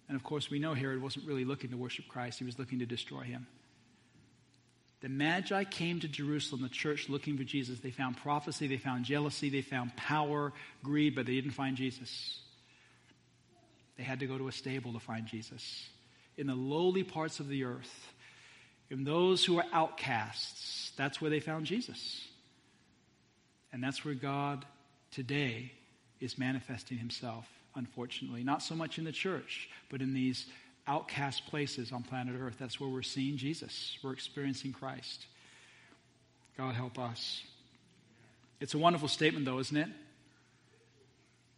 And 0.08 0.16
of 0.16 0.24
course, 0.24 0.50
we 0.50 0.60
know 0.60 0.74
Herod 0.74 1.02
wasn't 1.02 1.26
really 1.26 1.46
looking 1.46 1.72
to 1.72 1.78
worship 1.78 2.08
Christ, 2.08 2.40
he 2.40 2.46
was 2.46 2.60
looking 2.60 2.80
to 2.80 2.86
destroy 2.86 3.22
him. 3.22 3.48
The 5.02 5.10
Magi 5.10 5.64
came 5.66 6.00
to 6.00 6.08
Jerusalem, 6.08 6.64
the 6.64 6.70
church, 6.70 7.08
looking 7.08 7.38
for 7.38 7.44
Jesus. 7.44 7.80
They 7.80 7.92
found 7.92 8.18
prophecy, 8.18 8.68
they 8.68 8.78
found 8.78 9.06
jealousy, 9.06 9.50
they 9.50 9.62
found 9.62 9.96
power, 9.96 10.54
greed, 10.84 11.16
but 11.16 11.26
they 11.26 11.36
didn't 11.36 11.52
find 11.52 11.78
Jesus. 11.78 12.40
They 13.98 14.04
had 14.04 14.20
to 14.22 14.28
go 14.28 14.38
to 14.38 14.48
a 14.48 14.52
stable 14.52 14.94
to 14.94 15.00
find 15.00 15.28
Jesus. 15.28 15.88
In 16.38 16.48
the 16.48 16.56
lowly 16.56 17.04
parts 17.04 17.40
of 17.40 17.48
the 17.48 17.64
earth, 17.64 18.12
in 18.90 19.04
those 19.04 19.44
who 19.44 19.58
are 19.60 19.66
outcasts, 19.72 20.92
that's 20.96 21.22
where 21.22 21.30
they 21.30 21.40
found 21.40 21.66
Jesus. 21.66 22.26
And 23.72 23.84
that's 23.84 24.04
where 24.06 24.14
God 24.14 24.66
today 25.12 25.72
is 26.20 26.38
manifesting 26.38 26.98
himself, 26.98 27.46
unfortunately. 27.76 28.44
Not 28.44 28.64
so 28.64 28.76
much 28.76 28.98
in 28.98 29.04
the 29.04 29.12
church, 29.12 29.70
but 29.90 30.02
in 30.02 30.14
these 30.14 30.48
outcast 30.88 31.46
places 31.48 31.92
on 31.92 32.04
planet 32.04 32.36
Earth. 32.40 32.56
That's 32.58 32.80
where 32.80 32.90
we're 32.90 33.02
seeing 33.02 33.38
Jesus. 33.38 33.98
We're 34.04 34.14
experiencing 34.14 34.72
Christ. 34.72 35.26
God 36.58 36.74
help 36.74 36.98
us. 36.98 37.44
It's 38.60 38.74
a 38.74 38.78
wonderful 38.78 39.08
statement, 39.08 39.46
though, 39.46 39.60
isn't 39.60 39.78
it? 39.78 39.90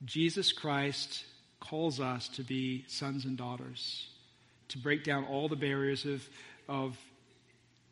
Jesus 0.03 0.51
Christ 0.51 1.23
calls 1.59 1.99
us 1.99 2.27
to 2.29 2.43
be 2.43 2.83
sons 2.87 3.25
and 3.25 3.37
daughters, 3.37 4.07
to 4.69 4.77
break 4.77 5.03
down 5.03 5.25
all 5.25 5.47
the 5.47 5.55
barriers 5.55 6.05
of, 6.05 6.27
of 6.67 6.97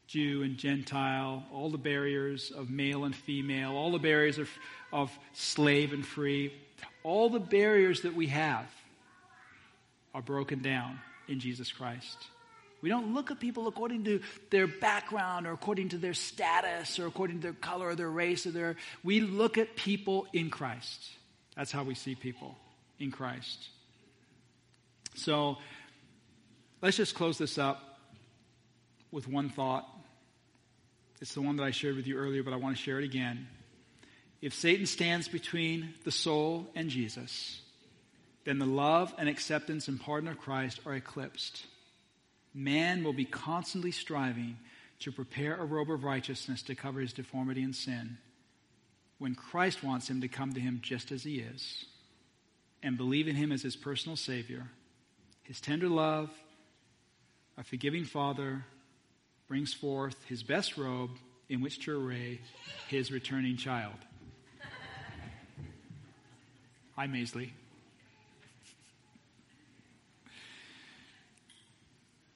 Jew 0.07 0.41
and 0.43 0.57
Gentile, 0.57 1.43
all 1.53 1.69
the 1.69 1.77
barriers 1.77 2.51
of 2.51 2.69
male 2.69 3.03
and 3.05 3.15
female, 3.15 3.75
all 3.75 3.91
the 3.91 3.99
barriers 3.99 4.37
of, 4.37 4.49
of 4.91 5.11
slave 5.33 5.93
and 5.93 6.05
free, 6.05 6.53
all 7.03 7.29
the 7.29 7.39
barriers 7.39 8.01
that 8.01 8.15
we 8.15 8.27
have 8.27 8.65
are 10.13 10.21
broken 10.21 10.61
down 10.61 10.99
in 11.27 11.39
Jesus 11.39 11.71
Christ. 11.71 12.17
We 12.81 12.89
don't 12.89 13.13
look 13.13 13.31
at 13.31 13.39
people 13.39 13.67
according 13.67 14.03
to 14.03 14.21
their 14.51 14.67
background 14.67 15.47
or 15.47 15.51
according 15.51 15.89
to 15.89 15.97
their 15.97 16.13
status 16.13 16.99
or 16.99 17.07
according 17.07 17.37
to 17.37 17.41
their 17.41 17.53
color 17.53 17.87
or 17.87 17.95
their 17.95 18.09
race 18.09 18.45
or 18.45 18.51
their 18.51 18.75
we 19.03 19.19
look 19.19 19.57
at 19.57 19.75
people 19.75 20.27
in 20.31 20.49
Christ. 20.49 21.09
That's 21.55 21.71
how 21.71 21.83
we 21.83 21.95
see 21.95 22.13
people 22.13 22.55
in 22.99 23.11
Christ. 23.11 23.69
So 25.15 25.57
let's 26.81 26.97
just 26.97 27.15
close 27.15 27.39
this 27.39 27.57
up 27.57 27.99
with 29.11 29.27
one 29.27 29.49
thought. 29.49 29.87
It's 31.19 31.33
the 31.33 31.41
one 31.41 31.55
that 31.55 31.63
I 31.63 31.71
shared 31.71 31.95
with 31.95 32.05
you 32.05 32.17
earlier, 32.17 32.43
but 32.43 32.53
I 32.53 32.57
want 32.57 32.77
to 32.77 32.81
share 32.81 32.99
it 32.99 33.05
again. 33.05 33.47
If 34.39 34.53
Satan 34.53 34.85
stands 34.85 35.27
between 35.27 35.95
the 36.03 36.11
soul 36.11 36.67
and 36.75 36.89
Jesus, 36.91 37.59
then 38.47 38.59
the 38.59 38.65
love 38.65 39.13
and 39.17 39.27
acceptance 39.27 39.89
and 39.89 39.99
pardon 39.99 40.29
of 40.29 40.37
Christ 40.37 40.79
are 40.85 40.95
eclipsed. 40.95 41.65
Man 42.53 43.03
will 43.03 43.11
be 43.11 43.25
constantly 43.25 43.91
striving 43.91 44.57
to 45.01 45.11
prepare 45.11 45.57
a 45.57 45.65
robe 45.65 45.91
of 45.91 46.05
righteousness 46.05 46.61
to 46.63 46.73
cover 46.73 47.01
his 47.01 47.11
deformity 47.11 47.61
and 47.61 47.75
sin 47.75 48.17
when 49.17 49.35
Christ 49.35 49.83
wants 49.83 50.09
him 50.09 50.21
to 50.21 50.29
come 50.29 50.53
to 50.53 50.61
him 50.61 50.79
just 50.81 51.11
as 51.11 51.25
he 51.25 51.39
is 51.39 51.83
and 52.81 52.95
believe 52.95 53.27
in 53.27 53.35
him 53.35 53.51
as 53.51 53.63
his 53.63 53.75
personal 53.75 54.15
Savior, 54.15 54.69
his 55.43 55.59
tender 55.59 55.89
love, 55.89 56.29
a 57.57 57.65
forgiving 57.65 58.05
Father, 58.05 58.63
brings 59.49 59.73
forth 59.73 60.15
his 60.23 60.41
best 60.41 60.77
robe 60.77 61.11
in 61.49 61.59
which 61.59 61.83
to 61.83 61.99
array 61.99 62.39
his 62.87 63.11
returning 63.11 63.57
child. 63.57 63.97
Hi, 66.95 67.07
Maisley. 67.07 67.51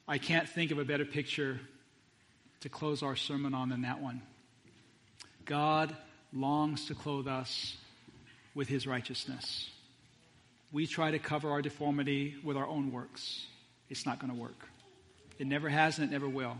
I 0.06 0.18
can't 0.18 0.48
think 0.48 0.70
of 0.70 0.78
a 0.78 0.84
better 0.84 1.04
picture 1.04 1.60
to 2.60 2.68
close 2.68 3.02
our 3.02 3.16
sermon 3.16 3.54
on 3.54 3.68
than 3.68 3.82
that 3.82 4.00
one. 4.00 4.22
God 5.44 5.96
longs 6.32 6.86
to 6.86 6.94
clothe 6.94 7.28
us 7.28 7.76
with 8.54 8.68
his 8.68 8.86
righteousness. 8.86 9.70
We 10.72 10.86
try 10.86 11.10
to 11.10 11.18
cover 11.18 11.50
our 11.50 11.62
deformity 11.62 12.36
with 12.42 12.56
our 12.56 12.66
own 12.66 12.92
works. 12.92 13.46
It's 13.90 14.06
not 14.06 14.18
going 14.18 14.32
to 14.32 14.38
work. 14.38 14.68
It 15.38 15.46
never 15.46 15.68
has 15.68 15.98
and 15.98 16.08
it 16.08 16.12
never 16.12 16.28
will. 16.28 16.56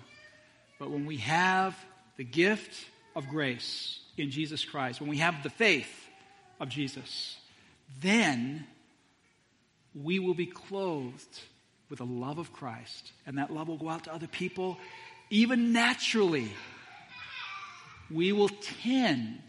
But 0.78 0.90
when 0.90 1.06
we 1.06 1.18
have 1.18 1.76
the 2.16 2.24
gift 2.24 2.84
of 3.14 3.28
grace 3.28 4.00
in 4.16 4.30
Jesus 4.30 4.64
Christ, 4.64 5.00
when 5.00 5.10
we 5.10 5.18
have 5.18 5.42
the 5.42 5.50
faith 5.50 5.92
of 6.60 6.68
Jesus, 6.68 7.36
then 8.00 8.66
we 9.94 10.18
will 10.18 10.34
be 10.34 10.46
clothed 10.46 11.40
with 11.92 11.98
the 11.98 12.06
love 12.06 12.38
of 12.38 12.54
Christ. 12.54 13.12
And 13.26 13.36
that 13.36 13.52
love 13.52 13.68
will 13.68 13.76
go 13.76 13.90
out 13.90 14.04
to 14.04 14.14
other 14.14 14.26
people, 14.26 14.78
even 15.28 15.74
naturally. 15.74 16.50
We 18.10 18.32
will 18.32 18.48
tend 18.48 19.40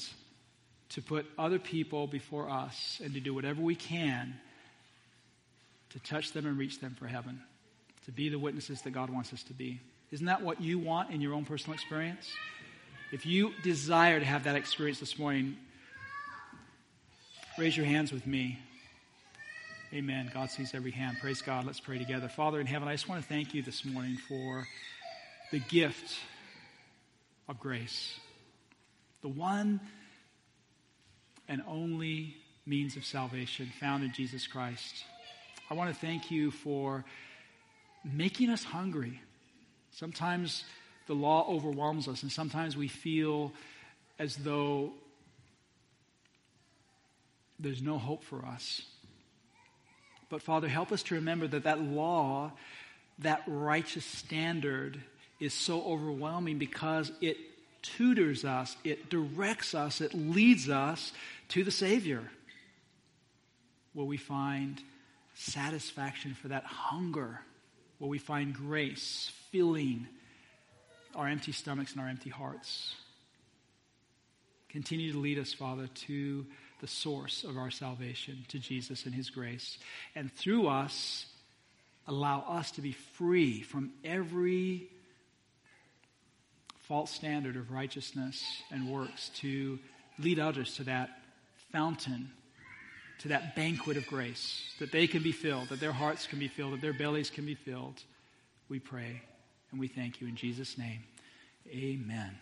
to 0.90 1.02
put 1.02 1.26
other 1.40 1.58
people 1.58 2.06
before 2.06 2.50
us 2.50 3.00
and 3.02 3.14
to 3.14 3.22
do 3.22 3.34
whatever 3.34 3.62
we 3.62 3.76
can 3.76 4.34
to 5.92 6.00
touch 6.00 6.34
them 6.34 6.46
and 6.46 6.58
reach 6.58 6.82
them 6.82 6.98
for 7.00 7.08
heaven, 7.08 7.40
to 8.04 8.12
be 8.12 8.28
the 8.28 8.40
witnesses 8.40 8.82
that 8.82 8.92
God 8.92 9.10
wants 9.10 9.32
us 9.32 9.44
to 9.44 9.54
be. 9.54 9.80
Isn't 10.12 10.26
that 10.26 10.42
what 10.42 10.60
you 10.60 10.80
want 10.80 11.12
in 11.12 11.22
your 11.22 11.36
own 11.36 11.46
personal 11.46 11.76
experience? 11.76 12.30
If 13.14 13.26
you 13.26 13.54
desire 13.64 14.20
to 14.20 14.26
have 14.26 14.44
that 14.44 14.58
experience 14.58 15.00
this 15.00 15.18
morning, 15.18 15.56
raise 17.58 17.78
your 17.78 17.86
hands 17.86 18.12
with 18.12 18.28
me. 18.28 18.60
Amen. 19.94 20.32
God 20.34 20.50
sees 20.50 20.74
every 20.74 20.90
hand. 20.90 21.18
Praise 21.22 21.44
God. 21.44 21.66
Let's 21.68 21.80
pray 21.80 22.00
together. 22.00 22.28
Father 22.28 22.60
in 22.60 22.66
heaven, 22.66 22.88
I 22.88 22.94
just 22.94 23.08
want 23.08 23.22
to 23.22 23.28
thank 23.28 23.54
you 23.54 23.62
this 23.62 23.86
morning 23.86 24.18
for 24.18 24.68
the 25.52 25.60
gift 25.60 26.18
of 27.48 27.60
grace, 27.60 28.20
the 29.22 29.28
one 29.28 29.80
and 31.48 31.62
only 31.68 32.36
means 32.66 32.98
of 32.98 33.06
salvation 33.06 33.72
found 33.80 34.04
in 34.04 34.12
Jesus 34.14 34.48
Christ. 34.48 35.04
I 35.70 35.76
want 35.76 35.94
to 35.94 35.96
thank 35.96 36.32
you 36.32 36.50
for 36.50 37.06
making 38.04 38.50
us 38.50 38.64
hungry. 38.64 39.22
Sometimes 39.92 40.64
the 41.06 41.14
law 41.14 41.46
overwhelms 41.48 42.08
us, 42.08 42.24
and 42.24 42.32
sometimes 42.32 42.76
we 42.76 42.88
feel 42.88 43.54
as 44.18 44.38
though 44.38 44.94
there's 47.60 47.84
no 47.84 48.00
hope 48.00 48.24
for 48.24 48.44
us. 48.44 48.82
But 50.34 50.42
Father, 50.42 50.68
help 50.68 50.92
us 50.92 51.04
to 51.04 51.14
remember 51.14 51.46
that 51.46 51.66
that 51.66 51.80
law, 51.80 52.54
that 53.20 53.44
righteous 53.46 54.04
standard, 54.04 55.00
is 55.40 55.54
so 55.54 55.84
overwhelming 55.84 56.58
because 56.58 57.12
it 57.22 57.38
tutors 57.84 58.44
us, 58.44 58.76
it 58.84 59.12
directs 59.12 59.76
us, 59.76 60.02
it 60.02 60.16
leads 60.16 60.70
us 60.70 61.14
to 61.50 61.64
the 61.64 61.70
Savior, 61.70 62.24
where 63.94 64.08
we 64.08 64.18
find 64.18 64.82
satisfaction 65.36 66.34
for 66.34 66.48
that 66.48 66.64
hunger, 66.64 67.40
where 68.00 68.10
we 68.10 68.18
find 68.18 68.56
grace 68.56 69.32
filling 69.52 70.08
our 71.14 71.28
empty 71.28 71.52
stomachs 71.52 71.92
and 71.92 72.02
our 72.02 72.10
empty 72.10 72.32
hearts. 72.32 72.96
Continue 74.70 75.12
to 75.12 75.20
lead 75.20 75.38
us, 75.38 75.54
Father, 75.54 75.86
to 76.08 76.44
the 76.84 76.88
source 76.88 77.46
of 77.46 77.58
our 77.58 77.72
salvation, 77.72 78.44
to 78.50 78.60
Jesus 78.60 79.06
and 79.06 79.16
His 79.16 79.30
grace. 79.30 79.78
And 80.16 80.30
through 80.30 80.68
us, 80.68 81.26
allow 82.08 82.42
us 82.42 82.72
to 82.72 82.82
be 82.82 82.92
free 82.92 83.62
from 83.62 83.94
every 84.04 84.90
false 86.82 87.10
standard 87.10 87.56
of 87.56 87.72
righteousness 87.72 88.44
and 88.70 88.90
works 88.90 89.30
to 89.36 89.80
lead 90.20 90.40
others 90.40 90.76
to 90.76 90.84
that 90.84 91.22
fountain, 91.72 92.30
to 93.20 93.30
that 93.30 93.56
banquet 93.56 93.96
of 93.96 94.06
grace, 94.08 94.76
that 94.80 94.92
they 94.92 95.08
can 95.08 95.24
be 95.24 95.32
filled, 95.32 95.70
that 95.70 95.80
their 95.80 95.94
hearts 95.94 96.28
can 96.28 96.38
be 96.38 96.50
filled, 96.50 96.74
that 96.74 96.82
their 96.82 96.92
bellies 96.92 97.30
can 97.30 97.46
be 97.46 97.56
filled. 97.56 98.04
We 98.68 98.80
pray 98.80 99.22
and 99.72 99.80
we 99.80 99.88
thank 99.88 100.20
you 100.20 100.28
in 100.28 100.36
Jesus' 100.36 100.78
name. 100.78 101.00
Amen. 101.70 102.38